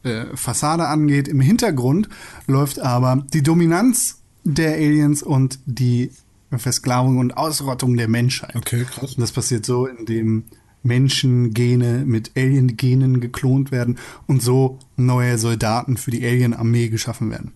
äh, 0.05 0.37
Fassade 0.37 0.87
angeht. 0.89 1.29
Im 1.29 1.41
Hintergrund 1.41 2.09
läuft 2.47 2.79
aber 2.79 3.25
die 3.33 3.43
Dominanz 3.43 4.21
der 4.45 4.75
Aliens 4.75 5.23
und 5.23 5.59
die 5.67 6.11
Versklavung 6.57 7.19
und 7.19 7.37
Ausrottung 7.37 7.97
der 7.97 8.09
Menschheit. 8.09 8.55
Okay, 8.55 8.85
krass. 8.85 9.15
Und 9.15 9.21
das 9.21 9.33
passiert 9.33 9.67
so, 9.67 9.87
indem 9.87 10.45
Menschengene 10.83 12.05
mit 12.05 12.33
Alien-Genen 12.37 13.21
geklont 13.21 13.73
werden 13.73 13.99
und 14.27 14.43
so 14.43 14.79
neue 14.97 15.39
Soldaten 15.39 15.97
für 15.97 16.11
die 16.11 16.25
Alien-Armee 16.25 16.89
geschaffen 16.89 17.31
werden. 17.31 17.53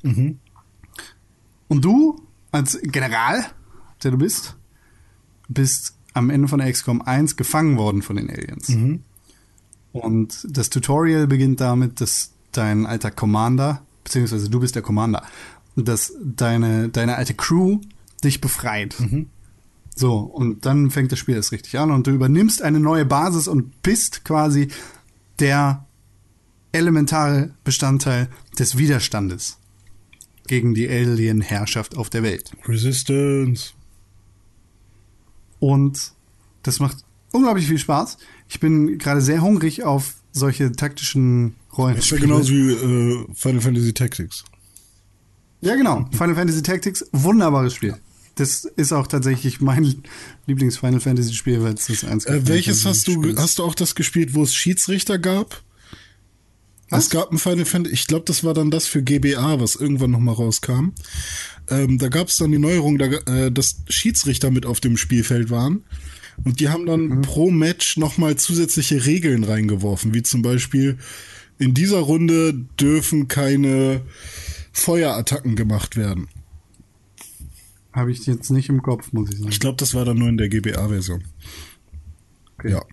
Und 1.69 1.85
du, 1.85 2.23
als 2.51 2.79
General, 2.83 3.45
der 4.03 4.13
du 4.13 4.19
bist, 4.19 4.57
bist 5.49 5.95
am 6.15 6.31
Ende 6.31 6.49
von 6.49 6.61
XCOM 6.61 7.03
1 7.03 7.37
gefangen 7.37 7.77
worden 7.77 8.03
von 8.03 8.17
den 8.17 8.31
Aliens. 8.31 8.69
Und 9.93 10.47
das 10.49 10.71
Tutorial 10.71 11.27
beginnt 11.27 11.61
damit, 11.61 12.01
dass 12.01 12.33
dein 12.53 12.87
alter 12.87 13.11
Commander, 13.11 13.83
beziehungsweise 14.05 14.49
du 14.49 14.61
bist 14.61 14.75
der 14.75 14.83
Commander, 14.83 15.23
dass 15.77 16.13
deine, 16.23 16.89
deine 16.89 17.17
alte 17.17 17.35
Crew 17.35 17.81
dich 18.25 18.41
befreit. 18.41 18.97
So, 19.95 20.19
und 20.19 20.65
dann 20.65 20.91
fängt 20.91 21.11
das 21.11 21.19
Spiel 21.19 21.35
erst 21.35 21.51
richtig 21.51 21.79
an 21.79 21.91
und 21.91 22.07
du 22.07 22.13
übernimmst 22.13 22.63
eine 22.63 22.79
neue 22.79 23.05
Basis 23.05 23.49
und 23.49 23.83
bist 23.83 24.25
quasi 24.25 24.69
der 25.41 25.87
elementare 26.73 27.55
Bestandteil 27.65 28.29
des 28.59 28.79
Widerstandes 28.79 29.59
gegen 30.47 30.75
die 30.75 30.89
Alien-Herrschaft 30.89 31.97
auf 31.97 32.11
der 32.11 32.23
Welt. 32.23 32.53
Resistance. 32.67 33.73
Und 35.59 36.13
das 36.63 36.81
macht 36.81 36.99
unglaublich 37.33 37.67
viel 37.67 37.79
Spaß. 37.79 38.19
Ich 38.49 38.61
bin 38.61 38.99
gerade 38.99 39.21
sehr 39.21 39.43
hungrig 39.43 39.83
auf 39.83 40.15
solche 40.39 40.73
taktischen 40.73 41.51
Das 41.51 41.55
ist 41.69 41.77
ja 41.79 41.85
Rollenspiele. 41.85 42.21
genauso 42.21 42.53
wie 42.53 42.73
äh, 42.73 43.27
Final 43.35 43.61
Fantasy 43.61 43.93
Tactics. 43.93 44.45
Ja, 45.61 45.75
genau. 45.75 46.09
Final 46.13 46.35
Fantasy 46.37 46.63
Tactics, 46.63 47.05
wunderbares 47.13 47.75
Spiel. 47.75 47.97
Das 48.37 48.65
ist 48.65 48.93
auch 48.93 49.09
tatsächlich 49.09 49.61
mein 49.61 50.03
Lieblings-Final 50.47 51.01
Fantasy-Spiel, 51.01 51.61
weil 51.61 51.75
es 51.75 51.87
das 51.89 52.05
eins 52.05 52.25
Äh, 52.25 52.47
welches 52.47 52.85
hast 52.85 53.09
du, 53.09 53.37
hast 53.37 53.59
du 53.59 53.65
auch 53.65 53.75
das 53.75 53.97
gespielt, 53.97 54.33
wo 54.35 54.45
es 54.45 54.55
Schiedsrichter 54.55 55.19
gab? 55.19 55.65
Was? 56.89 57.05
Es 57.05 57.11
gab 57.11 57.33
ein 57.33 57.39
Final 57.39 57.65
Fantasy, 57.65 57.95
ich 57.95 58.07
glaube, 58.07 58.25
das 58.27 58.45
war 58.45 58.55
dann 58.55 58.71
das 58.71 58.87
für 58.87 59.03
GBA, 59.03 59.61
was 59.61 59.75
irgendwann 59.75 60.13
nochmal 60.13 60.37
rauskam. 60.37 60.91
Ähm, 61.69 61.99
da 61.99 62.09
gab 62.09 62.29
es 62.29 62.37
dann 62.37 62.53
die 62.53 62.59
Neuerung, 62.59 62.97
da, 62.97 63.07
äh, 63.07 63.51
dass 63.51 63.83
Schiedsrichter 63.89 64.53
mit 64.53 64.65
auf 64.65 64.79
dem 64.79 64.97
Spielfeld 64.97 65.51
waren. 65.51 65.83
Und 66.45 66.61
die 66.61 66.69
haben 66.69 66.87
dann 66.87 67.23
pro 67.23 67.51
Match 67.51 67.97
nochmal 67.97 68.37
zusätzliche 68.37 69.05
Regeln 69.05 69.45
reingeworfen, 69.45 70.15
wie 70.15 70.23
zum 70.23 70.43
Beispiel 70.43 70.99
in 71.59 71.75
dieser 71.75 71.99
Runde 71.99 72.55
dürfen 72.81 73.29
keine 73.29 74.03
Feuerattacken 74.73 75.57
gemacht 75.57 75.97
werden. 75.97 76.29
Habe 77.93 78.13
ich 78.13 78.27
jetzt 78.27 78.51
nicht 78.51 78.69
im 78.69 78.83
Kopf, 78.83 79.13
muss 79.13 79.31
ich 79.31 79.39
sagen. 79.39 79.51
Ich 79.51 79.61
glaube, 79.61 79.77
das 79.77 79.95
war 79.95 80.05
dann 80.05 80.19
nur 80.19 80.29
in 80.29 80.39
der 80.39 80.49
GBA-Version. 80.49 81.25
Okay. 82.59 82.73
Ja. 82.73 82.85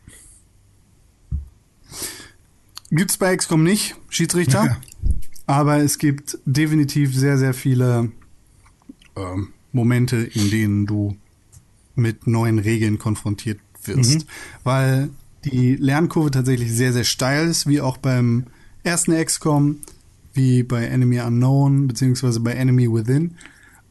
Gibt's 2.89 3.17
bei 3.17 3.35
XCOM 3.35 3.63
nicht, 3.63 3.95
Schiedsrichter. 4.09 4.65
Ja. 4.65 4.81
Aber 5.47 5.77
es 5.77 5.99
gibt 5.99 6.39
definitiv 6.45 7.15
sehr, 7.15 7.37
sehr 7.37 7.53
viele 7.53 8.11
ähm, 9.15 9.49
Momente, 9.71 10.17
in 10.17 10.49
denen 10.49 10.85
du 10.85 11.17
mit 11.95 12.27
neuen 12.27 12.59
Regeln 12.59 12.99
konfrontiert 12.99 13.59
wirst. 13.83 14.25
Weil 14.63 15.09
die 15.45 15.75
Lernkurve 15.75 16.31
tatsächlich 16.31 16.71
sehr, 16.71 16.93
sehr 16.93 17.03
steil 17.03 17.47
ist, 17.47 17.67
wie 17.67 17.81
auch 17.81 17.97
beim 17.97 18.47
ersten 18.83 19.13
XCOM, 19.13 19.79
wie 20.33 20.63
bei 20.63 20.85
Enemy 20.85 21.21
Unknown, 21.21 21.87
beziehungsweise 21.87 22.39
bei 22.39 22.53
Enemy 22.53 22.91
Within. 22.91 23.35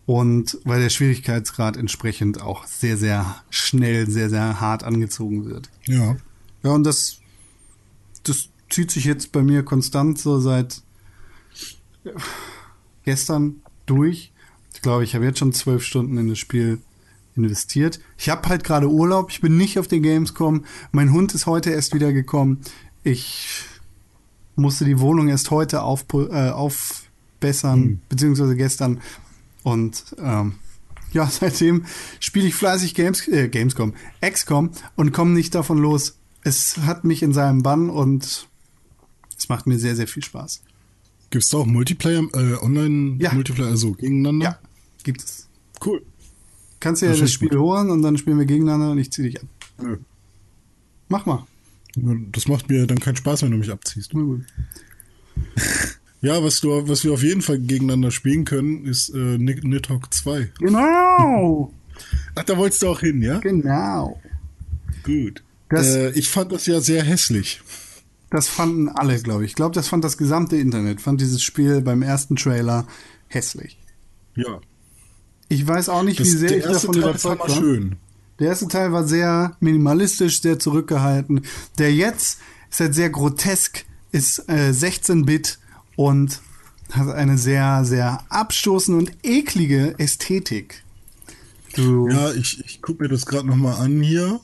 Und 0.07 0.59
weil 0.65 0.83
der 0.83 0.91
Schwierigkeitsgrad 0.91 1.77
entsprechend 1.77 2.43
auch 2.43 2.67
sehr, 2.67 2.99
sehr 2.99 3.43
schnell, 3.49 4.11
sehr, 4.11 4.29
sehr 4.29 4.61
hart 4.61 4.85
angezogen 4.85 5.47
wird. 5.47 5.71
Ja. 5.87 6.17
Ja, 6.63 6.71
und 6.71 6.85
das, 6.85 7.21
das 8.23 8.49
zieht 8.69 8.91
sich 8.91 9.05
jetzt 9.05 9.33
bei 9.33 9.43
mir 9.43 9.63
konstant 9.63 10.19
so 10.19 10.41
seit 10.41 10.83
gestern 13.05 13.63
durch. 13.87 14.33
Ich 14.75 14.83
glaube, 14.83 15.05
ich 15.05 15.15
habe 15.15 15.25
jetzt 15.25 15.39
schon 15.39 15.53
zwölf 15.53 15.85
Stunden 15.85 16.19
in 16.19 16.29
das 16.29 16.39
Spiel 16.39 16.81
investiert. 17.37 18.01
Ich 18.19 18.29
habe 18.29 18.49
halt 18.49 18.65
gerade 18.65 18.89
Urlaub, 18.89 19.31
ich 19.31 19.41
bin 19.41 19.57
nicht 19.57 19.79
auf 19.79 19.89
den 19.89 20.03
Gamescom. 20.03 20.65
Mein 20.93 21.13
Hund 21.13 21.35
ist 21.35 21.47
heute 21.47 21.71
erst 21.71 21.95
wieder 21.95 22.13
gekommen. 22.13 22.61
Ich 23.03 23.49
musste 24.57 24.85
die 24.85 25.01
Wohnung 25.01 25.29
erst 25.29 25.51
heute 25.51 25.83
auf, 25.83 26.05
äh, 26.13 26.51
aufbessern, 26.51 28.01
beziehungsweise 28.09 28.57
gestern. 28.57 29.01
Und 29.63 30.05
ähm, 30.19 30.55
ja, 31.13 31.27
seitdem 31.31 31.85
spiele 32.21 32.47
ich 32.49 32.55
fleißig 32.55 32.95
Games, 32.95 33.27
äh, 33.29 33.49
Gamescom, 33.49 33.95
XCOM 34.21 34.71
und 34.97 35.13
komme 35.13 35.33
nicht 35.33 35.55
davon 35.55 35.79
los. 35.79 36.19
Es 36.43 36.79
hat 36.79 37.05
mich 37.05 37.23
in 37.23 37.33
seinem 37.33 37.63
Bann 37.63 37.89
und 37.91 38.47
es 39.37 39.49
macht 39.49 39.67
mir 39.67 39.79
sehr, 39.79 39.97
sehr 39.97 40.07
viel 40.07 40.23
Spaß. 40.23 40.63
Gibt's 41.31 41.49
da 41.49 41.59
auch 41.59 41.67
Multiplayer, 41.67 42.23
äh, 42.35 42.55
Online-Multiplayer, 42.63 43.67
Ja. 43.67 43.73
also 43.73 43.93
gegeneinander? 43.93 44.45
Ja, 44.45 44.59
gibt 45.03 45.23
es. 45.25 45.49
Cool. 45.85 46.03
Kannst 46.85 47.01
dir 47.03 47.07
ja 47.07 47.13
Das 47.13 47.21
das 47.21 47.29
ist 47.31 47.35
Spiel 47.35 47.49
gut. 47.49 47.59
holen 47.59 47.91
und 47.91 48.03
dann 48.03 48.17
spielen 48.19 48.39
wir 48.39 48.45
gegeneinander 48.45 48.91
und 48.93 48.99
ich 48.99 49.11
zieh 49.11 49.23
dich 49.23 49.41
ab. 49.41 49.49
Nö. 49.83 49.97
Mach 51.09 51.25
mal. 51.27 51.47
Das 51.97 52.47
macht 52.47 52.69
mir 52.69 52.87
dann 52.87 53.01
keinen 53.01 53.17
Spaß, 53.17 53.43
wenn 53.43 53.53
du 53.53 53.57
mich 53.57 53.71
abziehst. 53.73 54.13
Na 54.15 54.21
gut. 54.23 54.43
Ja, 56.21 56.43
was 56.43 56.61
du, 56.61 56.89
was 56.89 57.05
wir 57.05 57.13
auf 57.13 57.23
jeden 57.23 57.43
Fall 57.43 57.59
gegeneinander 57.59 58.11
spielen 58.11 58.47
können, 58.47 58.87
ist 58.87 59.11
äh, 59.11 59.37
Nid- 59.37 59.63
Nidhogg 59.63 60.07
2. 60.11 60.53
Genau. 60.59 61.71
Ach, 62.35 62.45
da 62.45 62.57
wolltest 62.57 62.81
du 62.83 62.89
auch 62.89 63.01
hin, 63.01 63.21
ja? 63.21 63.41
genau. 63.41 64.19
Gut. 65.03 65.43
Das- 65.69 65.95
äh, 65.95 66.11
ich 66.13 66.31
fand 66.31 66.51
das 66.53 66.65
ja 66.65 66.81
sehr 66.81 67.03
hässlich. 67.03 67.61
Das 68.31 68.49
fanden 68.49 68.89
alle, 68.89 69.21
glaube 69.21 69.45
ich. 69.45 69.51
Ich 69.51 69.55
glaube, 69.55 69.75
das 69.75 69.89
fand 69.89 70.03
das 70.03 70.17
gesamte 70.17 70.57
Internet, 70.57 71.03
fand 71.03 71.21
dieses 71.21 71.43
Spiel 71.43 71.83
beim 71.83 72.01
ersten 72.01 72.37
Trailer 72.37 72.87
hässlich. 73.29 73.79
Ja. 74.35 74.61
Ich 75.49 75.67
weiß 75.67 75.89
auch 75.89 76.03
nicht, 76.03 76.21
Das, 76.21 76.27
wie 76.29 76.31
sehr 76.37 76.57
ich 76.59 76.65
davon 76.65 76.93
Teil 76.95 77.03
überzeugt 77.03 77.41
aber 77.43 77.51
war. 77.51 77.57
schön. 77.61 77.97
Der 78.41 78.49
erste 78.49 78.67
Teil 78.69 78.93
war 78.93 79.07
sehr 79.07 79.57
minimalistisch, 79.61 80.41
sehr 80.43 80.59
zurückgehalten. 80.59 81.43
Der 81.79 81.95
jetzt 81.95 82.39
ist 82.71 82.81
halt 82.81 82.95
sehr 82.95 83.11
grotesk, 83.11 83.85
ist 84.11 84.49
äh, 84.49 84.71
16-Bit 84.71 85.59
und 85.97 86.41
hat 86.91 87.09
eine 87.15 87.39
sehr, 87.39 87.85
sehr 87.85 88.25
abstoßende 88.31 88.99
und 88.99 89.13
eklige 89.23 89.95
Ästhetik. 89.99 90.83
Du, 91.77 92.09
Ja, 92.09 92.33
ich, 92.33 92.63
ich 92.67 92.83
guck 92.83 93.01
mir 93.01 93.09
das 93.09 93.27
gerade 93.27 93.47
nochmal 93.47 93.77
an 93.81 94.01
hier. 94.03 94.41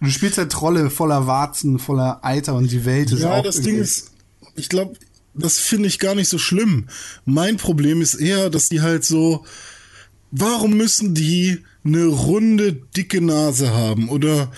du 0.00 0.10
spielst 0.10 0.38
halt 0.38 0.52
Trolle 0.52 0.90
voller 0.90 1.26
Warzen, 1.26 1.78
voller 1.78 2.24
Eiter 2.24 2.54
und 2.54 2.70
die 2.70 2.84
Welt 2.84 3.12
ist 3.12 3.20
Ja, 3.20 3.34
auch 3.38 3.42
das 3.42 3.56
irgendwie- 3.56 3.72
Ding 3.72 3.80
ist, 3.82 4.10
ich 4.56 4.68
glaube, 4.68 4.94
das 5.34 5.58
finde 5.58 5.88
ich 5.88 5.98
gar 5.98 6.14
nicht 6.14 6.28
so 6.28 6.36
schlimm. 6.38 6.88
Mein 7.24 7.56
Problem 7.56 8.00
ist 8.02 8.14
eher, 8.14 8.50
dass 8.50 8.68
die 8.68 8.80
halt 8.82 9.04
so, 9.04 9.44
warum 10.32 10.76
müssen 10.76 11.14
die 11.14 11.58
eine 11.84 12.06
runde, 12.06 12.72
dicke 12.72 13.20
Nase 13.20 13.70
haben 13.70 14.08
oder 14.08 14.50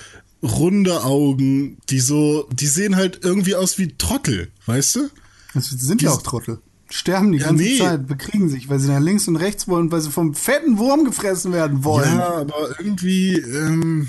runde 0.43 1.05
Augen, 1.05 1.77
die 1.91 2.01
so, 2.01 2.49
die 2.53 2.66
sehen 2.66 2.97
halt 2.97 3.20
irgendwie 3.22 3.55
aus 3.55 3.79
wie 3.79 3.95
Trottel, 3.97 4.49
weißt 4.66 4.97
du? 4.97 5.11
Das 5.55 5.68
sind 5.68 6.01
ja 6.03 6.09
Dies- 6.11 6.18
auch 6.18 6.22
Trottel. 6.22 6.59
Sterben 6.91 7.33
die 7.33 7.39
Ja, 7.39 7.47
ganze 7.47 7.62
nee. 7.64 7.79
Zeit, 7.79 8.07
bekriegen 8.07 8.49
sich, 8.49 8.68
weil 8.68 8.79
sie 8.79 8.89
nach 8.89 9.01
links 9.01 9.27
und 9.27 9.37
rechts 9.37 9.66
wollen, 9.66 9.91
weil 9.91 10.01
sie 10.03 10.11
vom 10.11 10.35
fetten 10.35 10.79
Wurm 10.79 11.05
gefressen 11.05 11.53
werden 11.53 11.83
wollen. 11.83 12.18
Ja, 12.18 12.35
aber 12.37 12.79
irgendwie, 12.79 13.33
ähm, 13.39 14.07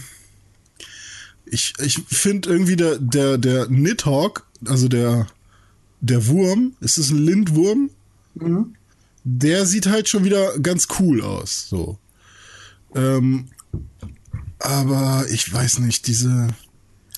ich, 1.45 1.73
ich 1.79 1.99
finde 2.09 2.49
irgendwie 2.49 2.75
der, 2.75 2.99
der, 2.99 3.37
der 3.37 3.69
Nidhogg, 3.69 4.43
also 4.65 4.87
der, 4.87 5.25
der 6.01 6.27
Wurm, 6.27 6.73
ist 6.81 6.97
es 6.97 7.09
ein 7.11 7.17
Lindwurm? 7.17 7.89
Der 9.27 9.65
sieht 9.65 9.87
halt 9.87 10.07
schon 10.07 10.23
wieder 10.23 10.59
ganz 10.59 10.87
cool 10.99 11.21
aus, 11.21 11.67
so. 11.67 11.97
Ähm, 12.93 13.47
aber 14.59 15.25
ich 15.29 15.51
weiß 15.51 15.79
nicht, 15.79 16.07
diese, 16.07 16.47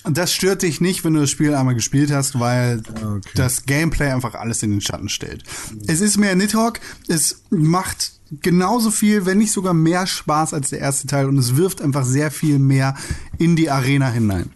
das 0.04 0.32
stört 0.32 0.62
dich 0.62 0.80
nicht, 0.80 1.04
wenn 1.04 1.14
du 1.14 1.20
das 1.20 1.30
Spiel 1.30 1.54
einmal 1.54 1.74
gespielt 1.74 2.10
hast, 2.10 2.40
weil 2.40 2.82
okay. 2.96 3.30
das 3.34 3.66
Gameplay 3.66 4.10
einfach 4.10 4.34
alles 4.34 4.62
in 4.62 4.70
den 4.70 4.80
Schatten 4.80 5.08
stellt. 5.08 5.44
Es 5.86 6.00
ist 6.00 6.16
mehr 6.16 6.34
Nidhogg, 6.34 6.80
es 7.08 7.42
macht 7.50 8.12
genauso 8.40 8.90
viel, 8.90 9.26
wenn 9.26 9.38
nicht 9.38 9.52
sogar 9.52 9.74
mehr 9.74 10.06
Spaß 10.06 10.54
als 10.54 10.70
der 10.70 10.80
erste 10.80 11.06
Teil 11.06 11.26
und 11.26 11.38
es 11.38 11.56
wirft 11.56 11.80
einfach 11.82 12.04
sehr 12.04 12.30
viel 12.30 12.58
mehr 12.58 12.94
in 13.38 13.54
die 13.54 13.70
Arena 13.70 14.10
hinein. 14.10 14.50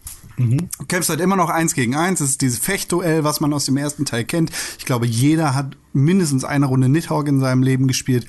Du 0.50 0.86
kämpfst 0.86 1.10
halt 1.10 1.20
immer 1.20 1.36
noch 1.36 1.48
eins 1.48 1.74
gegen 1.74 1.94
eins. 1.94 2.20
Das 2.20 2.30
ist 2.30 2.40
dieses 2.40 2.58
Fechtduell, 2.58 3.24
was 3.24 3.40
man 3.40 3.52
aus 3.52 3.64
dem 3.64 3.76
ersten 3.76 4.04
Teil 4.04 4.24
kennt. 4.24 4.50
Ich 4.78 4.84
glaube, 4.84 5.06
jeder 5.06 5.54
hat 5.54 5.76
mindestens 5.92 6.44
eine 6.44 6.66
Runde 6.66 6.88
Nidhogg 6.88 7.28
in 7.28 7.40
seinem 7.40 7.62
Leben 7.62 7.86
gespielt. 7.86 8.26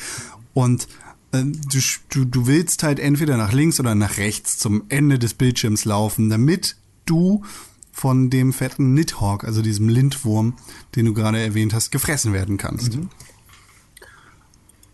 Und 0.54 0.88
äh, 1.32 1.44
du, 1.44 1.80
du, 2.10 2.26
du 2.26 2.48
willst 2.48 2.84
halt 2.84 3.00
entweder 3.00 3.38
nach 3.38 3.52
links 3.52 3.80
oder 3.80 3.96
nach 3.96 4.18
rechts 4.18 4.58
zum 4.58 4.84
Ende 4.90 5.20
des 5.20 5.34
Bildschirms 5.34 5.86
laufen, 5.86 6.30
damit 6.30 6.76
du 7.06 7.44
von 7.92 8.30
dem 8.30 8.54
fetten 8.54 8.94
Nidhogg, 8.94 9.46
also 9.46 9.62
diesem 9.62 9.88
Lindwurm, 9.88 10.56
den 10.96 11.06
du 11.06 11.14
gerade 11.14 11.40
erwähnt 11.40 11.74
hast, 11.74 11.92
gefressen 11.92 12.34
werden 12.34 12.58
kannst. 12.58 12.98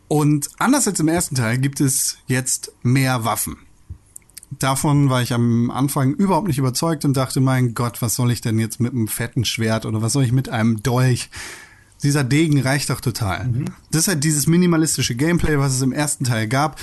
Und 0.10 0.50
anders 0.58 0.88
als 0.88 1.00
im 1.00 1.08
ersten 1.08 1.36
Teil 1.36 1.60
gibt 1.60 1.80
es 1.80 2.18
jetzt 2.28 2.74
mehr 2.84 3.24
Waffen. 3.24 3.58
Davon 4.58 5.10
war 5.10 5.22
ich 5.22 5.34
am 5.34 5.70
Anfang 5.70 6.14
überhaupt 6.14 6.47
nicht 6.47 6.58
überzeugt 6.58 7.06
und 7.06 7.16
dachte, 7.16 7.39
mein 7.39 7.76
Gott, 7.76 8.02
was 8.02 8.16
soll 8.16 8.32
ich 8.32 8.41
denn 8.41 8.58
jetzt 8.58 8.80
mit 8.80 8.93
einem 8.93 9.08
fetten 9.08 9.45
Schwert 9.45 9.86
oder 9.86 10.02
was 10.02 10.14
soll 10.14 10.24
ich 10.24 10.32
mit 10.32 10.50
einem 10.50 10.82
Dolch? 10.82 11.30
Dieser 12.02 12.24
Degen 12.24 12.60
reicht 12.62 12.89
doch 12.89 13.02
total. 13.02 13.50
Das 13.91 14.04
ist 14.04 14.08
halt 14.08 14.24
dieses 14.24 14.47
minimalistische 14.47 15.16
Gameplay, 15.16 15.60
was 15.60 15.74
es 15.74 15.82
im 15.82 15.91
ersten 15.91 16.24
Teil 16.24 16.47
gab. 16.47 16.80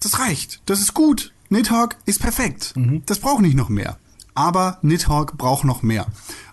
Das 0.00 0.18
reicht. 0.20 0.62
Das 0.66 0.80
ist 0.80 0.94
gut. 0.94 1.32
Nidhogg 1.48 1.96
ist 2.06 2.20
perfekt. 2.20 2.74
Das 3.06 3.18
braucht 3.18 3.42
nicht 3.42 3.56
noch 3.56 3.68
mehr. 3.68 3.98
Aber 4.34 4.78
Nidhogg 4.82 5.36
braucht 5.36 5.64
noch 5.64 5.82
mehr. 5.82 6.06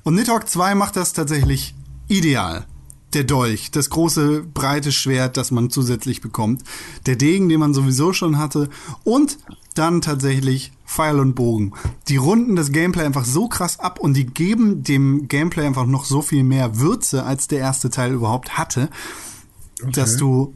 Und 0.03 0.15
Nidhogg 0.15 0.47
2 0.47 0.75
macht 0.75 0.95
das 0.95 1.13
tatsächlich 1.13 1.75
ideal. 2.07 2.65
Der 3.13 3.23
Dolch, 3.23 3.69
das 3.69 3.91
große, 3.91 4.41
breite 4.41 4.91
Schwert, 4.91 5.37
das 5.37 5.51
man 5.51 5.69
zusätzlich 5.69 6.19
bekommt. 6.19 6.63
Der 7.05 7.15
Degen, 7.15 7.47
den 7.47 7.59
man 7.59 7.73
sowieso 7.75 8.11
schon 8.11 8.37
hatte. 8.39 8.69
Und 9.03 9.37
dann 9.73 10.01
tatsächlich 10.01 10.71
Pfeil 10.85 11.19
und 11.19 11.35
Bogen. 11.35 11.73
Die 12.07 12.17
runden 12.17 12.55
das 12.55 12.71
Gameplay 12.71 13.05
einfach 13.05 13.25
so 13.25 13.47
krass 13.47 13.79
ab 13.79 13.99
und 13.99 14.15
die 14.15 14.25
geben 14.25 14.83
dem 14.83 15.27
Gameplay 15.27 15.65
einfach 15.65 15.85
noch 15.85 16.05
so 16.05 16.21
viel 16.21 16.43
mehr 16.43 16.77
Würze, 16.79 17.23
als 17.23 17.47
der 17.47 17.59
erste 17.59 17.89
Teil 17.89 18.13
überhaupt 18.13 18.57
hatte, 18.57 18.89
dass 19.91 20.17
du 20.17 20.53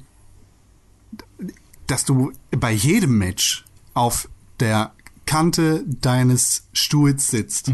dass 1.88 2.04
du 2.04 2.34
bei 2.52 2.72
jedem 2.72 3.18
Match 3.18 3.66
auf 3.94 4.30
der 4.60 4.92
Kante 5.26 5.84
deines 5.88 6.64
Stuhls 6.74 7.30
sitzt. 7.30 7.72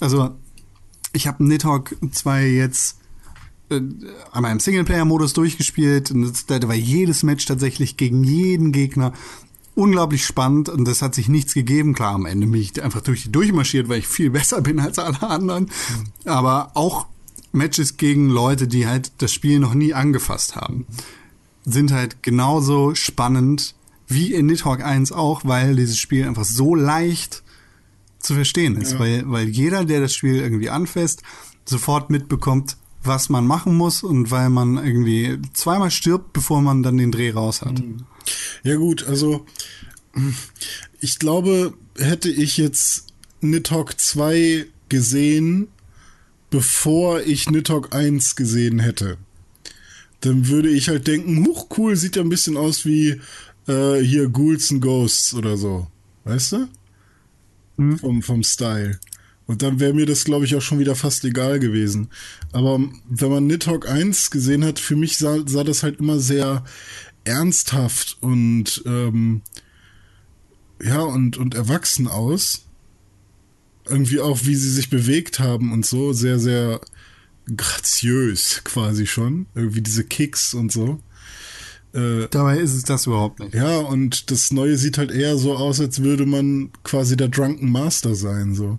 Also, 0.00 0.36
ich 1.12 1.26
habe 1.26 1.44
Nidhogg 1.44 1.96
2 2.12 2.46
jetzt 2.46 2.98
äh, 3.70 3.80
einmal 4.32 4.52
im 4.52 4.60
Singleplayer-Modus 4.60 5.32
durchgespielt 5.32 6.10
und 6.10 6.22
das, 6.22 6.46
da 6.46 6.66
war 6.68 6.74
jedes 6.74 7.22
Match 7.22 7.44
tatsächlich 7.46 7.96
gegen 7.96 8.22
jeden 8.24 8.72
Gegner 8.72 9.12
unglaublich 9.78 10.26
spannend 10.26 10.68
und 10.68 10.86
das 10.86 11.02
hat 11.02 11.14
sich 11.14 11.28
nichts 11.28 11.54
gegeben. 11.54 11.94
Klar, 11.94 12.14
am 12.14 12.26
Ende 12.26 12.46
bin 12.46 12.60
ich 12.60 12.82
einfach 12.82 13.00
durch 13.00 13.22
die 13.22 13.32
durchmarschiert, 13.32 13.88
weil 13.88 14.00
ich 14.00 14.08
viel 14.08 14.30
besser 14.38 14.60
bin 14.60 14.80
als 14.80 14.98
alle 14.98 15.22
anderen. 15.22 15.70
Aber 16.24 16.72
auch 16.74 17.06
Matches 17.52 17.96
gegen 17.96 18.28
Leute, 18.28 18.66
die 18.68 18.86
halt 18.86 19.12
das 19.18 19.32
Spiel 19.32 19.58
noch 19.60 19.74
nie 19.74 19.94
angefasst 19.94 20.56
haben, 20.56 20.86
sind 21.64 21.92
halt 21.92 22.22
genauso 22.22 22.94
spannend 22.94 23.74
wie 24.06 24.32
in 24.34 24.46
Nidhogg 24.46 24.82
1 24.82 25.12
auch, 25.12 25.42
weil 25.44 25.76
dieses 25.76 25.98
Spiel 25.98 26.26
einfach 26.26 26.44
so 26.44 26.74
leicht 26.74 27.42
zu 28.18 28.34
verstehen 28.34 28.76
ist, 28.76 28.92
Ja. 28.94 28.98
weil, 28.98 29.22
weil 29.30 29.48
jeder, 29.48 29.84
der 29.84 30.00
das 30.00 30.12
Spiel 30.14 30.36
irgendwie 30.36 30.70
anfasst, 30.70 31.22
sofort 31.64 32.10
mitbekommt, 32.10 32.76
was 33.04 33.28
man 33.28 33.46
machen 33.46 33.76
muss 33.76 34.02
und 34.02 34.30
weil 34.30 34.50
man 34.50 34.76
irgendwie 34.76 35.38
zweimal 35.52 35.90
stirbt, 35.90 36.32
bevor 36.32 36.62
man 36.62 36.82
dann 36.82 36.96
den 36.96 37.12
Dreh 37.12 37.30
raus 37.30 37.62
hat. 37.62 37.82
Ja 38.62 38.76
gut, 38.76 39.04
also 39.04 39.46
ich 41.00 41.18
glaube, 41.18 41.74
hätte 41.96 42.30
ich 42.30 42.56
jetzt 42.56 43.06
Nidhogg 43.40 43.94
2 43.96 44.66
gesehen, 44.88 45.68
bevor 46.50 47.20
ich 47.20 47.50
Nidhogg 47.50 47.94
1 47.94 48.36
gesehen 48.36 48.78
hätte, 48.78 49.18
dann 50.20 50.48
würde 50.48 50.70
ich 50.70 50.88
halt 50.88 51.06
denken, 51.06 51.46
huch, 51.46 51.68
cool, 51.76 51.94
sieht 51.96 52.16
ja 52.16 52.22
ein 52.22 52.28
bisschen 52.28 52.56
aus 52.56 52.84
wie 52.84 53.20
äh, 53.68 54.00
hier 54.00 54.28
Ghouls 54.28 54.72
and 54.72 54.82
Ghosts 54.82 55.34
oder 55.34 55.56
so. 55.56 55.86
Weißt 56.24 56.52
du? 56.52 56.68
Vom, 57.98 58.22
vom 58.22 58.42
Style. 58.42 58.98
Und 59.46 59.62
dann 59.62 59.80
wäre 59.80 59.94
mir 59.94 60.04
das, 60.04 60.24
glaube 60.24 60.44
ich, 60.44 60.54
auch 60.56 60.60
schon 60.60 60.78
wieder 60.78 60.94
fast 60.94 61.24
egal 61.24 61.58
gewesen. 61.58 62.08
Aber 62.52 62.80
wenn 63.08 63.30
man 63.30 63.46
Nidhogg 63.46 63.88
1 63.88 64.30
gesehen 64.30 64.64
hat, 64.64 64.78
für 64.78 64.96
mich 64.96 65.16
sah, 65.16 65.38
sah 65.46 65.64
das 65.64 65.82
halt 65.82 66.00
immer 66.00 66.18
sehr 66.18 66.64
ernsthaft 67.28 68.16
und 68.20 68.82
ähm, 68.86 69.42
ja 70.82 71.00
und 71.00 71.36
und 71.36 71.54
erwachsen 71.54 72.08
aus. 72.08 72.64
Irgendwie 73.88 74.20
auch, 74.20 74.40
wie 74.44 74.54
sie 74.54 74.70
sich 74.70 74.90
bewegt 74.90 75.38
haben 75.38 75.72
und 75.72 75.86
so, 75.86 76.12
sehr, 76.12 76.38
sehr 76.38 76.80
graziös 77.56 78.62
quasi 78.64 79.06
schon. 79.06 79.46
Irgendwie 79.54 79.80
diese 79.80 80.04
Kicks 80.04 80.52
und 80.54 80.70
so. 80.72 81.00
Äh, 81.94 82.28
Dabei 82.30 82.58
ist 82.58 82.74
es 82.74 82.82
das 82.84 83.06
überhaupt 83.06 83.40
nicht. 83.40 83.54
ja, 83.54 83.78
und 83.78 84.30
das 84.30 84.50
Neue 84.52 84.76
sieht 84.76 84.98
halt 84.98 85.10
eher 85.10 85.38
so 85.38 85.56
aus, 85.56 85.80
als 85.80 86.02
würde 86.02 86.26
man 86.26 86.70
quasi 86.84 87.16
der 87.16 87.28
Drunken 87.28 87.70
Master 87.72 88.14
sein, 88.14 88.54
so. 88.54 88.78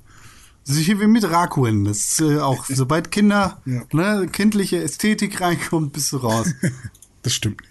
Hier 0.68 1.00
wie 1.02 1.08
mit 1.08 1.24
Rakuen. 1.24 1.86
Das 1.86 1.98
ist 1.98 2.22
äh, 2.22 2.38
auch, 2.38 2.66
sobald 2.70 3.10
Kinder, 3.10 3.60
Ja. 3.66 3.82
ne, 3.92 4.28
kindliche 4.32 4.84
Ästhetik 4.84 5.42
reinkommt, 5.42 5.94
bist 5.94 6.12
du 6.12 6.18
raus. 6.18 6.48
Das 7.24 7.34
stimmt. 7.34 7.62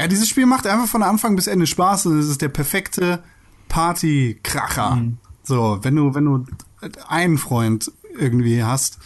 Ja, 0.00 0.08
dieses 0.08 0.30
Spiel 0.30 0.46
macht 0.46 0.66
einfach 0.66 0.88
von 0.88 1.02
Anfang 1.02 1.36
bis 1.36 1.46
Ende 1.46 1.66
Spaß 1.66 2.06
und 2.06 2.18
es 2.18 2.26
ist 2.26 2.40
der 2.40 2.48
perfekte 2.48 3.22
Partykracher. 3.68 4.92
So, 5.42 5.78
wenn 5.82 5.94
du, 5.94 6.14
wenn 6.14 6.24
du 6.24 6.44
einen 7.06 7.36
Freund 7.36 7.92
irgendwie 8.18 8.64
hast, 8.64 8.98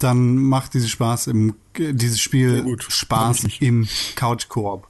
dann 0.00 0.34
macht 0.36 0.74
dieses 0.74 0.90
Spaß 0.90 1.28
im, 1.28 1.54
dieses 1.78 2.20
Spiel 2.20 2.56
Ja, 2.56 2.62
gut. 2.62 2.82
Hab 2.82 2.90
Spaß 2.90 3.44
im 3.60 3.86
Couch-Koop. 4.16 4.88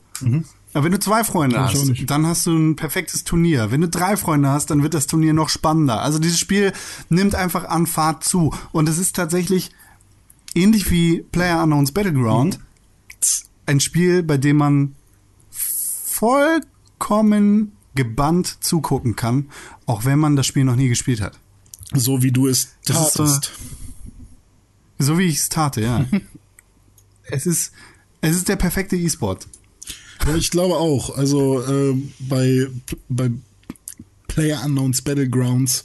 Aber 0.73 0.85
wenn 0.85 0.93
du 0.93 0.99
zwei 0.99 1.25
Freunde 1.25 1.61
hast, 1.61 1.93
dann 2.07 2.27
hast 2.27 2.47
du 2.47 2.57
ein 2.57 2.75
perfektes 2.77 3.25
Turnier. 3.25 3.71
Wenn 3.71 3.83
du 3.83 3.89
drei 3.89 4.17
Freunde 4.17 4.49
hast, 4.49 4.71
dann 4.71 4.83
wird 4.83 4.95
das 4.95 5.07
Turnier 5.07 5.35
noch 5.35 5.51
spannender. 5.51 6.01
Also 6.01 6.19
dieses 6.19 6.39
Spiel 6.39 6.73
nimmt 7.11 7.35
einfach 7.35 7.67
an 7.69 7.87
Fahrt 7.87 8.25
zu. 8.25 8.55
Und 8.73 8.89
es 8.89 8.97
ist 8.97 9.15
tatsächlich 9.15 9.73
ähnlich 10.55 10.91
wie 10.91 11.21
Player 11.21 11.63
Unknowns 11.63 11.93
Battleground 11.93 12.61
ein 13.67 13.81
Spiel, 13.81 14.23
bei 14.23 14.37
dem 14.37 14.57
man 14.57 14.95
vollkommen 16.25 17.73
gebannt 17.95 18.57
zugucken 18.65 19.15
kann, 19.15 19.51
auch 19.87 20.05
wenn 20.05 20.19
man 20.19 20.37
das 20.37 20.47
Spiel 20.47 20.65
noch 20.65 20.77
nie 20.77 20.89
gespielt 20.89 21.21
hat. 21.21 21.39
So 21.93 22.23
wie 22.23 22.33
du 22.33 22.49
es 22.49 22.61
ist 22.61 22.75
so- 22.87 22.95
tatest. 22.95 23.53
So 24.99 25.19
wie 25.19 25.25
ich 25.27 25.37
es 25.37 25.49
tate, 25.49 25.83
ja. 25.83 26.07
es 27.25 27.47
ist 27.47 27.73
es 28.23 28.37
ist 28.37 28.49
der 28.49 28.57
perfekte 28.57 28.97
E-Sport. 28.97 29.47
Ja, 30.27 30.35
ich 30.37 30.51
glaube 30.51 30.77
auch. 30.77 31.15
Also 31.15 31.63
äh, 31.63 31.95
bei, 32.21 32.69
bei 33.11 33.31
Player 34.29 34.65
Unknowns 34.65 35.03
Battlegrounds 35.03 35.83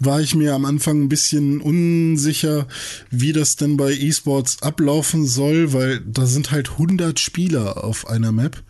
war 0.00 0.20
ich 0.20 0.34
mir 0.34 0.54
am 0.54 0.66
Anfang 0.66 1.02
ein 1.04 1.08
bisschen 1.08 1.60
unsicher, 1.62 2.66
wie 3.10 3.32
das 3.32 3.56
denn 3.56 3.78
bei 3.78 3.92
E-Sports 3.92 4.62
ablaufen 4.62 5.24
soll, 5.26 5.72
weil 5.72 6.00
da 6.00 6.26
sind 6.26 6.50
halt 6.50 6.72
100 6.72 7.18
Spieler 7.18 7.82
auf 7.82 8.06
einer 8.08 8.32
Map 8.32 8.62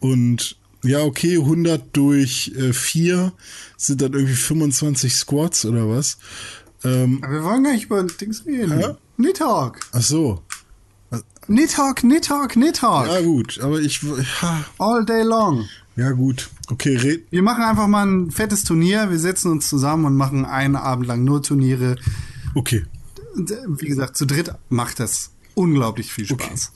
und 0.00 0.56
ja, 0.82 1.00
okay, 1.02 1.36
100 1.36 1.94
durch 1.94 2.52
äh, 2.56 2.72
4 2.72 3.32
sind 3.76 4.00
dann 4.00 4.14
irgendwie 4.14 4.34
25 4.34 5.14
Squads 5.14 5.64
oder 5.66 5.88
was. 5.88 6.16
Ähm, 6.84 7.18
Aber 7.22 7.32
wir 7.34 7.44
wollen 7.44 7.64
gar 7.64 7.72
nicht 7.74 7.84
über 7.84 8.02
Dings 8.04 8.46
reden. 8.46 8.72
Hä? 8.78 8.94
Nidhogg. 9.18 9.78
ach 9.92 10.00
so. 10.02 10.42
Nidhogg, 11.48 12.04
Nidhogg, 12.04 12.56
Nidhogg. 12.56 13.06
Ja, 13.08 13.20
gut, 13.20 13.58
aber 13.60 13.80
ich, 13.80 14.00
ja, 14.40 14.64
All 14.78 15.04
day 15.04 15.22
long. 15.22 15.66
ja 15.96 16.12
gut. 16.12 16.48
Okay, 16.70 16.96
red, 16.96 17.26
Wir 17.30 17.42
machen 17.42 17.64
einfach 17.64 17.88
mal 17.88 18.06
ein 18.06 18.30
fettes 18.30 18.62
Turnier. 18.64 19.10
Wir 19.10 19.18
setzen 19.18 19.50
uns 19.50 19.68
zusammen 19.68 20.04
und 20.06 20.16
machen 20.16 20.44
einen 20.44 20.76
Abend 20.76 21.06
lang 21.06 21.24
nur 21.24 21.42
Turniere. 21.42 21.96
okay. 22.54 22.84
Wie 23.36 23.86
gesagt, 23.86 24.16
zu 24.16 24.26
dritt 24.26 24.52
macht 24.70 24.98
das 25.00 25.30
unglaublich 25.54 26.12
viel 26.12 26.26
Spaß. 26.26 26.72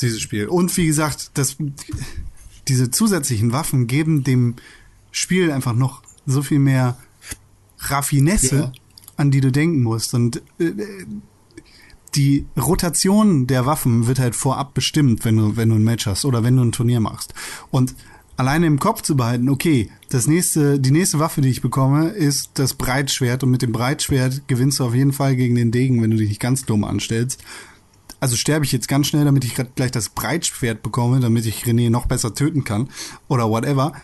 Dieses 0.00 0.20
Spiel. 0.20 0.46
Und 0.48 0.76
wie 0.76 0.86
gesagt, 0.86 1.30
das, 1.34 1.56
diese 2.70 2.90
zusätzlichen 2.90 3.52
Waffen 3.52 3.86
geben 3.88 4.22
dem 4.24 4.54
Spiel 5.10 5.50
einfach 5.50 5.74
noch 5.74 6.02
so 6.24 6.40
viel 6.42 6.60
mehr 6.60 6.96
Raffinesse, 7.80 8.56
Ja. 8.56 8.72
an 9.16 9.30
die 9.32 9.40
du 9.40 9.50
denken 9.50 9.82
musst. 9.82 10.14
Und 10.14 10.36
äh, 10.58 10.72
die 12.14 12.46
Rotation 12.56 13.46
der 13.46 13.66
Waffen 13.66 14.06
wird 14.06 14.18
halt 14.18 14.34
vorab 14.34 14.74
bestimmt, 14.74 15.24
wenn 15.24 15.36
du, 15.36 15.56
wenn 15.56 15.68
du 15.68 15.74
ein 15.76 15.84
Match 15.84 16.06
hast 16.06 16.24
oder 16.24 16.42
wenn 16.42 16.56
du 16.56 16.62
ein 16.62 16.72
Turnier 16.72 17.00
machst. 17.00 17.34
Und 17.70 17.94
alleine 18.36 18.66
im 18.66 18.78
Kopf 18.78 19.02
zu 19.02 19.16
behalten, 19.16 19.48
okay, 19.48 19.90
das 20.10 20.26
nächste, 20.26 20.78
die 20.80 20.90
nächste 20.92 21.18
Waffe, 21.18 21.40
die 21.40 21.48
ich 21.50 21.62
bekomme, 21.62 22.08
ist 22.08 22.50
das 22.54 22.74
Breitschwert 22.74 23.42
und 23.44 23.50
mit 23.50 23.62
dem 23.62 23.72
Breitschwert 23.72 24.46
gewinnst 24.48 24.78
du 24.80 24.84
auf 24.84 24.94
jeden 24.94 25.12
Fall 25.12 25.36
gegen 25.36 25.54
den 25.56 25.70
Degen, 25.72 26.02
wenn 26.02 26.10
du 26.10 26.16
dich 26.16 26.28
nicht 26.28 26.40
ganz 26.40 26.64
dumm 26.64 26.84
anstellst. 26.84 27.42
Also 28.20 28.36
sterbe 28.36 28.64
ich 28.66 28.72
jetzt 28.72 28.86
ganz 28.86 29.06
schnell, 29.06 29.24
damit 29.24 29.44
ich 29.44 29.54
gleich 29.74 29.90
das 29.90 30.10
Breitschwert 30.10 30.82
bekomme, 30.82 31.20
damit 31.20 31.46
ich 31.46 31.64
René 31.64 31.88
noch 31.90 32.06
besser 32.06 32.34
töten 32.34 32.64
kann 32.64 32.88
oder 33.28 33.48
whatever. 33.48 33.94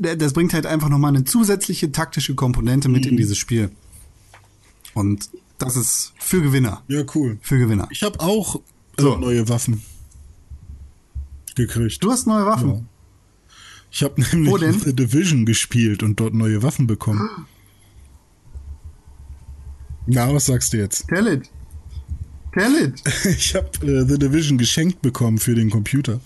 Das 0.00 0.32
bringt 0.32 0.54
halt 0.54 0.64
einfach 0.64 0.88
nochmal 0.88 1.10
eine 1.14 1.24
zusätzliche 1.24 1.90
taktische 1.90 2.36
Komponente 2.36 2.88
mit 2.88 3.04
in 3.04 3.16
dieses 3.16 3.36
Spiel. 3.36 3.70
Und 4.94 5.28
das 5.58 5.76
ist 5.76 6.12
für 6.18 6.40
Gewinner. 6.40 6.82
Ja, 6.86 7.02
cool. 7.16 7.38
Für 7.42 7.58
Gewinner. 7.58 7.88
Ich 7.90 8.04
habe 8.04 8.20
auch 8.20 8.56
äh, 8.96 9.02
So. 9.02 9.16
neue 9.18 9.48
Waffen 9.48 9.82
gekriegt. 11.56 12.02
Du 12.04 12.12
hast 12.12 12.28
neue 12.28 12.46
Waffen. 12.46 12.68
Ja. 12.70 12.80
Ich 13.90 14.02
habe 14.04 14.20
nämlich 14.32 14.52
Wo 14.52 14.56
denn? 14.56 14.78
The 14.78 14.94
Division 14.94 15.44
gespielt 15.46 16.04
und 16.04 16.20
dort 16.20 16.32
neue 16.34 16.62
Waffen 16.62 16.86
bekommen. 16.86 17.28
Na, 20.06 20.32
was 20.32 20.46
sagst 20.46 20.72
du 20.72 20.76
jetzt? 20.78 21.08
Tell 21.08 21.26
it. 21.26 21.50
Tell 22.58 22.74
it. 22.74 23.02
Ich 23.24 23.54
habe 23.54 23.68
äh, 23.86 24.04
The 24.04 24.18
Division 24.18 24.58
geschenkt 24.58 25.00
bekommen 25.00 25.38
für 25.38 25.54
den 25.54 25.70
Computer. 25.70 26.20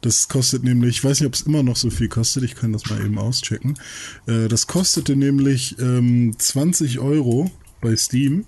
Das 0.00 0.28
kostet 0.28 0.64
nämlich, 0.64 0.96
ich 0.96 1.04
weiß 1.04 1.20
nicht, 1.20 1.26
ob 1.26 1.34
es 1.34 1.42
immer 1.42 1.62
noch 1.62 1.76
so 1.76 1.90
viel 1.90 2.08
kostet, 2.08 2.44
ich 2.44 2.54
kann 2.54 2.72
das 2.72 2.88
mal 2.88 3.04
eben 3.04 3.18
auschecken. 3.18 3.78
Äh, 4.26 4.48
das 4.48 4.66
kostete 4.66 5.14
nämlich 5.14 5.78
ähm, 5.78 6.34
20 6.38 7.00
Euro 7.00 7.50
bei 7.82 7.94
Steam. 7.96 8.46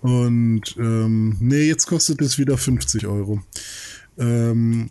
Und 0.00 0.76
ähm, 0.78 1.36
nee, 1.40 1.66
jetzt 1.66 1.86
kostet 1.86 2.22
es 2.22 2.38
wieder 2.38 2.56
50 2.56 3.06
Euro. 3.06 3.42
Ähm, 4.16 4.90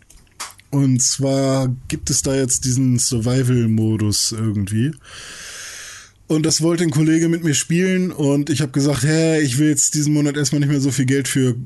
und 0.70 1.02
zwar 1.02 1.74
gibt 1.88 2.10
es 2.10 2.20
da 2.22 2.34
jetzt 2.34 2.66
diesen 2.66 2.98
Survival-Modus 2.98 4.32
irgendwie. 4.32 4.92
Und 6.30 6.46
das 6.46 6.60
wollte 6.60 6.84
ein 6.84 6.92
Kollege 6.92 7.28
mit 7.28 7.42
mir 7.42 7.54
spielen 7.54 8.12
und 8.12 8.50
ich 8.50 8.60
habe 8.60 8.70
gesagt, 8.70 9.02
hä, 9.02 9.40
ich 9.40 9.58
will 9.58 9.68
jetzt 9.68 9.96
diesen 9.96 10.14
Monat 10.14 10.36
erstmal 10.36 10.60
nicht 10.60 10.68
mehr 10.68 10.80
so 10.80 10.92
viel 10.92 11.04
Geld 11.04 11.26
für 11.26 11.56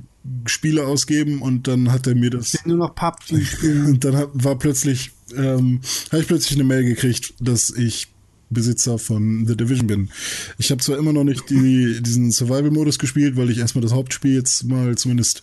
Spiele 0.46 0.86
ausgeben 0.86 1.42
und 1.42 1.68
dann 1.68 1.92
hat 1.92 2.06
er 2.06 2.14
mir 2.14 2.30
das 2.30 2.56
Nur 2.64 2.78
noch 2.78 2.94
PUBG 2.94 3.44
spielen. 3.44 3.84
und 3.88 4.04
dann 4.06 4.26
war 4.32 4.58
plötzlich 4.58 5.10
ähm, 5.36 5.82
habe 6.10 6.22
ich 6.22 6.28
plötzlich 6.28 6.56
eine 6.56 6.64
Mail 6.64 6.82
gekriegt, 6.82 7.34
dass 7.40 7.68
ich 7.68 8.08
Besitzer 8.48 8.98
von 8.98 9.46
The 9.46 9.54
Division 9.54 9.86
bin. 9.86 10.08
Ich 10.56 10.70
habe 10.70 10.82
zwar 10.82 10.96
immer 10.96 11.12
noch 11.12 11.24
nicht 11.24 11.50
die, 11.50 12.00
diesen 12.00 12.30
Survival-Modus 12.30 12.98
gespielt, 12.98 13.36
weil 13.36 13.50
ich 13.50 13.58
erstmal 13.58 13.82
das 13.82 13.92
Hauptspiel 13.92 14.34
jetzt 14.34 14.64
mal 14.64 14.96
zumindest, 14.96 15.42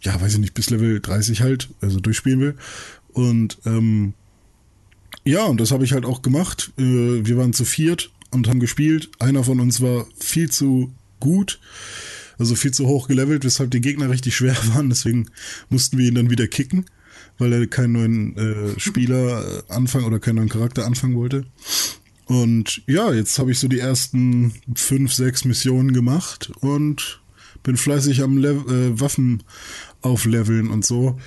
ja, 0.00 0.20
weiß 0.20 0.32
ich 0.32 0.40
nicht, 0.40 0.54
bis 0.54 0.68
Level 0.68 0.98
30 0.98 1.42
halt, 1.42 1.68
also 1.80 2.00
durchspielen 2.00 2.40
will. 2.40 2.56
Und 3.12 3.58
ähm, 3.66 4.14
ja, 5.22 5.44
und 5.44 5.60
das 5.60 5.70
habe 5.70 5.84
ich 5.84 5.92
halt 5.92 6.04
auch 6.04 6.22
gemacht. 6.22 6.72
Äh, 6.76 6.82
wir 7.24 7.36
waren 7.36 7.52
zu 7.52 7.64
viert 7.64 8.10
und 8.32 8.48
haben 8.48 8.60
gespielt. 8.60 9.10
Einer 9.18 9.44
von 9.44 9.60
uns 9.60 9.80
war 9.80 10.06
viel 10.18 10.50
zu 10.50 10.92
gut, 11.20 11.60
also 12.38 12.54
viel 12.54 12.72
zu 12.72 12.86
hoch 12.86 13.08
gelevelt, 13.08 13.44
weshalb 13.44 13.70
die 13.70 13.80
Gegner 13.80 14.10
richtig 14.10 14.36
schwer 14.36 14.56
waren. 14.74 14.88
Deswegen 14.88 15.26
mussten 15.68 15.98
wir 15.98 16.08
ihn 16.08 16.14
dann 16.14 16.30
wieder 16.30 16.46
kicken, 16.48 16.86
weil 17.38 17.52
er 17.52 17.66
keinen 17.66 17.92
neuen 17.92 18.36
äh, 18.36 18.80
Spieler 18.80 19.44
äh, 19.44 19.72
anfangen 19.72 20.06
oder 20.06 20.18
keinen 20.18 20.36
neuen 20.36 20.48
Charakter 20.48 20.86
anfangen 20.86 21.16
wollte. 21.16 21.44
Und 22.26 22.82
ja, 22.86 23.12
jetzt 23.12 23.38
habe 23.38 23.52
ich 23.52 23.58
so 23.58 23.68
die 23.68 23.80
ersten 23.80 24.54
fünf, 24.74 25.12
sechs 25.12 25.44
Missionen 25.44 25.92
gemacht 25.92 26.50
und 26.60 27.20
bin 27.62 27.76
fleißig 27.76 28.22
am 28.22 28.38
Le 28.38 28.50
äh, 28.50 29.00
Waffen 29.00 29.42
aufleveln 30.00 30.68
und 30.68 30.84
so. 30.84 31.18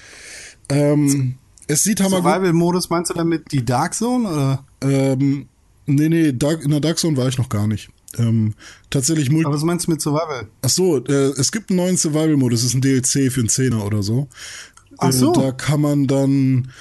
Ähm, 0.70 1.36
es 1.68 1.84
sieht 1.84 2.02
hammer. 2.02 2.18
Survival-Modus 2.18 2.90
meinst 2.90 3.12
du 3.12 3.16
damit 3.16 3.52
die 3.52 3.66
Dark 3.66 3.94
Zone? 3.94 4.28
Oder? 4.28 4.66
Ähm, 4.82 5.48
nee, 5.86 6.10
nee, 6.10 6.32
Dark, 6.34 6.64
in 6.64 6.72
der 6.72 6.80
Dark 6.80 6.98
Zone 6.98 7.18
war 7.18 7.28
ich 7.28 7.38
noch 7.38 7.50
gar 7.50 7.68
nicht. 7.68 7.90
Ähm, 8.18 8.54
tatsächlich 8.90 9.30
Multi. 9.30 9.46
Aber 9.46 9.56
was 9.56 9.64
meinst 9.64 9.88
du 9.88 9.92
mit 9.92 10.02
Survival? 10.02 10.48
Ach 10.62 10.70
so, 10.70 11.04
äh, 11.06 11.32
es 11.38 11.52
gibt 11.52 11.70
einen 11.70 11.78
neuen 11.78 11.98
Survival-Modus, 11.98 12.64
ist 12.64 12.74
ein 12.74 12.82
DLC 12.82 13.32
für 13.32 13.42
einen 13.42 13.50
Zehner 13.50 13.86
oder 13.86 14.04
so. 14.04 14.28
Ach 14.98 15.12
so. 15.12 15.34
Äh, 15.34 15.38
da 15.38 15.52
kann 15.52 15.82
man 15.82 16.08
dann, 16.08 16.72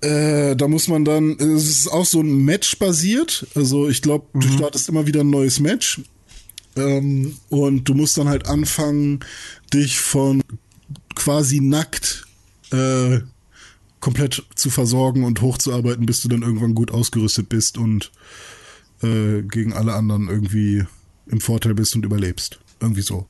äh, 0.00 0.56
da 0.56 0.68
muss 0.68 0.88
man 0.88 1.04
dann, 1.04 1.32
es 1.38 1.68
ist 1.68 1.88
auch 1.88 2.06
so 2.06 2.20
ein 2.20 2.44
Match 2.44 2.78
basiert. 2.78 3.46
Also 3.54 3.88
ich 3.88 4.02
glaube, 4.02 4.26
du 4.34 4.48
startest 4.48 4.88
immer 4.88 5.06
wieder 5.06 5.20
ein 5.20 5.30
neues 5.30 5.60
Match. 5.60 6.00
Ähm, 6.76 7.36
und 7.48 7.84
du 7.84 7.94
musst 7.94 8.18
dann 8.18 8.28
halt 8.28 8.46
anfangen, 8.48 9.20
dich 9.72 9.98
von 9.98 10.42
quasi 11.14 11.60
nackt 11.60 12.26
äh, 12.72 13.20
komplett 14.06 14.46
zu 14.54 14.70
versorgen 14.70 15.24
und 15.24 15.40
hochzuarbeiten, 15.40 16.06
bis 16.06 16.20
du 16.20 16.28
dann 16.28 16.42
irgendwann 16.42 16.76
gut 16.76 16.92
ausgerüstet 16.92 17.48
bist 17.48 17.76
und 17.76 18.12
äh, 19.02 19.42
gegen 19.42 19.72
alle 19.72 19.94
anderen 19.94 20.28
irgendwie 20.28 20.84
im 21.26 21.40
Vorteil 21.40 21.74
bist 21.74 21.96
und 21.96 22.04
überlebst. 22.04 22.60
Irgendwie 22.80 23.00
so. 23.00 23.26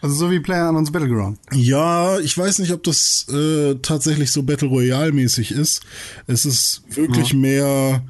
Also 0.00 0.14
so 0.14 0.30
wie 0.30 0.40
Player 0.40 0.66
Unknown's 0.70 0.92
Battleground. 0.92 1.38
Ja, 1.52 2.18
ich 2.20 2.38
weiß 2.38 2.60
nicht, 2.60 2.72
ob 2.72 2.84
das 2.84 3.26
äh, 3.28 3.74
tatsächlich 3.82 4.32
so 4.32 4.42
Battle 4.42 4.68
Royale 4.68 5.12
mäßig 5.12 5.50
ist. 5.50 5.82
Es 6.26 6.46
ist 6.46 6.84
wirklich 6.88 7.34
mehr. 7.34 8.02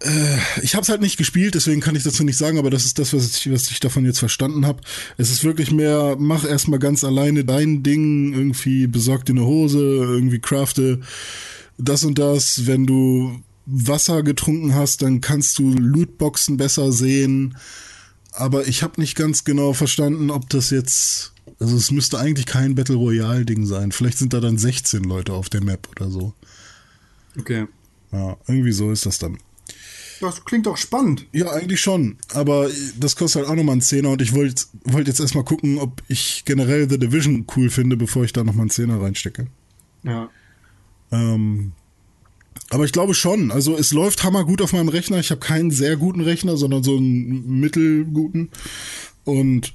Äh, 0.00 0.38
ich 0.62 0.74
habe 0.74 0.82
es 0.82 0.88
halt 0.88 1.00
nicht 1.00 1.16
gespielt, 1.16 1.54
deswegen 1.54 1.80
kann 1.80 1.94
ich 1.94 2.02
dazu 2.02 2.24
nicht 2.24 2.36
sagen, 2.36 2.58
aber 2.58 2.70
das 2.70 2.84
ist 2.84 2.98
das, 2.98 3.12
was 3.12 3.36
ich, 3.36 3.52
was 3.52 3.70
ich 3.70 3.80
davon 3.80 4.04
jetzt 4.04 4.18
verstanden 4.18 4.66
habe. 4.66 4.80
Es 5.16 5.30
ist 5.30 5.44
wirklich 5.44 5.70
mehr, 5.70 6.16
mach 6.18 6.44
erstmal 6.44 6.78
ganz 6.78 7.04
alleine 7.04 7.44
dein 7.44 7.82
Ding, 7.82 8.32
irgendwie 8.32 8.86
besorg 8.86 9.24
dir 9.24 9.32
eine 9.32 9.44
Hose, 9.44 9.78
irgendwie 9.78 10.40
crafte 10.40 11.00
das 11.78 12.04
und 12.04 12.18
das. 12.18 12.66
Wenn 12.66 12.86
du 12.86 13.42
Wasser 13.66 14.22
getrunken 14.22 14.74
hast, 14.74 15.02
dann 15.02 15.20
kannst 15.20 15.58
du 15.58 15.72
Lootboxen 15.72 16.56
besser 16.56 16.92
sehen. 16.92 17.56
Aber 18.32 18.68
ich 18.68 18.82
habe 18.82 19.00
nicht 19.00 19.16
ganz 19.16 19.44
genau 19.44 19.72
verstanden, 19.72 20.30
ob 20.30 20.48
das 20.50 20.70
jetzt. 20.70 21.32
Also 21.58 21.76
es 21.76 21.90
müsste 21.90 22.18
eigentlich 22.18 22.46
kein 22.46 22.74
Battle 22.74 22.96
Royale-Ding 22.96 23.66
sein. 23.66 23.92
Vielleicht 23.92 24.16
sind 24.16 24.32
da 24.32 24.40
dann 24.40 24.56
16 24.56 25.04
Leute 25.04 25.34
auf 25.34 25.50
der 25.50 25.62
Map 25.62 25.88
oder 25.90 26.10
so. 26.10 26.32
Okay. 27.38 27.66
Ja, 28.12 28.38
irgendwie 28.46 28.72
so 28.72 28.90
ist 28.90 29.04
das 29.04 29.18
dann. 29.18 29.38
Das 30.20 30.44
klingt 30.44 30.66
doch 30.66 30.76
spannend. 30.76 31.26
Ja, 31.32 31.50
eigentlich 31.50 31.80
schon. 31.80 32.18
Aber 32.34 32.68
das 32.98 33.16
kostet 33.16 33.42
halt 33.42 33.50
auch 33.50 33.56
nochmal 33.56 33.72
einen 33.72 33.80
Zehner 33.80 34.10
und 34.10 34.20
ich 34.20 34.34
wollte 34.34 34.64
wollt 34.84 35.08
jetzt 35.08 35.20
erstmal 35.20 35.44
gucken, 35.44 35.78
ob 35.78 36.02
ich 36.08 36.44
generell 36.44 36.88
The 36.88 36.98
Division 36.98 37.46
cool 37.56 37.70
finde, 37.70 37.96
bevor 37.96 38.24
ich 38.24 38.32
da 38.32 38.44
nochmal 38.44 38.62
einen 38.62 38.70
Zehner 38.70 39.00
reinstecke. 39.00 39.46
Ja. 40.02 40.28
Ähm, 41.10 41.72
aber 42.68 42.84
ich 42.84 42.92
glaube 42.92 43.14
schon. 43.14 43.50
Also 43.50 43.76
es 43.76 43.92
läuft 43.92 44.22
hammergut 44.22 44.62
auf 44.62 44.72
meinem 44.72 44.88
Rechner. 44.88 45.18
Ich 45.18 45.30
habe 45.30 45.40
keinen 45.40 45.70
sehr 45.70 45.96
guten 45.96 46.20
Rechner, 46.20 46.56
sondern 46.56 46.82
so 46.82 46.96
einen 46.96 47.58
mittelguten. 47.58 48.50
Und 49.24 49.74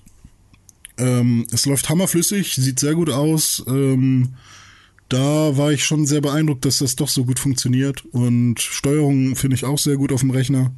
ähm, 0.97 1.45
es 1.51 1.65
läuft 1.65 1.89
hammerflüssig, 1.89 2.55
sieht 2.55 2.79
sehr 2.79 2.95
gut 2.95 3.09
aus. 3.09 3.63
Ähm, 3.67 4.35
da 5.09 5.57
war 5.57 5.71
ich 5.71 5.85
schon 5.85 6.05
sehr 6.05 6.21
beeindruckt, 6.21 6.65
dass 6.65 6.79
das 6.79 6.95
doch 6.95 7.09
so 7.09 7.25
gut 7.25 7.39
funktioniert. 7.39 8.03
Und 8.05 8.61
Steuerung 8.61 9.35
finde 9.35 9.55
ich 9.55 9.65
auch 9.65 9.77
sehr 9.77 9.97
gut 9.97 10.11
auf 10.11 10.21
dem 10.21 10.31
Rechner. 10.31 10.73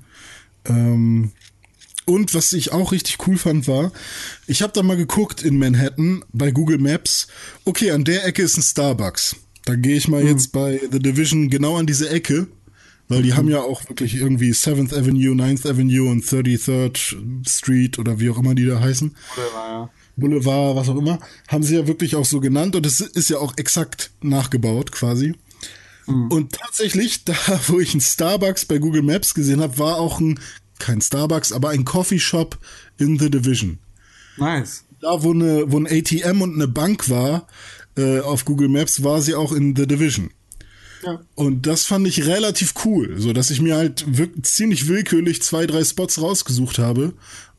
Ähm, 0.66 1.32
und 2.06 2.34
was 2.34 2.54
ich 2.54 2.72
auch 2.72 2.94
richtig 2.94 3.28
cool 3.28 3.38
fand, 3.38 3.68
war, 3.68 3.92
ich 4.48 4.62
habe 4.62 4.74
da 4.74 4.82
mal 4.82 4.96
geguckt 4.96 5.44
in 5.44 5.58
Manhattan 5.60 6.24
bei 6.32 6.52
Google 6.52 6.78
Maps. 6.78 7.28
Okay, 7.66 7.92
an 7.92 8.06
der 8.06 8.26
Ecke 8.26 8.44
ist 8.44 8.58
ein 8.58 8.64
Starbucks. 8.64 9.36
Da 9.66 9.76
gehe 9.76 9.98
ich 9.98 10.08
mal 10.08 10.24
jetzt 10.24 10.54
bei 10.54 10.80
The 10.90 11.00
Division 11.00 11.50
genau 11.50 11.76
an 11.76 11.86
diese 11.86 12.10
Ecke, 12.10 12.48
weil 13.10 13.24
die 13.24 13.34
haben 13.34 13.50
ja 13.50 13.60
auch 13.60 13.90
wirklich 13.90 14.16
irgendwie 14.16 14.52
7th 14.52 14.94
Avenue, 14.94 15.36
9th 15.36 15.70
Avenue 15.70 16.10
und 16.10 16.24
33rd 16.24 17.18
Street 17.46 18.00
oder 18.00 18.22
wie 18.22 18.30
auch 18.30 18.40
immer 18.40 18.56
die 18.56 18.66
da 18.66 18.80
heißen. 18.80 19.14
Boulevard, 20.18 20.76
was 20.76 20.90
auch 20.90 20.98
immer, 20.98 21.20
haben 21.48 21.64
sie 21.64 21.76
ja 21.76 21.88
wirklich 21.88 22.16
auch 22.16 22.26
so 22.26 22.40
genannt 22.40 22.76
und 22.76 22.86
es 22.86 23.00
ist 23.00 23.30
ja 23.30 23.38
auch 23.38 23.54
exakt 23.58 24.12
nachgebaut 24.22 24.92
quasi. 24.92 25.36
Und 26.08 26.54
tatsächlich, 26.54 27.24
da 27.26 27.36
wo 27.68 27.80
ich 27.80 27.92
einen 27.92 28.02
Starbucks 28.02 28.66
bei 28.66 28.78
Google 28.78 29.04
Maps 29.04 29.34
gesehen 29.34 29.62
habe, 29.62 29.78
war 29.78 29.98
auch 29.98 30.20
ein, 30.20 30.40
kein 30.80 31.02
Starbucks, 31.02 31.52
aber 31.52 31.70
ein 31.70 31.86
Coffeeshop 31.86 32.58
in 32.98 33.20
The 33.20 33.30
Division. 33.30 33.80
Nice. 34.38 34.84
Da, 35.02 35.22
wo, 35.22 35.32
eine, 35.32 35.72
wo 35.72 35.78
ein 35.78 35.88
ATM 35.88 36.42
und 36.42 36.56
eine 36.56 36.68
Bank 36.68 37.10
war, 37.10 37.48
äh, 37.98 38.20
auf 38.20 38.46
Google 38.46 38.70
Maps, 38.70 39.04
war 39.04 39.22
sie 39.22 39.36
auch 39.36 39.52
in 39.52 39.76
The 39.76 39.86
Division. 39.86 40.32
Ja. 41.04 41.22
Und 41.36 41.68
das 41.68 41.86
fand 41.86 42.08
ich 42.08 42.26
relativ 42.26 42.74
cool, 42.86 43.20
so 43.20 43.34
dass 43.34 43.52
ich 43.52 43.62
mir 43.62 43.76
halt 43.76 44.18
wirklich 44.18 44.46
ziemlich 44.46 44.88
willkürlich 44.88 45.44
zwei, 45.44 45.68
drei 45.68 45.84
Spots 45.84 46.22
rausgesucht 46.22 46.80
habe 46.80 47.14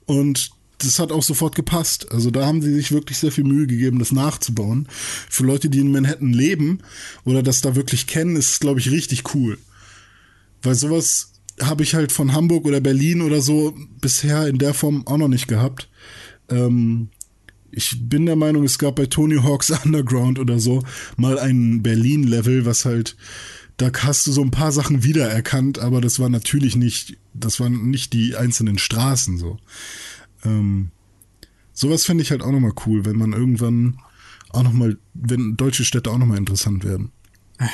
und 0.07 0.51
das 0.79 0.99
hat 0.99 1.13
auch 1.13 1.23
sofort 1.23 1.55
gepasst. 1.55 2.11
Also 2.11 2.31
da 2.31 2.47
haben 2.47 2.63
sie 2.63 2.73
sich 2.73 2.93
wirklich 2.93 3.19
sehr 3.19 3.33
viel 3.33 3.45
Mühe 3.45 3.67
gegeben, 3.67 3.99
das 3.99 4.13
nachzubauen. 4.13 4.89
Für 5.29 5.45
Leute, 5.45 5.69
die 5.69 5.81
in 5.81 5.93
Manhattan 5.93 6.33
leben 6.33 6.79
oder 7.25 7.43
das 7.43 7.61
da 7.61 7.75
wirklich 7.75 8.07
kennen, 8.07 8.37
ist 8.37 8.51
es, 8.51 8.61
glaube 8.61 8.81
ich, 8.81 8.91
richtig 8.91 9.35
cool. 9.35 9.59
Weil 10.63 10.75
sowas 10.75 11.33
habe 11.61 11.83
ich 11.83 11.95
halt 11.95 12.13
von 12.13 12.33
Hamburg 12.33 12.65
oder 12.67 12.81
Berlin 12.81 13.23
oder 13.23 13.41
so 13.41 13.75
bisher 14.01 14.47
in 14.47 14.59
der 14.59 14.75
Form 14.75 15.07
auch 15.07 15.19
noch 15.19 15.29
nicht 15.29 15.49
gehabt. 15.49 15.89
Ähm, 16.49 17.09
ich 17.71 17.97
bin 18.01 18.27
der 18.27 18.37
Meinung, 18.37 18.65
es 18.65 18.79
gab 18.79 18.97
bei 18.97 19.07
Tony 19.07 19.37
Hawk's 19.37 19.71
Underground 19.85 20.39
oder 20.39 20.59
so 20.59 20.83
mal 21.17 21.39
ein 21.39 21.83
Berlin-Level, 21.83 22.65
was 22.65 22.85
halt, 22.85 23.17
da 23.77 23.91
hast 23.93 24.27
du 24.27 24.33
so 24.33 24.43
ein 24.43 24.51
paar 24.51 24.73
Sachen 24.73 25.05
wiedererkannt, 25.05 25.79
aber 25.79 26.01
das 26.01 26.19
war 26.19 26.29
natürlich 26.29 26.77
nicht, 26.77 27.17
das 27.35 27.61
waren 27.61 27.91
nicht 27.91 28.13
die 28.13 28.37
einzelnen 28.37 28.79
Straßen 28.79 29.39
so. 29.39 29.59
Ähm, 30.45 30.91
sowas 31.73 32.05
fände 32.05 32.23
ich 32.23 32.31
halt 32.31 32.43
auch 32.43 32.51
nochmal 32.53 32.73
cool, 32.87 33.05
wenn 33.05 33.17
man 33.17 33.33
irgendwann 33.33 33.99
auch 34.51 34.63
nochmal, 34.63 34.97
wenn 35.15 35.57
deutsche 35.57 35.85
Städte 35.85 36.11
auch 36.11 36.19
nochmal 36.19 36.39
interessant 36.39 36.85
werden. 36.85 37.13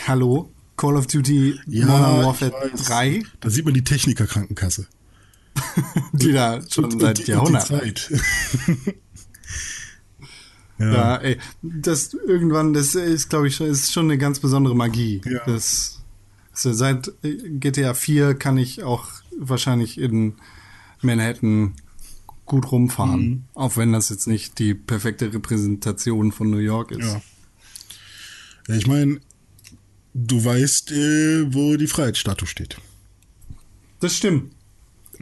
Hallo? 0.07 0.51
Call 0.77 0.97
of 0.97 1.07
Duty 1.07 1.55
Modern 1.67 2.25
Warfare 2.25 2.53
ich 2.67 2.73
weiß. 2.81 2.87
3, 2.87 3.23
Da 3.41 3.51
sieht 3.51 3.65
man 3.65 3.75
die 3.75 3.85
Technikerkrankenkasse. 3.85 4.89
die 6.13 6.33
da 6.33 6.61
schon 6.69 6.87
Und- 6.87 7.01
seit 7.01 7.21
und 7.21 7.29
Jahrhunderten. 7.29 7.81
Und 7.81 8.11
ja. 10.79 10.93
Ja, 10.93 11.17
ey, 11.19 11.39
das 11.63 12.15
irgendwann, 12.15 12.73
das 12.73 12.95
ist, 12.97 13.29
glaube 13.31 13.47
ich, 13.49 13.55
schon- 13.57 13.69
ist 13.69 13.93
schon 13.93 14.07
eine 14.07 14.19
ganz 14.19 14.41
besondere 14.41 14.75
Magie. 14.75 15.21
Ja. 15.25 15.41
Das, 15.47 16.03
also 16.53 16.73
seit 16.73 17.13
äh, 17.23 17.37
GTA 17.61 17.95
4 17.95 18.35
kann 18.35 18.59
ich 18.59 18.83
auch 18.83 19.07
wahrscheinlich 19.39 19.99
in 20.01 20.35
Manhattan 21.03 21.75
gut 22.47 22.71
rumfahren, 22.71 23.21
Mhm. 23.29 23.45
auch 23.55 23.77
wenn 23.77 23.93
das 23.93 24.11
jetzt 24.11 24.27
nicht 24.27 24.59
die 24.59 24.75
perfekte 24.75 25.33
Repräsentation 25.33 26.31
von 26.33 26.51
New 26.51 26.59
York 26.59 26.91
ist. 26.91 27.01
Ja. 27.07 27.23
Ja, 28.69 28.75
Ich 28.77 28.87
meine, 28.87 29.21
du 30.15 30.45
weißt, 30.45 30.93
äh, 30.93 31.53
wo 31.55 31.77
die 31.77 31.87
Freiheitsstatue 31.87 32.47
steht. 32.49 32.77
Das 34.01 34.17
stimmt. 34.17 34.53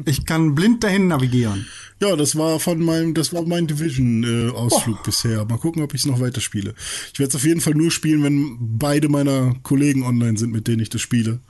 Ich 0.07 0.25
kann 0.25 0.55
blind 0.55 0.83
dahin 0.83 1.09
navigieren. 1.09 1.67
Ja, 2.01 2.17
das 2.17 2.35
war 2.37 2.59
von 2.59 2.83
meinem, 2.83 3.13
das 3.15 3.33
war 3.33 3.43
mein 3.43 3.67
Division-Ausflug 3.67 5.03
bisher. 5.05 5.45
Mal 5.45 5.59
gucken, 5.59 5.83
ob 5.83 5.93
ich 5.95 6.01
es 6.01 6.07
noch 6.07 6.19
weiter 6.19 6.41
spiele. 6.41 6.75
Ich 7.13 7.19
werde 7.19 7.29
es 7.29 7.37
auf 7.37 7.45
jeden 7.45 7.61
Fall 7.61 7.75
nur 7.75 7.91
spielen, 7.91 8.23
wenn 8.23 8.57
beide 8.79 9.09
meiner 9.09 9.55
Kollegen 9.63 10.03
online 10.03 10.39
sind, 10.39 10.51
mit 10.51 10.67
denen 10.67 10.81
ich 10.81 10.89
das 10.89 11.03
spiele. 11.03 11.41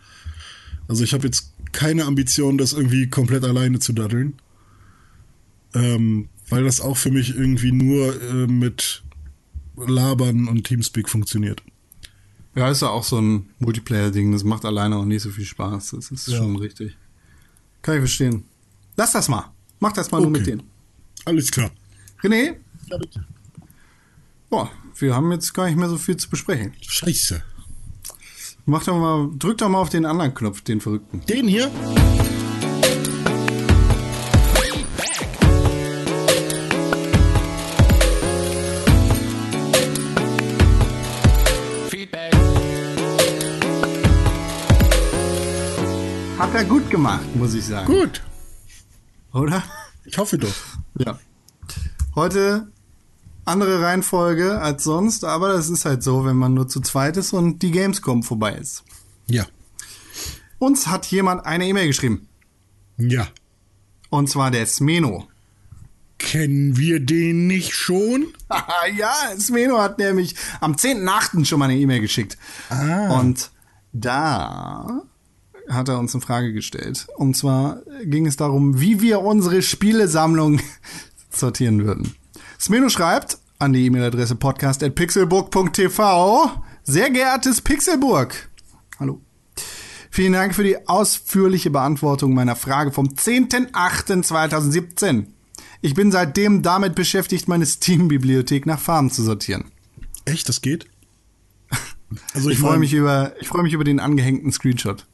Also 0.89 1.05
ich 1.05 1.15
habe 1.15 1.25
jetzt 1.25 1.53
keine 1.71 2.05
Ambition, 2.05 2.59
das 2.59 2.73
irgendwie 2.73 3.09
komplett 3.09 3.45
alleine 3.45 3.79
zu 3.79 3.93
daddeln. 3.93 4.35
Ähm, 5.75 6.29
weil 6.49 6.65
das 6.65 6.81
auch 6.81 6.97
für 6.97 7.11
mich 7.11 7.35
irgendwie 7.35 7.73
nur 7.73 8.21
äh, 8.23 8.47
mit 8.47 9.03
Labern 9.77 10.49
und 10.49 10.65
Teamspeak 10.65 11.09
funktioniert. 11.09 11.63
Ja, 12.55 12.71
ist 12.71 12.83
ja 12.83 12.89
auch 12.89 13.05
so 13.05 13.19
ein 13.19 13.49
Multiplayer-Ding. 13.61 14.33
Das 14.33 14.45
macht 14.45 14.65
alleine 14.67 14.97
auch 14.97 15.07
nicht 15.07 15.23
so 15.23 15.31
viel 15.31 15.47
Spaß. 15.47 15.93
Das 15.93 16.11
ist 16.11 16.29
Ja. 16.29 16.37
schon 16.39 16.57
richtig. 16.57 16.97
Kann 17.81 17.95
ich 17.95 18.01
verstehen. 18.01 18.45
Lass 18.97 19.13
das 19.13 19.29
mal. 19.29 19.51
Mach 19.81 19.93
das 19.93 20.11
mal 20.11 20.19
nur 20.19 20.29
Okay. 20.29 20.39
mit 20.39 20.47
denen. 20.47 20.63
Alles 21.25 21.51
klar. 21.51 21.71
René, 22.23 22.57
Ja, 22.91 22.99
bitte. 22.99 23.25
boah, 24.51 24.71
wir 24.99 25.15
haben 25.15 25.33
jetzt 25.33 25.55
gar 25.55 25.67
nicht 25.67 25.77
mehr 25.79 25.89
so 25.89 25.97
viel 25.97 26.17
zu 26.19 26.29
besprechen. 26.29 26.75
Scheiße. 26.87 27.43
Mach 28.67 28.85
doch 28.85 28.97
mal, 28.99 29.31
drück 29.39 29.59
doch 29.59 29.69
mal 29.71 29.79
auf 29.79 29.89
den 29.89 30.05
anderen 30.05 30.35
Knopf, 30.35 30.61
den 30.61 30.81
verrückten. 30.81 31.23
Den 31.27 31.49
hier? 31.49 31.71
Er 46.63 46.69
gut 46.69 46.91
gemacht, 46.91 47.35
muss 47.35 47.55
ich 47.55 47.65
sagen. 47.67 47.87
Gut. 47.87 48.23
Oder? 49.33 49.65
Ich 50.05 50.17
hoffe 50.19 50.39
doch. 50.39 50.55
Ja. 50.97 51.19
Heute 52.15 52.69
andere 53.45 53.83
Reihenfolge 53.83 54.61
als 54.61 54.85
sonst, 54.85 55.25
aber 55.25 55.53
das 55.53 55.69
ist 55.69 55.85
halt 55.85 56.05
so, 56.05 56.25
wenn 56.25 56.37
man 56.37 56.55
nur 56.55 56.69
zu 56.69 56.81
zweit 56.81 57.17
ist 57.17 57.33
und 57.33 57.63
die 57.63 57.73
Gamescom 57.73 58.23
vorbei 58.23 58.53
ist. 58.53 58.85
Ja. 59.27 59.47
Uns 60.59 60.87
hat 60.87 61.07
jemand 61.07 61.45
eine 61.47 61.67
E-Mail 61.67 61.89
geschrieben. 61.89 62.29
Ja. 62.97 63.27
Und 64.11 64.29
zwar 64.29 64.53
der 64.53 64.67
Smeno. 64.67 65.27
Kennen 66.19 66.77
wir 66.77 67.01
den 67.01 67.49
nicht 67.49 67.75
schon? 67.75 68.27
ja, 68.97 69.13
Smeno 69.37 69.81
hat 69.81 69.99
nämlich 69.99 70.37
am 70.61 70.75
10.8. 70.75 71.45
schon 71.45 71.59
mal 71.59 71.65
eine 71.65 71.79
E-Mail 71.79 72.01
geschickt. 72.01 72.39
Ah. 72.69 73.19
Und 73.19 73.51
da 73.93 75.03
hat 75.69 75.89
er 75.89 75.99
uns 75.99 76.15
eine 76.15 76.21
Frage 76.23 76.53
gestellt. 76.53 77.07
Und 77.17 77.37
zwar 77.37 77.81
ging 78.05 78.27
es 78.27 78.37
darum, 78.37 78.81
wie 78.81 79.01
wir 79.01 79.21
unsere 79.21 79.63
Spielesammlung 79.63 80.61
sortieren 81.31 81.85
würden. 81.85 82.15
Smeno 82.61 82.89
schreibt 82.89 83.39
an 83.59 83.73
die 83.73 83.87
E-Mail-Adresse 83.87 84.35
podcast.pixelburg.tv 84.37 86.51
Sehr 86.85 87.11
geehrtes 87.11 87.61
Pixelburg. 87.61 88.49
Hallo. 88.99 89.21
Vielen 90.11 90.33
Dank 90.35 90.55
für 90.55 90.65
die 90.65 90.89
ausführliche 90.89 91.71
Beantwortung 91.71 92.35
meiner 92.35 92.55
Frage 92.57 92.93
vom 92.93 93.07
10.08.2017. 93.09 95.27
Ich 95.81 95.95
bin 95.95 96.13
seitdem 96.13 96.63
damit 96.63 96.95
beschäftigt, 96.95 97.49
meine 97.49 97.65
Steam-Bibliothek 97.67 98.67
nach 98.67 98.79
Farben 98.79 99.11
zu 99.11 99.23
sortieren. 99.23 99.65
Echt, 100.25 100.49
das 100.49 100.61
geht? 100.61 100.87
Also 102.35 102.51
Ich, 102.51 102.59
freue 102.59 102.73
mein- 102.73 102.81
mich 102.81 102.93
über, 102.93 103.33
ich 103.41 103.49
freue 103.49 103.63
mich 103.63 103.73
über 103.73 103.85
den 103.85 103.99
angehängten 103.99 104.53
Screenshot. 104.53 105.07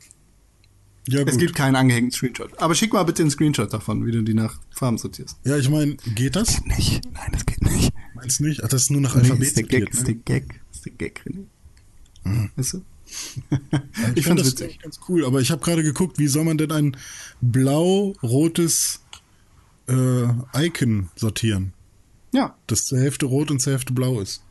Ja. 1.11 1.23
Es 1.23 1.39
gibt 1.39 1.55
keinen 1.55 1.75
angehängten 1.77 2.11
Screenshot. 2.13 2.59
Aber 2.61 2.75
schick 2.75 2.93
mal 2.93 3.03
bitte 3.05 3.23
einen 3.23 3.31
Screenshot 3.31 3.73
davon, 3.73 4.05
wie 4.05 4.13
du 4.13 4.23
die 4.23 4.35
nach 4.35 4.59
Farben 4.71 4.99
sortierst. 4.99 5.37
ja, 5.45 5.57
ich 5.57 5.69
meine, 5.71 5.97
geht 6.15 6.37
das? 6.37 6.63
Nicht. 6.65 7.03
Nein, 7.13 7.31
das 7.33 7.47
geht 7.47 7.63
nicht. 7.63 7.93
Meinst 8.15 8.41
du 8.41 8.45
nicht? 8.45 8.63
Ach, 8.63 8.69
das 8.69 8.83
ist 8.83 8.91
nur 8.91 9.01
nach 9.01 9.15
Nee, 9.15 9.23
Alphabet 9.23 9.47
ist 9.49 9.57
der 9.57 9.65
Gag, 9.65 9.89
ist 9.89 9.97
sortiert, 10.01 10.29
der 10.29 10.35
ne? 10.35 10.41
Gag, 10.43 10.61
ist 10.73 10.85
der 10.85 10.93
Gag, 10.93 11.25
René. 12.25 12.49
Weißt 12.57 12.75
du? 12.75 12.83
Ich, 13.07 13.15
ich 14.17 14.27
fand 14.27 14.41
find's 14.41 14.43
das 14.43 14.53
witzig. 14.53 14.67
echt 14.69 14.83
ganz 14.83 15.01
cool, 15.09 15.25
aber 15.25 15.41
ich 15.41 15.51
habe 15.51 15.63
gerade 15.65 15.83
geguckt, 15.83 16.19
wie 16.19 16.29
soll 16.29 16.45
man 16.45 16.59
denn 16.59 16.71
ein 16.73 16.97
blau-rotes 17.41 19.01
äh, 19.89 20.27
Icon 20.67 21.09
sortieren, 21.17 21.73
Ja. 22.35 22.55
das 22.67 22.85
zur 22.85 22.99
Hälfte 22.99 23.25
rot 23.27 23.51
und 23.51 23.61
zur 23.61 23.73
Hälfte 23.73 23.93
blau 23.95 24.21
ist. 24.21 24.43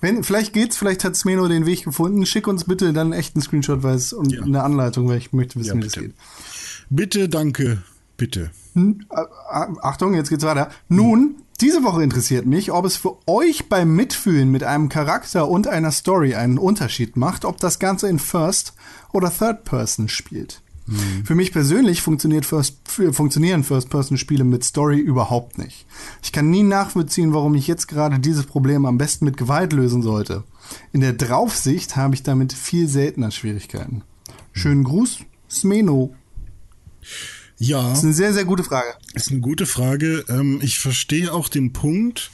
Wenn, 0.00 0.24
vielleicht 0.24 0.52
geht's, 0.52 0.76
vielleicht 0.76 1.04
hat 1.04 1.16
Smeno 1.16 1.46
den 1.48 1.66
Weg 1.66 1.84
gefunden. 1.84 2.26
Schick 2.26 2.46
uns 2.48 2.64
bitte 2.64 2.92
dann 2.92 3.12
echt 3.12 3.36
einen 3.36 3.42
Screenshot 3.42 3.82
weil 3.82 3.94
es, 3.94 4.12
und 4.12 4.32
Ja. 4.32 4.42
eine 4.42 4.62
Anleitung, 4.62 5.08
weil 5.08 5.18
ich 5.18 5.32
möchte 5.32 5.58
wissen, 5.60 5.68
Ja, 5.68 5.76
wie 5.76 5.80
das 5.80 5.92
geht. 5.94 6.14
Bitte, 6.90 7.28
danke, 7.28 7.82
bitte. 8.16 8.50
Hm, 8.74 9.04
Achtung, 9.80 10.14
jetzt 10.14 10.30
geht's 10.30 10.44
weiter. 10.44 10.70
Nun, 10.88 11.36
diese 11.60 11.84
Woche 11.84 12.02
interessiert 12.02 12.46
mich, 12.46 12.72
ob 12.72 12.84
es 12.86 12.96
für 12.96 13.16
euch 13.26 13.68
beim 13.68 13.94
Mitfühlen 13.94 14.50
mit 14.50 14.64
einem 14.64 14.88
Charakter 14.88 15.46
und 15.48 15.68
einer 15.68 15.92
Story 15.92 16.34
einen 16.34 16.58
Unterschied 16.58 17.16
macht, 17.16 17.44
ob 17.44 17.58
das 17.58 17.78
Ganze 17.78 18.08
in 18.08 18.18
First 18.18 18.74
oder 19.12 19.30
Third 19.30 19.64
Person 19.64 20.08
spielt. 20.08 20.61
Für 21.24 21.34
mich 21.34 21.52
persönlich 21.52 22.02
funktioniert 22.02 22.44
First, 22.44 22.78
funktionieren 23.12 23.62
First-Person-Spiele 23.62 24.44
mit 24.44 24.64
Story 24.64 24.98
überhaupt 24.98 25.56
nicht. 25.58 25.86
Ich 26.22 26.32
kann 26.32 26.50
nie 26.50 26.64
nachvollziehen, 26.64 27.32
warum 27.32 27.54
ich 27.54 27.68
jetzt 27.68 27.86
gerade 27.86 28.18
dieses 28.18 28.46
Problem 28.46 28.84
am 28.84 28.98
besten 28.98 29.24
mit 29.24 29.36
Gewalt 29.36 29.72
lösen 29.72 30.02
sollte. 30.02 30.42
In 30.92 31.00
der 31.00 31.12
Draufsicht 31.12 31.96
habe 31.96 32.14
ich 32.14 32.22
damit 32.22 32.52
viel 32.52 32.88
seltener 32.88 33.30
Schwierigkeiten. 33.30 34.02
Schönen 34.52 34.84
Gruß, 34.84 35.20
Smeno. 35.48 36.14
Ja, 37.58 37.90
Das 37.90 37.98
ist 37.98 38.04
eine 38.04 38.12
sehr, 38.14 38.32
sehr 38.32 38.44
gute 38.44 38.64
Frage. 38.64 38.88
ist 39.14 39.30
eine 39.30 39.40
gute 39.40 39.66
Frage. 39.66 40.24
Ähm, 40.28 40.58
ich 40.62 40.80
verstehe 40.80 41.32
auch 41.32 41.48
den 41.48 41.72
Punkt. 41.72 42.32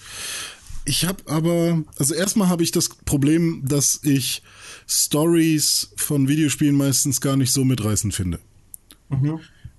Ich 0.89 1.05
habe 1.05 1.22
aber, 1.26 1.84
also 1.99 2.14
erstmal 2.14 2.49
habe 2.49 2.62
ich 2.62 2.70
das 2.72 2.89
Problem, 2.89 3.62
dass 3.62 4.01
ich 4.05 4.43
Stories 4.89 5.93
von 5.97 6.28
Videospielen 6.28 6.74
meistens 6.74 7.20
gar 7.20 7.36
nicht 7.36 7.53
so 7.53 7.62
mitreißend 7.62 8.14
finde. 8.14 8.41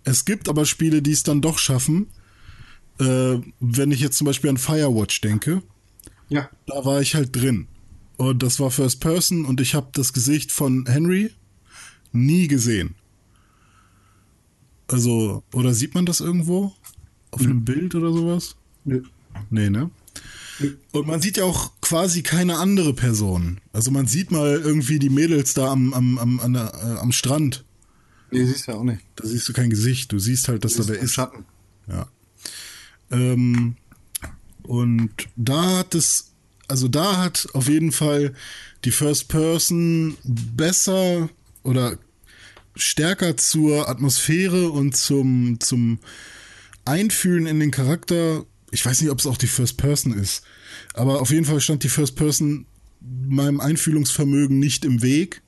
Es 0.03 0.23
gibt 0.23 0.47
aber 0.49 0.67
Spiele, 0.67 1.01
die 1.01 1.11
es 1.11 1.23
dann 1.23 1.41
doch 1.41 1.57
schaffen. 1.57 2.09
Äh, 2.99 3.39
wenn 3.59 3.89
ich 3.89 4.01
jetzt 4.01 4.19
zum 4.19 4.25
Beispiel 4.25 4.51
an 4.51 4.57
Firewatch 4.57 5.21
denke, 5.21 5.63
Ja. 6.27 6.47
da 6.67 6.85
war 6.85 7.01
ich 7.01 7.15
halt 7.15 7.35
drin. 7.35 7.67
Und 8.17 8.43
das 8.43 8.59
war 8.59 8.69
First 8.69 8.99
Person 9.01 9.45
und 9.45 9.61
ich 9.61 9.73
habe 9.73 9.89
das 9.93 10.13
Gesicht 10.13 10.51
von 10.51 10.85
Henry 10.85 11.31
nie 12.11 12.47
gesehen. 12.47 12.93
Also, 14.87 15.43
oder 15.53 15.73
sieht 15.73 15.95
man 15.95 16.05
das 16.05 16.19
irgendwo? 16.19 16.71
Auf 17.31 17.41
einem 17.41 17.65
Bild 17.65 17.95
oder 17.95 18.13
sowas? 18.13 18.55
Nö. 18.85 19.01
Nee, 19.49 19.71
ne? 19.71 19.89
Und 20.91 21.07
man 21.07 21.21
sieht 21.21 21.37
ja 21.37 21.43
auch 21.43 21.71
quasi 21.81 22.23
keine 22.23 22.57
andere 22.57 22.93
Person. 22.93 23.61
Also 23.73 23.91
man 23.91 24.07
sieht 24.07 24.31
mal 24.31 24.59
irgendwie 24.59 24.99
die 24.99 25.09
Mädels 25.09 25.53
da 25.53 25.71
am, 25.71 25.93
am, 25.93 26.17
am, 26.17 26.39
an 26.39 26.53
der, 26.53 26.73
äh, 26.73 26.99
am 26.99 27.11
Strand. 27.11 27.63
Nee, 28.31 28.45
siehst 28.45 28.67
du 28.67 28.71
ja 28.71 28.77
auch 28.77 28.83
nicht. 28.83 29.01
Da 29.15 29.27
siehst 29.27 29.47
du 29.49 29.53
kein 29.53 29.69
Gesicht. 29.69 30.11
Du 30.11 30.19
siehst 30.19 30.47
halt, 30.47 30.63
dass 30.63 30.75
da 30.75 30.87
wer 30.87 30.99
ist. 30.99 31.13
Schatten. 31.13 31.45
Ja. 31.87 32.07
Ähm, 33.11 33.75
und 34.63 35.11
da 35.35 35.77
hat 35.79 35.95
es, 35.95 36.31
also 36.67 36.87
da 36.87 37.17
hat 37.17 37.47
auf 37.53 37.67
jeden 37.67 37.91
Fall 37.91 38.33
die 38.85 38.91
First 38.91 39.27
Person 39.29 40.15
besser 40.23 41.29
oder 41.63 41.97
stärker 42.75 43.35
zur 43.37 43.89
Atmosphäre 43.89 44.69
und 44.69 44.95
zum, 44.95 45.59
zum 45.59 45.99
Einfühlen 46.85 47.45
in 47.45 47.59
den 47.59 47.71
Charakter. 47.71 48.45
Ich 48.71 48.85
weiß 48.85 49.01
nicht, 49.01 49.09
ob 49.09 49.19
es 49.19 49.25
auch 49.27 49.37
die 49.37 49.47
First 49.47 49.77
Person 49.77 50.13
ist, 50.13 50.43
aber 50.93 51.21
auf 51.21 51.31
jeden 51.31 51.45
Fall 51.45 51.59
stand 51.61 51.83
die 51.83 51.89
First 51.89 52.15
Person 52.15 52.65
meinem 53.01 53.59
Einfühlungsvermögen 53.59 54.59
nicht 54.59 54.85
im 54.85 55.01
Weg. 55.01 55.41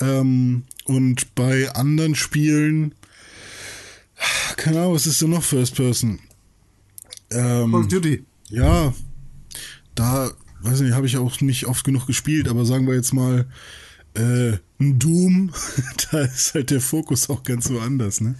Ähm, 0.00 0.64
und 0.84 1.34
bei 1.34 1.70
anderen 1.74 2.14
Spielen, 2.14 2.94
keine 4.56 4.80
Ahnung, 4.80 4.94
was 4.94 5.06
ist 5.06 5.20
denn 5.20 5.30
noch 5.30 5.42
First 5.42 5.74
Person? 5.76 6.18
Call 7.28 7.64
of 7.64 7.82
Ähm, 7.82 7.88
Duty. 7.88 8.24
ja, 8.48 8.94
da, 9.94 10.30
weiß 10.62 10.80
nicht, 10.80 10.94
habe 10.94 11.06
ich 11.06 11.16
auch 11.18 11.40
nicht 11.40 11.66
oft 11.66 11.84
genug 11.84 12.06
gespielt, 12.06 12.48
aber 12.48 12.64
sagen 12.64 12.86
wir 12.86 12.94
jetzt 12.94 13.12
mal, 13.12 13.46
äh, 14.14 14.58
ein 14.80 14.98
Doom, 14.98 15.52
da 16.10 16.20
ist 16.20 16.54
halt 16.54 16.70
der 16.70 16.80
Fokus 16.80 17.28
auch 17.30 17.42
ganz 17.42 17.66
so 17.66 17.78
anders, 17.80 18.20
ne? 18.20 18.34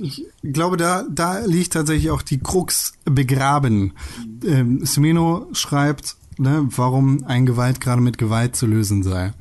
Ich 0.00 0.24
glaube, 0.42 0.76
da, 0.76 1.04
da 1.10 1.44
liegt 1.44 1.74
tatsächlich 1.74 2.10
auch 2.10 2.22
die 2.22 2.38
Krux 2.38 2.94
begraben. 3.04 3.92
Ähm, 4.44 4.84
Smeno 4.84 5.46
schreibt, 5.52 6.16
ne, 6.38 6.66
warum 6.74 7.24
ein 7.24 7.46
Gewalt 7.46 7.80
gerade 7.80 8.00
mit 8.00 8.18
Gewalt 8.18 8.56
zu 8.56 8.66
lösen 8.66 9.02
sei. 9.02 9.34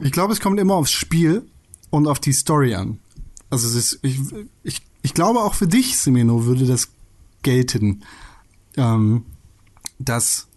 Ich 0.00 0.12
glaube, 0.12 0.32
es 0.32 0.40
kommt 0.40 0.58
immer 0.58 0.74
aufs 0.74 0.90
Spiel 0.90 1.46
und 1.90 2.06
auf 2.06 2.18
die 2.18 2.32
Story 2.32 2.74
an. 2.74 2.98
Also 3.50 3.68
es 3.68 3.74
ist, 3.74 3.98
ich, 4.02 4.18
ich, 4.62 4.82
ich 5.02 5.14
glaube 5.14 5.40
auch 5.40 5.54
für 5.54 5.68
dich, 5.68 5.98
Semeno, 5.98 6.46
würde 6.46 6.66
das 6.66 6.88
gelten, 7.42 8.02
ähm, 8.76 9.24
dass, 9.98 10.48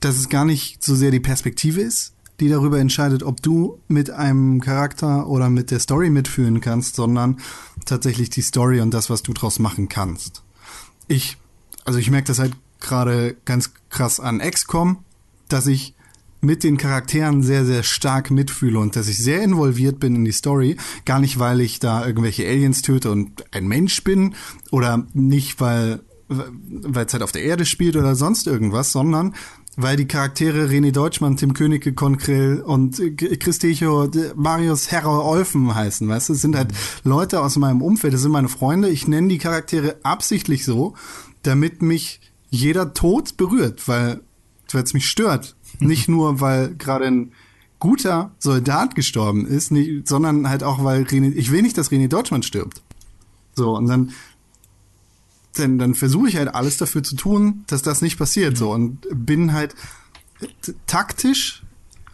dass 0.00 0.16
es 0.16 0.28
gar 0.28 0.44
nicht 0.44 0.82
so 0.82 0.94
sehr 0.94 1.10
die 1.10 1.20
Perspektive 1.20 1.80
ist, 1.80 2.14
die 2.40 2.48
darüber 2.48 2.78
entscheidet, 2.78 3.22
ob 3.22 3.42
du 3.42 3.80
mit 3.88 4.10
einem 4.10 4.60
Charakter 4.60 5.26
oder 5.26 5.50
mit 5.50 5.70
der 5.70 5.80
Story 5.80 6.10
mitfühlen 6.10 6.60
kannst, 6.60 6.94
sondern 6.94 7.38
tatsächlich 7.84 8.30
die 8.30 8.42
Story 8.42 8.80
und 8.80 8.92
das, 8.94 9.10
was 9.10 9.22
du 9.22 9.32
draus 9.32 9.58
machen 9.58 9.88
kannst. 9.88 10.42
Ich, 11.08 11.36
also 11.84 11.98
ich 11.98 12.10
merke 12.10 12.28
das 12.28 12.38
halt 12.38 12.52
gerade 12.80 13.36
ganz 13.44 13.72
krass 13.90 14.20
an 14.20 14.38
XCOM, 14.38 14.98
dass 15.48 15.66
ich 15.66 15.94
mit 16.40 16.62
den 16.62 16.76
Charakteren 16.76 17.42
sehr, 17.42 17.64
sehr 17.64 17.82
stark 17.82 18.30
mitfühle 18.30 18.78
und 18.78 18.94
dass 18.94 19.08
ich 19.08 19.18
sehr 19.18 19.42
involviert 19.42 19.98
bin 19.98 20.14
in 20.14 20.24
die 20.24 20.32
Story. 20.32 20.76
Gar 21.04 21.18
nicht, 21.18 21.40
weil 21.40 21.60
ich 21.60 21.80
da 21.80 22.06
irgendwelche 22.06 22.46
Aliens 22.46 22.82
töte 22.82 23.10
und 23.10 23.44
ein 23.52 23.66
Mensch 23.66 24.04
bin 24.04 24.36
oder 24.70 25.06
nicht, 25.14 25.60
weil 25.60 26.00
weil 26.28 27.06
es 27.06 27.12
halt 27.14 27.22
auf 27.22 27.32
der 27.32 27.42
Erde 27.42 27.64
spielt 27.64 27.96
oder 27.96 28.14
sonst 28.14 28.46
irgendwas, 28.46 28.92
sondern 28.92 29.34
weil 29.80 29.96
die 29.96 30.06
Charaktere 30.08 30.66
René 30.66 30.90
Deutschmann, 30.92 31.36
Tim 31.36 31.54
Königke, 31.54 31.92
Konkrell 31.92 32.60
und 32.60 32.98
äh, 32.98 33.10
Chris 33.12 33.58
Techo, 33.60 34.08
d- 34.08 34.32
Marius 34.34 34.90
Herrer 34.90 35.24
Olfen 35.24 35.74
heißen, 35.74 36.08
weißt 36.08 36.28
du? 36.28 36.32
Es 36.34 36.40
sind 36.42 36.56
halt 36.56 36.72
Leute 37.04 37.40
aus 37.40 37.56
meinem 37.56 37.80
Umfeld, 37.80 38.12
das 38.12 38.22
sind 38.22 38.32
meine 38.32 38.48
Freunde. 38.48 38.88
Ich 38.90 39.06
nenne 39.06 39.28
die 39.28 39.38
Charaktere 39.38 39.96
absichtlich 40.02 40.64
so, 40.64 40.94
damit 41.44 41.80
mich 41.80 42.20
jeder 42.50 42.92
Tod 42.92 43.36
berührt, 43.36 43.86
weil 43.88 44.20
weil 44.72 44.82
es 44.82 44.92
mich 44.94 45.08
stört. 45.08 45.56
Nicht 45.78 46.08
nur, 46.10 46.40
weil 46.40 46.74
gerade 46.74 47.06
ein 47.06 47.32
guter 47.78 48.32
Soldat 48.40 48.96
gestorben 48.96 49.46
ist, 49.46 49.70
nicht, 49.70 50.08
sondern 50.08 50.48
halt 50.48 50.64
auch, 50.64 50.82
weil 50.82 51.04
René, 51.04 51.32
ich 51.34 51.52
will 51.52 51.62
nicht, 51.62 51.78
dass 51.78 51.92
René 51.92 52.08
Deutschmann 52.08 52.42
stirbt. 52.42 52.82
So, 53.54 53.76
und 53.76 53.86
dann, 53.86 54.10
dann, 55.58 55.78
dann 55.78 55.94
versuche 55.94 56.28
ich 56.28 56.36
halt 56.36 56.54
alles 56.54 56.76
dafür 56.76 57.02
zu 57.02 57.16
tun, 57.16 57.64
dass 57.66 57.82
das 57.82 58.02
nicht 58.02 58.18
passiert. 58.18 58.56
So, 58.56 58.72
und 58.72 59.06
bin 59.12 59.52
halt 59.52 59.74
taktisch 60.86 61.62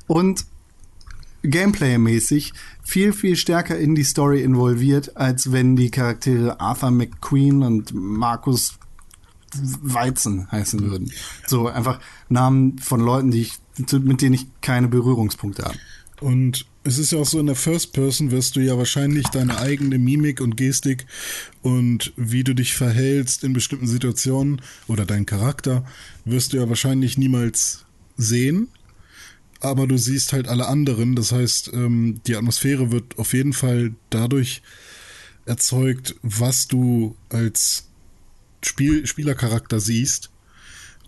und 0.07 0.47
Gameplay-mäßig 1.43 2.53
viel, 2.83 3.13
viel 3.13 3.37
stärker 3.37 3.79
in 3.79 3.95
die 3.95 4.05
Story 4.05 4.43
involviert, 4.43 5.17
als 5.17 5.53
wenn 5.53 5.77
die 5.77 5.91
Charaktere 5.91 6.61
Arthur 6.61 6.91
McQueen 6.91 7.63
und 7.63 7.93
Markus 7.93 8.79
Weizen 9.83 10.51
heißen 10.51 10.81
würden. 10.81 11.13
So 11.47 11.69
einfach 11.69 12.01
Namen 12.29 12.79
von 12.79 13.01
Leuten, 13.01 13.31
die 13.31 13.43
ich, 13.43 13.53
mit 13.93 14.21
denen 14.21 14.35
ich 14.35 14.47
keine 14.63 14.89
Berührungspunkte 14.89 15.65
habe. 15.65 15.79
Und 16.21 16.67
es 16.85 16.99
ist 16.99 17.13
ja 17.13 17.19
auch 17.19 17.27
so, 17.27 17.41
in 17.41 17.47
der 17.47 17.57
First 17.57 17.95
Person 17.95 18.31
wirst 18.31 18.57
du 18.57 18.61
ja 18.61 18.77
wahrscheinlich 18.77 19.27
deine 19.29 19.59
eigene 19.59 19.99
Mimik 19.99 20.41
und 20.43 20.57
Gestik 20.57 21.07
und 21.63 22.13
wie 22.17 22.45
du 22.45 22.55
dich 22.55 22.75
verhältst 22.75 23.43
in 23.43 23.55
bestimmten 23.55 23.87
Situationen 23.87 24.61
oder 24.87 25.07
dein 25.07 25.25
Charakter 25.25 25.87
wirst 26.27 26.53
du 26.53 26.59
ja 26.59 26.69
wahrscheinlich 26.69 27.17
niemals 27.17 27.87
sehen. 28.19 28.69
Aber 29.61 29.87
du 29.87 29.97
siehst 29.97 30.35
halt 30.35 30.47
alle 30.47 30.67
anderen. 30.67 31.17
Das 31.17 31.33
heißt, 31.33 31.71
ähm, 31.73 32.21
die 32.27 32.37
Atmosphäre 32.37 32.93
wird 32.93 33.19
auf 33.19 33.33
jeden 33.33 33.55
Fall 33.55 33.95
dadurch 34.11 34.61
erzeugt, 35.47 36.15
was 36.23 36.69
du 36.69 37.17
als 37.31 37.87
Spiel 38.63 39.07
Spielercharakter 39.07 39.81
siehst. 39.81 40.31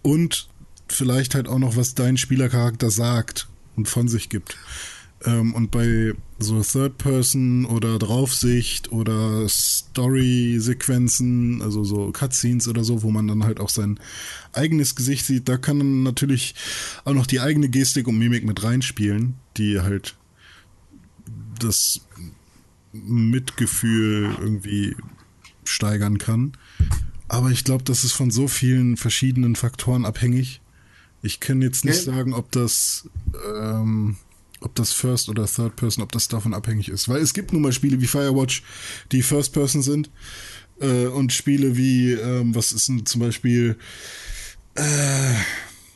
Und 0.00 0.48
vielleicht 0.88 1.34
halt 1.34 1.48
auch 1.48 1.58
noch, 1.58 1.76
was 1.76 1.94
dein 1.94 2.16
Spielercharakter 2.16 2.90
sagt 2.90 3.48
und 3.76 3.88
von 3.88 4.08
sich 4.08 4.30
gibt. 4.30 4.56
Ähm, 5.26 5.54
und 5.54 5.70
bei 5.70 6.14
so 6.38 6.62
Third 6.62 6.98
Person 6.98 7.64
oder 7.64 7.98
Draufsicht 7.98 8.92
oder 8.92 9.48
Story-Sequenzen, 9.48 11.62
also 11.62 11.82
so 11.82 12.12
Cutscenes 12.12 12.68
oder 12.68 12.84
so, 12.84 13.02
wo 13.02 13.10
man 13.10 13.26
dann 13.26 13.42
halt 13.44 13.58
auch 13.58 13.70
sein 13.70 13.98
eigenes 14.52 14.94
Gesicht 14.94 15.24
sieht, 15.26 15.48
da 15.48 15.56
kann 15.56 15.78
man 15.78 16.04
natürlich 16.04 16.54
auch 17.04 17.14
noch 17.14 17.26
die 17.26 17.40
eigene 17.40 17.68
Gestik 17.68 18.06
und 18.06 18.18
Mimik 18.18 18.44
mit 18.44 18.62
reinspielen, 18.62 19.34
die 19.56 19.80
halt 19.80 20.14
das 21.58 22.02
Mitgefühl 22.92 24.36
irgendwie 24.40 24.94
steigern 25.64 26.18
kann. 26.18 26.52
Aber 27.28 27.50
ich 27.50 27.64
glaube, 27.64 27.82
das 27.82 28.04
ist 28.04 28.12
von 28.12 28.30
so 28.30 28.46
vielen 28.46 28.96
verschiedenen 28.96 29.56
Faktoren 29.56 30.04
abhängig. 30.04 30.60
Ich 31.22 31.40
kann 31.40 31.60
jetzt 31.60 31.84
nicht 31.84 32.04
sagen, 32.04 32.34
ob 32.34 32.52
das 32.52 33.10
ähm, 33.58 34.16
ob 34.60 34.74
das 34.74 34.92
First 34.92 35.28
oder 35.28 35.46
Third 35.46 35.76
Person, 35.76 36.02
ob 36.02 36.12
das 36.12 36.28
davon 36.28 36.54
abhängig 36.54 36.88
ist. 36.88 37.08
Weil 37.08 37.20
es 37.20 37.34
gibt 37.34 37.52
nun 37.52 37.62
mal 37.62 37.72
Spiele 37.72 38.00
wie 38.00 38.06
Firewatch, 38.06 38.62
die 39.12 39.22
First 39.22 39.52
Person 39.52 39.82
sind. 39.82 40.10
Äh, 40.80 41.06
und 41.06 41.32
Spiele 41.32 41.76
wie, 41.76 42.12
ähm, 42.12 42.54
was 42.54 42.72
ist 42.72 42.88
denn 42.88 43.06
zum 43.06 43.20
Beispiel, 43.20 43.76
äh, 44.74 45.34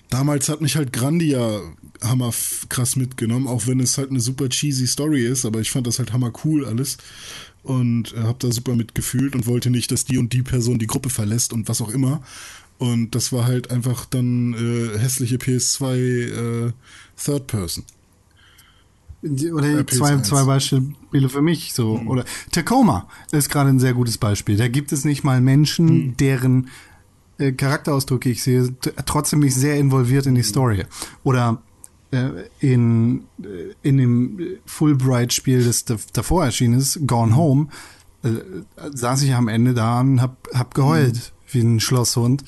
damals 0.08 0.48
hat 0.48 0.60
mich 0.60 0.76
halt 0.76 0.92
Grandia 0.92 1.60
hammer 2.02 2.32
krass 2.68 2.96
mitgenommen, 2.96 3.46
auch 3.46 3.66
wenn 3.66 3.80
es 3.80 3.98
halt 3.98 4.10
eine 4.10 4.20
super 4.20 4.48
cheesy 4.48 4.86
Story 4.86 5.26
ist, 5.26 5.44
aber 5.44 5.60
ich 5.60 5.70
fand 5.70 5.86
das 5.86 5.98
halt 5.98 6.12
hammer 6.12 6.32
cool 6.44 6.64
alles 6.64 6.96
und 7.62 8.14
äh, 8.14 8.20
hab 8.20 8.40
da 8.40 8.50
super 8.50 8.74
mitgefühlt 8.74 9.34
und 9.34 9.46
wollte 9.46 9.70
nicht, 9.70 9.92
dass 9.92 10.04
die 10.04 10.18
und 10.18 10.32
die 10.32 10.42
Person 10.42 10.78
die 10.78 10.86
Gruppe 10.86 11.10
verlässt 11.10 11.52
und 11.52 11.68
was 11.68 11.80
auch 11.80 11.90
immer. 11.90 12.22
Und 12.78 13.14
das 13.14 13.32
war 13.32 13.44
halt 13.44 13.70
einfach 13.70 14.06
dann 14.06 14.54
äh, 14.54 14.98
hässliche 14.98 15.36
PS2 15.36 16.68
äh, 16.68 16.72
Third 17.22 17.46
Person. 17.46 17.84
Oder 19.22 19.86
zwei, 19.86 20.18
zwei 20.18 20.44
Beispiele 20.44 21.28
für 21.28 21.42
mich 21.42 21.74
so. 21.74 21.98
Mhm. 21.98 22.08
Oder 22.08 22.24
Tacoma 22.52 23.06
ist 23.32 23.50
gerade 23.50 23.70
ein 23.70 23.78
sehr 23.78 23.92
gutes 23.92 24.16
Beispiel. 24.16 24.56
Da 24.56 24.68
gibt 24.68 24.92
es 24.92 25.04
nicht 25.04 25.24
mal 25.24 25.40
Menschen, 25.40 25.86
mhm. 25.86 26.16
deren 26.16 26.68
äh, 27.38 27.52
Charakterausdrücke 27.52 28.30
ich 28.30 28.42
sehe, 28.42 28.74
trotzdem 29.04 29.40
mich 29.40 29.54
sehr 29.54 29.76
involviert 29.76 30.26
in 30.26 30.34
die 30.34 30.42
Story. 30.42 30.84
Oder 31.22 31.60
äh, 32.12 32.30
in, 32.60 33.24
äh, 33.42 33.74
in 33.82 33.98
dem 33.98 34.40
Fulbright-Spiel, 34.64 35.64
das 35.64 35.84
davor 35.84 36.46
erschienen 36.46 36.78
ist, 36.78 37.06
Gone 37.06 37.36
Home, 37.36 37.68
äh, 38.22 38.30
saß 38.94 39.22
ich 39.22 39.34
am 39.34 39.48
Ende 39.48 39.74
da 39.74 40.00
und 40.00 40.22
hab, 40.22 40.48
hab 40.54 40.74
geheult 40.74 41.14
mhm. 41.14 41.52
wie 41.52 41.60
ein 41.60 41.80
Schlosshund. 41.80 42.44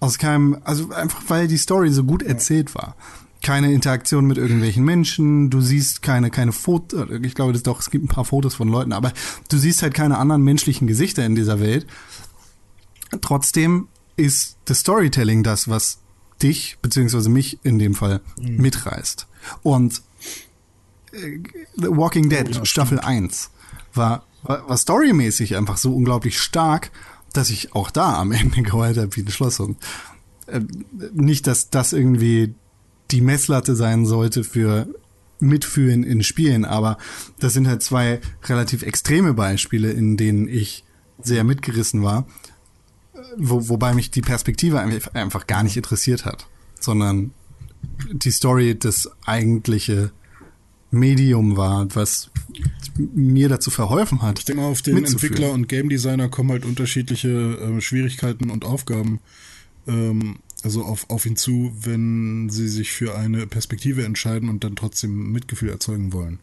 Aus 0.00 0.18
keinem, 0.18 0.58
also 0.64 0.90
einfach 0.90 1.22
weil 1.28 1.48
die 1.48 1.56
Story 1.58 1.90
so 1.90 2.04
gut 2.04 2.22
erzählt 2.22 2.74
war 2.74 2.96
keine 3.42 3.72
Interaktion 3.72 4.26
mit 4.26 4.36
irgendwelchen 4.36 4.84
Menschen, 4.84 5.50
du 5.50 5.60
siehst 5.60 6.02
keine, 6.02 6.30
keine 6.30 6.52
Fotos, 6.52 7.08
ich 7.22 7.34
glaube 7.34 7.52
das 7.52 7.62
doch, 7.62 7.80
es 7.80 7.90
gibt 7.90 8.04
ein 8.04 8.08
paar 8.08 8.24
Fotos 8.24 8.54
von 8.54 8.68
Leuten, 8.68 8.92
aber 8.92 9.12
du 9.48 9.58
siehst 9.58 9.82
halt 9.82 9.94
keine 9.94 10.18
anderen 10.18 10.42
menschlichen 10.42 10.86
Gesichter 10.86 11.24
in 11.24 11.34
dieser 11.34 11.60
Welt. 11.60 11.86
Trotzdem 13.20 13.88
ist 14.16 14.58
das 14.64 14.80
Storytelling 14.80 15.42
das, 15.42 15.68
was 15.68 15.98
dich, 16.42 16.78
beziehungsweise 16.82 17.28
mich 17.28 17.58
in 17.62 17.78
dem 17.78 17.94
Fall, 17.94 18.20
mhm. 18.38 18.56
mitreißt. 18.56 19.26
Und 19.62 20.02
äh, 21.12 21.38
The 21.76 21.88
Walking 21.88 22.28
Dead, 22.28 22.46
oh, 22.48 22.58
ja, 22.58 22.64
Staffel 22.64 22.98
stimmt. 22.98 23.08
1, 23.08 23.50
war, 23.94 24.24
war, 24.42 24.68
war 24.68 24.76
storymäßig 24.76 25.56
einfach 25.56 25.76
so 25.76 25.94
unglaublich 25.94 26.38
stark, 26.38 26.90
dass 27.32 27.50
ich 27.50 27.74
auch 27.74 27.90
da 27.90 28.18
am 28.18 28.32
Ende 28.32 28.62
geheult 28.62 28.98
habe 28.98 29.14
wie 29.16 29.22
ein 29.22 29.30
Schloss. 29.30 29.60
Und 29.60 29.78
äh, 30.46 30.60
nicht, 31.12 31.46
dass 31.46 31.70
das 31.70 31.92
irgendwie 31.92 32.54
die 33.10 33.20
Messlatte 33.20 33.74
sein 33.74 34.06
sollte 34.06 34.44
für 34.44 34.86
Mitfühlen 35.40 36.02
in 36.04 36.22
Spielen, 36.22 36.64
aber 36.64 36.98
das 37.38 37.52
sind 37.52 37.68
halt 37.68 37.82
zwei 37.82 38.20
relativ 38.44 38.82
extreme 38.82 39.34
Beispiele, 39.34 39.90
in 39.90 40.16
denen 40.16 40.48
ich 40.48 40.84
sehr 41.22 41.44
mitgerissen 41.44 42.02
war, 42.02 42.26
wo, 43.36 43.68
wobei 43.68 43.94
mich 43.94 44.10
die 44.10 44.20
Perspektive 44.20 44.80
einfach 44.80 45.46
gar 45.46 45.62
nicht 45.62 45.76
interessiert 45.76 46.24
hat, 46.24 46.46
sondern 46.80 47.32
die 48.12 48.30
Story 48.30 48.76
das 48.78 49.10
eigentliche 49.24 50.10
Medium 50.90 51.56
war, 51.56 51.86
was 51.94 52.30
mir 52.96 53.48
dazu 53.48 53.70
verholfen 53.70 54.22
hat. 54.22 54.38
Ich 54.38 54.44
denke 54.46 54.62
mal, 54.62 54.68
auf 54.68 54.82
den 54.82 55.04
Entwickler 55.04 55.52
und 55.52 55.68
Game 55.68 55.88
Designer 55.88 56.28
kommen 56.28 56.50
halt 56.50 56.64
unterschiedliche 56.64 57.28
äh, 57.28 57.80
Schwierigkeiten 57.80 58.50
und 58.50 58.64
Aufgaben 58.64 59.20
ähm, 59.86 60.38
also 60.64 60.84
auf, 60.84 61.08
auf 61.08 61.24
ihn 61.26 61.36
zu, 61.36 61.72
wenn 61.80 62.48
sie 62.50 62.68
sich 62.68 62.90
für 62.90 63.16
eine 63.16 63.46
Perspektive 63.46 64.04
entscheiden 64.04 64.48
und 64.48 64.64
dann 64.64 64.76
trotzdem 64.76 65.32
Mitgefühl 65.32 65.68
erzeugen 65.68 66.12
wollen. 66.12 66.40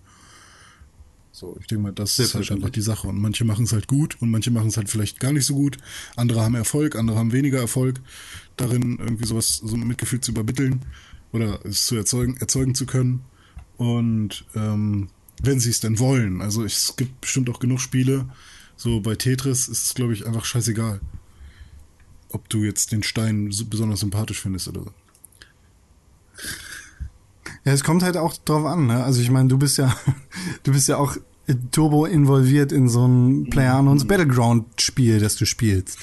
So, 1.31 1.57
ich 1.59 1.67
denke 1.67 1.83
mal, 1.83 1.91
das 1.91 2.17
ist 2.17 2.33
halt 2.33 2.49
einfach 2.49 2.69
die 2.69 2.81
Sache. 2.81 3.09
Und 3.09 3.19
manche 3.19 3.43
machen 3.43 3.65
es 3.65 3.73
halt 3.73 3.87
gut 3.87 4.15
und 4.21 4.31
manche 4.31 4.51
machen 4.51 4.69
es 4.69 4.77
halt 4.77 4.89
vielleicht 4.89 5.19
gar 5.19 5.33
nicht 5.33 5.45
so 5.45 5.53
gut. 5.53 5.77
Andere 6.15 6.41
haben 6.41 6.55
Erfolg, 6.55 6.95
andere 6.95 7.17
haben 7.17 7.33
weniger 7.33 7.59
Erfolg 7.59 7.99
darin, 8.55 8.99
irgendwie 8.99 9.25
sowas, 9.25 9.61
so 9.61 9.75
ein 9.75 9.85
Mitgefühl 9.85 10.21
zu 10.21 10.31
übermitteln 10.31 10.85
oder 11.33 11.59
es 11.65 11.87
zu 11.87 11.97
erzeugen, 11.97 12.37
erzeugen 12.37 12.73
zu 12.73 12.85
können. 12.85 13.25
Und 13.75 14.45
ähm, 14.55 15.09
wenn 15.43 15.59
sie 15.59 15.71
es 15.71 15.81
denn 15.81 15.99
wollen. 15.99 16.41
Also 16.41 16.63
es 16.63 16.95
gibt 16.95 17.19
bestimmt 17.19 17.49
auch 17.49 17.59
genug 17.59 17.81
Spiele. 17.81 18.29
So 18.77 19.01
bei 19.01 19.15
Tetris 19.15 19.67
ist 19.67 19.87
es, 19.87 19.93
glaube 19.93 20.13
ich, 20.13 20.25
einfach 20.25 20.45
scheißegal 20.45 21.01
ob 22.35 22.49
du 22.49 22.63
jetzt 22.63 22.91
den 22.91 23.01
Stein 23.01 23.49
besonders 23.69 24.01
sympathisch 24.01 24.41
findest 24.41 24.67
oder 24.67 24.81
so. 24.83 24.91
Ja, 27.63 27.71
es 27.71 27.83
kommt 27.83 28.03
halt 28.03 28.17
auch 28.17 28.35
drauf 28.37 28.65
an, 28.65 28.87
ne? 28.87 29.03
Also 29.03 29.21
ich 29.21 29.31
meine, 29.31 29.49
du 29.49 29.57
bist 29.57 29.77
ja, 29.77 29.95
du 30.63 30.73
bist 30.73 30.87
ja 30.87 30.97
auch 30.97 31.17
turbo 31.71 32.05
involviert 32.05 32.71
in 32.71 32.89
so 32.89 33.07
ein 33.07 33.49
PlayerUnknown's 33.49 34.05
Battleground-Spiel, 34.05 35.19
das 35.19 35.35
du 35.35 35.45
spielst. 35.45 35.97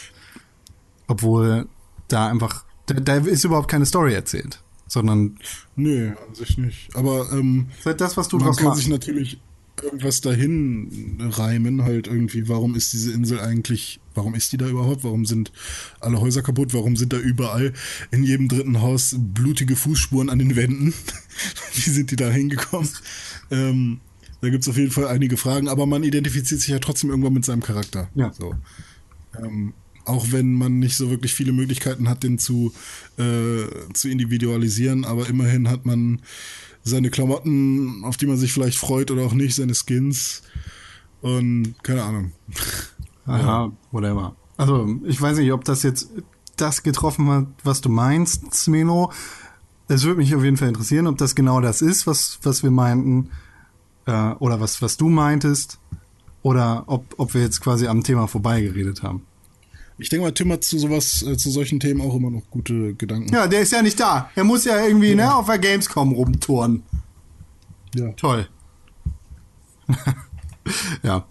Obwohl 1.07 1.69
da 2.09 2.29
einfach, 2.29 2.65
da, 2.87 2.95
da, 2.95 3.17
ist 3.17 3.45
überhaupt 3.45 3.69
keine 3.69 3.87
Story 3.87 4.15
erzählt, 4.15 4.63
sondern. 4.87 5.39
Nee, 5.77 6.09
an 6.09 6.35
sich 6.35 6.59
nicht. 6.59 6.95
Aber 6.97 7.31
ähm, 7.33 7.69
das, 7.85 8.17
was 8.17 8.29
du 8.29 8.39
man 8.39 8.55
kann 8.55 8.67
machst. 8.67 8.81
sich 8.81 8.89
natürlich 8.89 9.39
irgendwas 9.83 10.21
dahin 10.21 11.19
reimen, 11.21 11.83
halt 11.83 12.07
irgendwie, 12.07 12.49
warum 12.49 12.75
ist 12.75 12.93
diese 12.93 13.13
Insel 13.13 13.41
eigentlich, 13.41 14.01
warum 14.15 14.35
ist 14.35 14.53
die 14.53 14.57
da 14.57 14.69
überhaupt? 14.69 15.05
Warum 15.05 15.27
sind 15.27 15.53
alle 16.01 16.21
Häuser 16.21 16.43
kaputt? 16.43 16.75
Warum 16.75 16.97
sind 16.97 17.13
da 17.13 17.19
überall 17.19 17.73
in 18.11 18.25
jedem 18.25 18.49
dritten 18.49 18.81
Haus 18.81 19.17
blutige 19.19 19.77
Fußspuren 19.77 20.31
an 20.31 20.39
den 20.39 20.57
Wänden? 20.57 20.95
Wie 21.75 21.91
sind 21.91 22.11
die 22.11 22.17
da 22.17 22.31
hingekommen? 22.31 22.89
Ähm, 23.51 24.01
da 24.41 24.49
gibt 24.51 24.65
es 24.65 24.69
auf 24.69 24.77
jeden 24.77 24.91
Fall 24.91 25.07
einige 25.07 25.37
Fragen, 25.37 25.69
aber 25.69 25.87
man 25.87 26.03
identifiziert 26.03 26.61
sich 26.61 26.71
ja 26.71 26.79
trotzdem 26.81 27.11
irgendwann 27.11 27.35
mit 27.35 27.45
seinem 27.45 27.63
Charakter. 27.63 28.11
Ja. 28.15 28.33
So. 28.33 28.55
Ähm, 29.39 29.73
auch 30.05 30.33
wenn 30.33 30.55
man 30.55 30.79
nicht 30.79 30.97
so 30.97 31.11
wirklich 31.11 31.33
viele 31.33 31.53
Möglichkeiten 31.53 32.09
hat, 32.09 32.23
den 32.23 32.39
zu, 32.39 32.73
äh, 33.19 33.67
zu 33.93 34.09
individualisieren, 34.09 35.05
aber 35.05 35.29
immerhin 35.29 35.69
hat 35.69 35.87
man 35.87 36.21
seine 36.83 37.11
Klamotten, 37.11 38.03
auf 38.05 38.17
die 38.17 38.27
man 38.27 38.37
sich 38.37 38.53
vielleicht 38.53 38.79
freut 38.79 39.11
oder 39.11 39.23
auch 39.23 39.35
nicht, 39.35 39.55
seine 39.55 39.75
Skins 39.75 40.43
und 41.21 41.77
keine 41.83 42.03
Ahnung. 42.03 42.33
Aha, 43.27 43.39
ja. 43.39 43.73
whatever. 43.91 44.35
Also, 44.57 44.99
ich 45.05 45.21
weiß 45.21 45.39
nicht, 45.39 45.53
ob 45.53 45.65
das 45.65 45.83
jetzt 45.83 46.11
das 46.57 46.83
getroffen 46.83 47.29
hat, 47.29 47.47
was 47.65 47.81
du 47.81 47.89
meinst, 47.89 48.53
Smeno. 48.55 49.13
Es 49.89 50.05
würde 50.05 50.19
mich 50.19 50.35
auf 50.35 50.45
jeden 50.45 50.57
Fall 50.57 50.69
interessieren, 50.69 51.07
ob 51.07 51.19
das 51.19 51.35
genau 51.35 51.61
das 51.61 51.83
ist, 51.83 52.07
was, 52.07 52.39
was 52.43 52.63
wir 52.63 52.71
meinten, 52.71 53.31
äh, 54.07 54.33
oder 54.35 54.61
was, 54.61 54.81
was 54.83 54.97
du 54.97 55.09
meintest, 55.09 55.79
oder 56.43 56.85
ob, 56.87 57.15
ob 57.19 57.35
wir 57.35 57.43
jetzt 57.43 57.61
quasi 57.61 57.87
am 57.87 58.03
Thema 58.03 58.27
vorbeigeredet 58.27 59.03
haben. 59.03 59.27
Ich 59.99 60.09
denke 60.09 60.25
mal, 60.25 60.33
Tim 60.33 60.51
hat 60.53 60.65
zu 60.65 60.79
sowas, 60.79 61.23
äh, 61.23 61.37
zu 61.37 61.51
solchen 61.51 61.79
Themen 61.79 62.01
auch 62.01 62.15
immer 62.15 62.31
noch 62.31 62.43
gute 62.51 62.95
Gedanken. 62.95 63.33
Ja, 63.33 63.47
der 63.47 63.61
ist 63.61 63.73
ja 63.73 63.83
nicht 63.83 64.01
da. 64.01 64.31
Er 64.35 64.45
muss 64.45 64.65
ja 64.65 64.85
irgendwie, 64.85 65.11
ja. 65.11 65.17
ne, 65.17 65.35
auf 65.35 65.47
der 65.47 65.59
Gamescom 65.59 66.13
rumtouren. 66.13 66.83
Ja. 67.95 68.13
Toll. 68.13 68.49
Ja. 71.03 71.27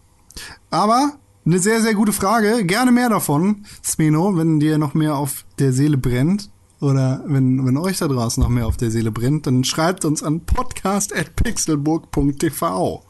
Aber 0.69 1.13
eine 1.45 1.59
sehr, 1.59 1.81
sehr 1.81 1.93
gute 1.93 2.13
Frage. 2.13 2.65
Gerne 2.65 2.91
mehr 2.91 3.09
davon, 3.09 3.65
Smino, 3.83 4.37
wenn 4.37 4.59
dir 4.59 4.77
noch 4.77 4.93
mehr 4.93 5.15
auf 5.15 5.45
der 5.59 5.73
Seele 5.73 5.97
brennt. 5.97 6.49
Oder 6.79 7.23
wenn, 7.27 7.65
wenn 7.65 7.77
euch 7.77 7.97
da 7.97 8.07
draußen 8.07 8.41
noch 8.41 8.49
mehr 8.49 8.65
auf 8.65 8.77
der 8.77 8.89
Seele 8.89 9.11
brennt, 9.11 9.45
dann 9.45 9.63
schreibt 9.63 10.03
uns 10.03 10.23
an 10.23 10.39
podcast.pixelburg.tv. 10.41 13.05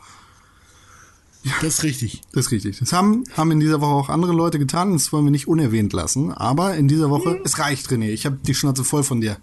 Das 1.61 1.75
ist 1.75 1.83
richtig. 1.83 2.21
Das 2.33 2.47
ist 2.47 2.51
richtig. 2.51 2.79
Das 2.79 2.93
haben, 2.93 3.23
haben 3.35 3.51
in 3.51 3.59
dieser 3.59 3.81
Woche 3.81 3.93
auch 3.93 4.09
andere 4.09 4.33
Leute 4.33 4.59
getan. 4.59 4.93
Das 4.93 5.11
wollen 5.11 5.25
wir 5.25 5.31
nicht 5.31 5.47
unerwähnt 5.47 5.93
lassen. 5.93 6.31
Aber 6.31 6.75
in 6.75 6.87
dieser 6.87 7.09
Woche, 7.09 7.39
es 7.43 7.59
reicht, 7.59 7.87
René. 7.87 8.09
Ich 8.09 8.25
habe 8.25 8.37
die 8.45 8.53
Schnauze 8.53 8.83
voll 8.83 9.03
von 9.03 9.21
dir. 9.21 9.37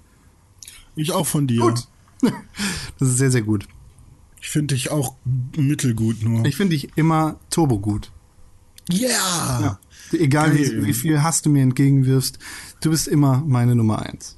Ich 0.94 1.12
auch 1.12 1.26
von 1.26 1.46
dir. 1.46 1.60
Gut. 1.60 1.88
Das 2.98 3.08
ist 3.08 3.18
sehr, 3.18 3.30
sehr 3.30 3.42
gut. 3.42 3.66
Ich 4.40 4.48
finde 4.48 4.74
dich 4.74 4.90
auch 4.90 5.14
mittelgut 5.56 6.22
nur. 6.22 6.44
Ich 6.44 6.56
finde 6.56 6.74
dich 6.74 6.96
immer 6.96 7.38
turbo 7.50 7.78
gut. 7.78 8.10
Yeah! 8.92 9.60
Ja. 9.60 9.80
Egal 10.12 10.56
wie, 10.56 10.86
wie 10.86 10.94
viel 10.94 11.22
Hass 11.22 11.42
du 11.42 11.50
mir 11.50 11.62
entgegenwirfst, 11.62 12.38
du 12.80 12.90
bist 12.90 13.08
immer 13.08 13.42
meine 13.46 13.74
Nummer 13.76 14.00
eins. 14.02 14.36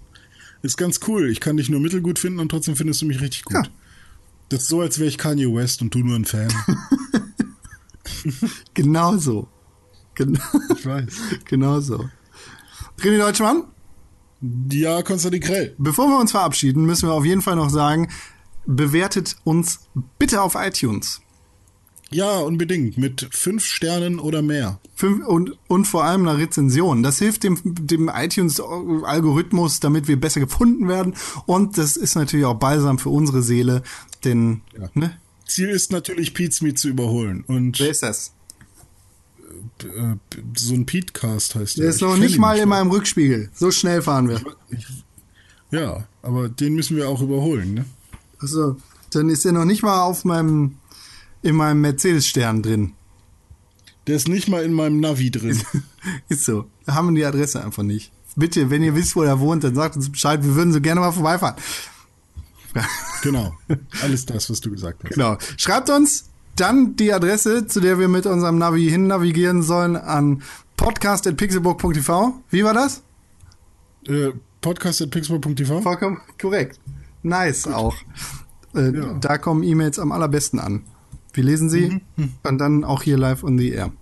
Ist 0.62 0.76
ganz 0.76 1.00
cool. 1.06 1.30
Ich 1.30 1.40
kann 1.40 1.56
dich 1.56 1.70
nur 1.70 1.80
mittelgut 1.80 2.18
finden 2.18 2.40
und 2.40 2.48
trotzdem 2.50 2.76
findest 2.76 3.00
du 3.02 3.06
mich 3.06 3.20
richtig 3.20 3.44
gut. 3.44 3.54
Ja. 3.54 3.62
Das 4.48 4.62
ist 4.62 4.68
so, 4.68 4.80
als 4.80 4.98
wäre 4.98 5.08
ich 5.08 5.16
Kanye 5.16 5.46
West 5.54 5.80
und 5.80 5.94
du 5.94 6.00
nur 6.00 6.16
ein 6.16 6.24
Fan. 6.24 6.48
Genau 8.74 9.16
so. 9.16 9.48
Genau, 10.14 10.40
Ich 10.76 10.84
weiß. 10.84 11.06
genau 11.44 11.80
so. 11.80 12.08
René 12.98 13.18
Deutschmann, 13.18 13.64
Ja, 14.70 15.02
Konstantin 15.02 15.40
Krell. 15.40 15.74
bevor 15.78 16.08
wir 16.08 16.18
uns 16.18 16.32
verabschieden, 16.32 16.84
müssen 16.84 17.08
wir 17.08 17.14
auf 17.14 17.24
jeden 17.24 17.40
Fall 17.42 17.56
noch 17.56 17.70
sagen, 17.70 18.08
bewertet 18.66 19.36
uns 19.44 19.80
bitte 20.18 20.42
auf 20.42 20.54
iTunes. 20.54 21.22
Ja, 22.12 22.38
unbedingt. 22.40 22.98
Mit 22.98 23.28
fünf 23.30 23.64
Sternen 23.64 24.18
oder 24.18 24.42
mehr. 24.42 24.80
Fünf, 24.96 25.26
und, 25.26 25.56
und 25.68 25.84
vor 25.86 26.04
allem 26.04 26.26
eine 26.26 26.38
Rezension. 26.38 27.02
Das 27.02 27.18
hilft 27.18 27.44
dem, 27.44 27.58
dem 27.64 28.10
iTunes-Algorithmus, 28.12 29.80
damit 29.80 30.08
wir 30.08 30.20
besser 30.20 30.40
gefunden 30.40 30.88
werden. 30.88 31.14
Und 31.46 31.78
das 31.78 31.96
ist 31.96 32.16
natürlich 32.16 32.46
auch 32.46 32.58
balsam 32.58 32.98
für 32.98 33.10
unsere 33.10 33.42
Seele, 33.42 33.82
denn, 34.24 34.62
ne? 34.94 35.16
Ziel 35.46 35.68
ist 35.70 35.92
natürlich, 35.92 36.34
Pizmeet 36.34 36.78
zu 36.78 36.88
überholen. 36.88 37.44
Und 37.46 37.78
Wer 37.80 37.90
ist 37.90 38.02
das? 38.02 38.32
äh, 39.84 40.16
so 40.56 40.74
ein 40.74 40.86
Pete-Cast 40.86 41.54
heißt 41.54 41.78
Der 41.78 41.88
ist 41.88 41.96
Ich 41.96 42.02
noch 42.02 42.16
nicht 42.16 42.38
mal 42.38 42.58
in 42.58 42.68
meinem 42.68 42.90
Rückspiegel. 42.90 43.50
So 43.54 43.70
schnell 43.70 44.02
fahren 44.02 44.28
wir. 44.28 44.40
Ja, 45.70 46.04
aber 46.22 46.48
den 46.48 46.74
müssen 46.74 46.96
wir 46.96 47.08
auch 47.08 47.22
überholen, 47.22 47.74
ne? 47.74 47.84
Also, 48.40 48.76
dann 49.10 49.28
ist 49.28 49.44
er 49.44 49.52
noch 49.52 49.64
nicht 49.64 49.82
mal 49.82 50.02
auf 50.02 50.24
meinem, 50.24 50.76
in 51.42 51.56
meinem 51.56 51.80
Mercedes-Stern 51.80 52.62
drin. 52.62 52.92
Der 54.06 54.16
ist 54.16 54.28
nicht 54.28 54.48
mal 54.48 54.64
in 54.64 54.72
meinem 54.72 55.00
Navi 55.00 55.30
drin. 55.30 55.60
Ist 56.28 56.44
so. 56.46 56.66
Wir 56.84 56.94
haben 56.94 57.14
die 57.14 57.24
Adresse 57.24 57.62
einfach 57.64 57.82
nicht. 57.82 58.12
Bitte, 58.36 58.70
wenn 58.70 58.82
ihr 58.82 58.94
wisst, 58.94 59.16
wo 59.16 59.22
er 59.22 59.40
wohnt, 59.40 59.64
dann 59.64 59.74
sagt 59.74 59.96
uns 59.96 60.10
Bescheid. 60.10 60.42
Wir 60.42 60.54
würden 60.54 60.72
so 60.72 60.80
gerne 60.80 61.00
mal 61.00 61.12
vorbeifahren. 61.12 61.56
genau. 63.22 63.54
Alles 64.02 64.24
das, 64.26 64.48
was 64.50 64.60
du 64.60 64.70
gesagt 64.70 65.02
hast. 65.04 65.14
Genau. 65.14 65.36
Schreibt 65.56 65.90
uns 65.90 66.30
dann 66.56 66.96
die 66.96 67.12
Adresse, 67.12 67.66
zu 67.66 67.80
der 67.80 67.98
wir 67.98 68.08
mit 68.08 68.26
unserem 68.26 68.58
Navi 68.58 68.88
hin 68.88 69.06
navigieren 69.06 69.62
sollen, 69.62 69.96
an 69.96 70.42
podcast.pixelburg.tv. 70.76 72.34
Wie 72.50 72.64
war 72.64 72.74
das? 72.74 73.02
Äh, 74.06 74.30
Podcast.pixel.tv? 74.60 75.82
Vollkommen 75.82 76.20
korrekt. 76.40 76.78
Nice 77.22 77.66
auch. 77.66 77.96
Äh, 78.74 78.90
Ja. 78.96 79.14
Da 79.14 79.38
kommen 79.38 79.62
E-Mails 79.62 79.98
am 79.98 80.12
allerbesten 80.12 80.58
an. 80.60 80.84
Wir 81.32 81.44
lesen 81.44 81.70
sie 81.70 82.00
und 82.42 82.58
dann 82.58 82.84
auch 82.84 83.02
hier 83.02 83.16
live 83.16 83.44
on 83.44 83.58
the 83.58 83.70
air. 83.70 83.92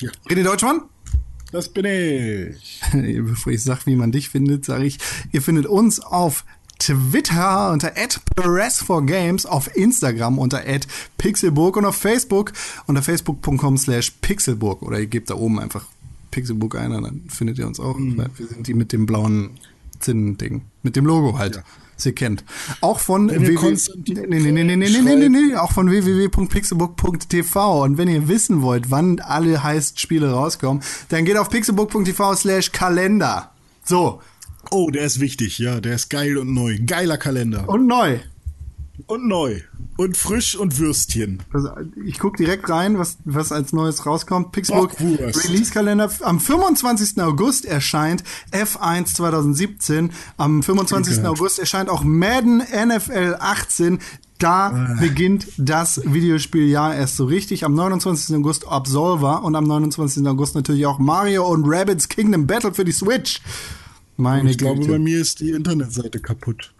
Ja. 0.00 0.10
René 0.28 0.44
Deutschmann? 0.44 0.82
Das 1.50 1.68
bin 1.70 1.84
ich. 1.84 2.80
Bevor 2.92 3.52
ich 3.52 3.62
sage, 3.62 3.82
wie 3.86 3.96
man 3.96 4.12
dich 4.12 4.28
findet, 4.28 4.64
sage 4.64 4.84
ich, 4.84 4.98
ihr 5.32 5.42
findet 5.42 5.66
uns 5.66 6.00
auf 6.00 6.44
Twitter 6.78 7.72
unter 7.72 7.88
@press4games, 8.36 9.46
auf 9.46 9.74
Instagram 9.76 10.38
unter 10.38 10.62
@pixelburg 11.16 11.76
und 11.76 11.84
auf 11.84 11.96
Facebook 11.96 12.52
unter 12.86 13.02
facebook.com 13.02 13.76
slash 13.76 14.12
pixelburg 14.20 14.82
oder 14.82 15.00
ihr 15.00 15.06
gebt 15.06 15.30
da 15.30 15.34
oben 15.34 15.58
einfach 15.58 15.86
Pixelburg 16.30 16.76
ein 16.76 16.92
und 16.92 17.02
dann 17.02 17.22
findet 17.28 17.58
ihr 17.58 17.66
uns 17.66 17.80
auch. 17.80 17.96
weil 17.98 18.30
Wir 18.36 18.46
sind 18.46 18.66
die 18.66 18.74
mit 18.74 18.92
dem 18.92 19.06
blauen 19.06 19.58
Zinnen-Ding, 19.98 20.62
mit 20.82 20.94
dem 20.94 21.06
Logo 21.06 21.38
halt. 21.38 21.56
Ja 21.56 21.62
sie 22.00 22.12
kennt. 22.12 22.44
Auch 22.80 23.00
von 23.00 23.28
auch 25.56 25.72
von 25.72 25.90
www.pixelbook.tv 25.90 27.84
und 27.84 27.98
wenn 27.98 28.08
ihr 28.08 28.28
wissen 28.28 28.62
wollt, 28.62 28.90
wann 28.90 29.20
alle 29.20 29.62
heißt 29.62 30.00
Spiele 30.00 30.30
rauskommen, 30.30 30.82
dann 31.08 31.24
geht 31.24 31.36
auf 31.36 31.50
pixelbook.tv/kalender. 31.50 33.52
So. 33.84 34.20
Oh, 34.70 34.90
der 34.90 35.04
ist 35.04 35.20
wichtig, 35.20 35.58
ja, 35.58 35.80
der 35.80 35.94
ist 35.94 36.10
geil 36.10 36.36
und 36.36 36.52
neu. 36.52 36.78
Geiler 36.84 37.16
Kalender. 37.16 37.68
Und 37.68 37.86
neu. 37.86 38.18
Und 39.06 39.26
neu. 39.26 39.62
Und 39.98 40.16
frisch 40.16 40.54
und 40.56 40.78
Würstchen. 40.78 41.40
Also, 41.52 41.70
ich 42.06 42.20
guck 42.20 42.36
direkt 42.36 42.70
rein, 42.70 42.98
was, 42.98 43.18
was 43.24 43.50
als 43.50 43.72
Neues 43.72 44.06
rauskommt. 44.06 44.52
Bockwurst. 44.52 45.44
Release-Kalender. 45.44 46.08
Am 46.20 46.38
25. 46.38 47.20
August 47.20 47.64
erscheint 47.66 48.22
F1 48.52 49.14
2017. 49.16 50.12
Am 50.36 50.62
25. 50.62 51.16
Gehört. 51.16 51.36
August 51.38 51.58
erscheint 51.58 51.90
auch 51.90 52.04
Madden 52.04 52.58
NFL 52.58 53.36
18. 53.40 53.98
Da 54.38 54.94
Äh. 54.94 55.00
beginnt 55.00 55.48
das 55.56 56.00
Videospieljahr 56.04 56.94
erst 56.94 57.16
so 57.16 57.24
richtig. 57.24 57.64
Am 57.64 57.74
29. 57.74 58.36
August 58.36 58.68
Absolver 58.68 59.42
und 59.42 59.56
am 59.56 59.64
29. 59.64 60.24
August 60.28 60.54
natürlich 60.54 60.86
auch 60.86 61.00
Mario 61.00 61.48
und 61.48 61.64
Rabbids 61.66 62.08
Kingdom 62.08 62.46
Battle 62.46 62.72
für 62.72 62.84
die 62.84 62.92
Switch. 62.92 63.40
Meine 64.16 64.48
Ich 64.52 64.58
glaube, 64.58 64.78
Güte. 64.78 64.92
bei 64.92 64.98
mir 65.00 65.20
ist 65.20 65.40
die 65.40 65.50
Internetseite 65.50 66.20
kaputt. 66.20 66.72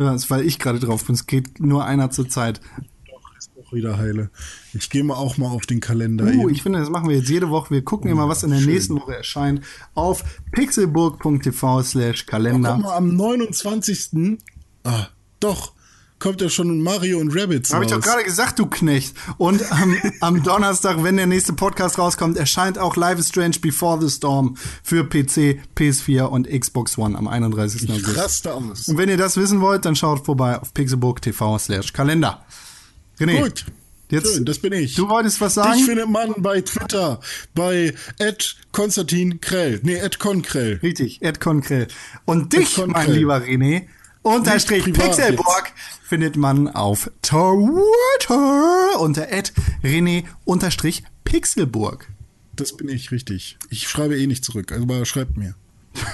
Ja, 0.00 0.12
das 0.12 0.24
ist, 0.24 0.30
weil 0.30 0.46
ich 0.46 0.58
gerade 0.58 0.80
drauf 0.80 1.04
bin. 1.04 1.14
Es 1.14 1.26
geht 1.26 1.60
nur 1.60 1.84
einer 1.84 2.10
zur 2.10 2.28
Zeit. 2.28 2.60
Doch, 3.06 3.36
ist 3.38 3.50
doch 3.54 3.72
wieder 3.72 3.98
heile. 3.98 4.30
Ich 4.72 4.88
gehe 4.88 5.04
mal 5.04 5.14
auch 5.14 5.36
mal 5.36 5.48
auf 5.48 5.66
den 5.66 5.80
Kalender. 5.80 6.24
Uh, 6.24 6.28
eben. 6.28 6.48
ich 6.50 6.62
finde, 6.62 6.78
das 6.78 6.88
machen 6.88 7.08
wir 7.10 7.16
jetzt 7.16 7.28
jede 7.28 7.50
Woche. 7.50 7.74
Wir 7.74 7.84
gucken 7.84 8.10
immer, 8.10 8.26
was 8.28 8.42
in 8.42 8.50
der 8.50 8.58
schön. 8.60 8.72
nächsten 8.72 8.96
Woche 8.96 9.14
erscheint 9.16 9.60
auf 9.94 10.24
pixelburg.tv 10.52 11.82
slash 11.82 12.24
Guck 12.24 12.30
Kalender. 12.30 12.78
mal, 12.78 12.96
am 12.96 13.14
29. 13.14 14.38
Ah, 14.84 15.08
doch. 15.38 15.74
Kommt 16.20 16.40
ja 16.42 16.50
schon 16.50 16.82
Mario 16.82 17.18
und 17.18 17.34
Rabbits 17.34 17.72
Habe 17.72 17.86
ich 17.86 17.90
doch 17.90 18.00
gerade 18.00 18.22
gesagt, 18.22 18.58
du 18.58 18.66
Knecht. 18.66 19.16
Und 19.38 19.60
am, 19.72 19.96
am 20.20 20.42
Donnerstag, 20.42 21.02
wenn 21.02 21.16
der 21.16 21.26
nächste 21.26 21.54
Podcast 21.54 21.98
rauskommt, 21.98 22.36
erscheint 22.36 22.78
auch 22.78 22.94
Life 22.96 23.18
is 23.18 23.28
Strange 23.28 23.56
Before 23.60 23.98
the 24.00 24.14
Storm 24.14 24.56
für 24.84 25.02
PC, 25.02 25.58
PS4 25.76 26.24
und 26.24 26.46
Xbox 26.46 26.98
One 26.98 27.16
am 27.16 27.26
31. 27.26 27.84
Ich 27.88 28.06
August. 28.06 28.46
aus. 28.46 28.86
Und 28.88 28.98
wenn 28.98 29.08
ihr 29.08 29.16
das 29.16 29.38
wissen 29.38 29.60
wollt, 29.62 29.86
dann 29.86 29.96
schaut 29.96 30.24
vorbei 30.26 30.60
auf 30.60 30.74
pixelburg.tv 30.74 31.58
slash 31.58 31.92
Kalender. 31.94 32.44
René, 33.18 33.40
Gut. 33.42 33.64
Jetzt- 34.10 34.34
Schön, 34.34 34.44
das 34.44 34.58
bin 34.58 34.72
ich. 34.72 34.96
du 34.96 35.08
wolltest 35.08 35.40
was 35.40 35.54
sagen? 35.54 35.72
Dich 35.78 35.86
findet 35.86 36.10
man 36.10 36.34
bei 36.38 36.60
Twitter 36.60 37.20
bei 37.54 37.94
Konstantin 38.72 39.40
Krell. 39.40 39.80
Nee, 39.84 40.00
Konkrell. 40.18 40.80
Richtig, 40.82 41.22
Ed 41.22 41.40
Konkrell. 41.40 41.86
Und 42.24 42.52
dich, 42.52 42.76
Ed 42.76 42.88
mein 42.88 43.10
lieber 43.12 43.36
René, 43.38 43.86
unterstrich 44.22 44.84
Pixelburg, 44.84 45.72
findet 46.02 46.36
man 46.36 46.68
auf 46.68 47.10
Twitter 47.22 49.00
unter 49.00 49.30
Ed 49.30 49.52
René 49.82 50.24
unterstrich 50.44 51.04
Pixelburg. 51.24 52.08
Das 52.56 52.76
bin 52.76 52.88
ich, 52.88 53.10
richtig. 53.10 53.56
Ich 53.70 53.88
schreibe 53.88 54.18
eh 54.18 54.26
nicht 54.26 54.44
zurück, 54.44 54.72
aber 54.72 55.04
schreibt 55.04 55.36
mir. 55.36 55.54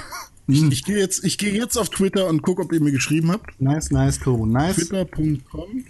Ich, 0.48 0.62
ich 0.62 0.84
gehe 0.84 0.96
jetzt, 0.96 1.24
ich 1.24 1.38
gehe 1.38 1.52
jetzt 1.52 1.76
auf 1.76 1.90
Twitter 1.90 2.28
und 2.28 2.42
gucke, 2.42 2.62
ob 2.62 2.72
ihr 2.72 2.80
mir 2.80 2.92
geschrieben 2.92 3.32
habt. 3.32 3.60
Nice, 3.60 3.90
nice, 3.90 4.20
Kuro, 4.20 4.46
nice. 4.46 4.76
Twitter.com. 4.76 5.84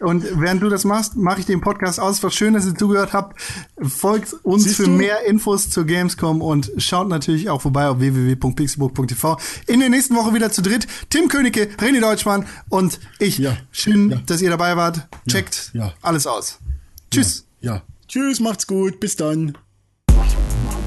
Und 0.00 0.24
während 0.40 0.62
du 0.62 0.68
das 0.68 0.84
machst, 0.84 1.16
mache 1.16 1.40
ich 1.40 1.46
den 1.46 1.60
Podcast 1.60 1.98
aus. 1.98 2.22
Was 2.22 2.32
schön, 2.34 2.54
dass 2.54 2.64
ihr 2.66 2.74
zugehört 2.74 3.12
habt. 3.12 3.40
Folgt 3.80 4.32
uns 4.44 4.62
Siehst 4.64 4.76
für 4.76 4.84
du? 4.84 4.90
mehr 4.90 5.24
Infos 5.26 5.70
zur 5.70 5.84
Gamescom 5.84 6.40
und 6.40 6.70
schaut 6.78 7.08
natürlich 7.08 7.50
auch 7.50 7.60
vorbei 7.62 7.88
auf 7.88 7.98
www.pixelburg.tv. 7.98 9.38
In 9.66 9.80
der 9.80 9.88
nächsten 9.88 10.14
Woche 10.14 10.34
wieder 10.34 10.50
zu 10.52 10.62
dritt. 10.62 10.86
Tim 11.10 11.28
Königke, 11.28 11.68
René 11.78 12.00
Deutschmann 12.00 12.46
und 12.68 13.00
ich. 13.18 13.38
Ja. 13.38 13.56
Schön, 13.72 14.10
Ja. 14.10 14.16
dass 14.26 14.40
ihr 14.40 14.50
dabei 14.50 14.76
wart. 14.76 15.08
Checkt 15.28 15.70
Ja. 15.74 15.92
alles 16.00 16.26
aus. 16.28 16.58
Tschüss. 17.10 17.46
Ja. 17.60 17.82
Tschüss, 18.06 18.38
macht's 18.40 18.66
gut. 18.66 19.00
Bis 19.00 19.16
dann. 19.16 19.58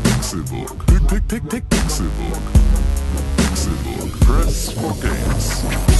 Pixelbook. 0.04 0.86
Pick, 0.86 1.08
pick, 1.08 1.28
pick, 1.28 1.50
pick, 1.50 1.70
Pixelbook. 1.70 2.40
Pixelbook. 3.38 4.20
Press 4.22 4.70
for 4.72 4.96
games. 5.02 5.91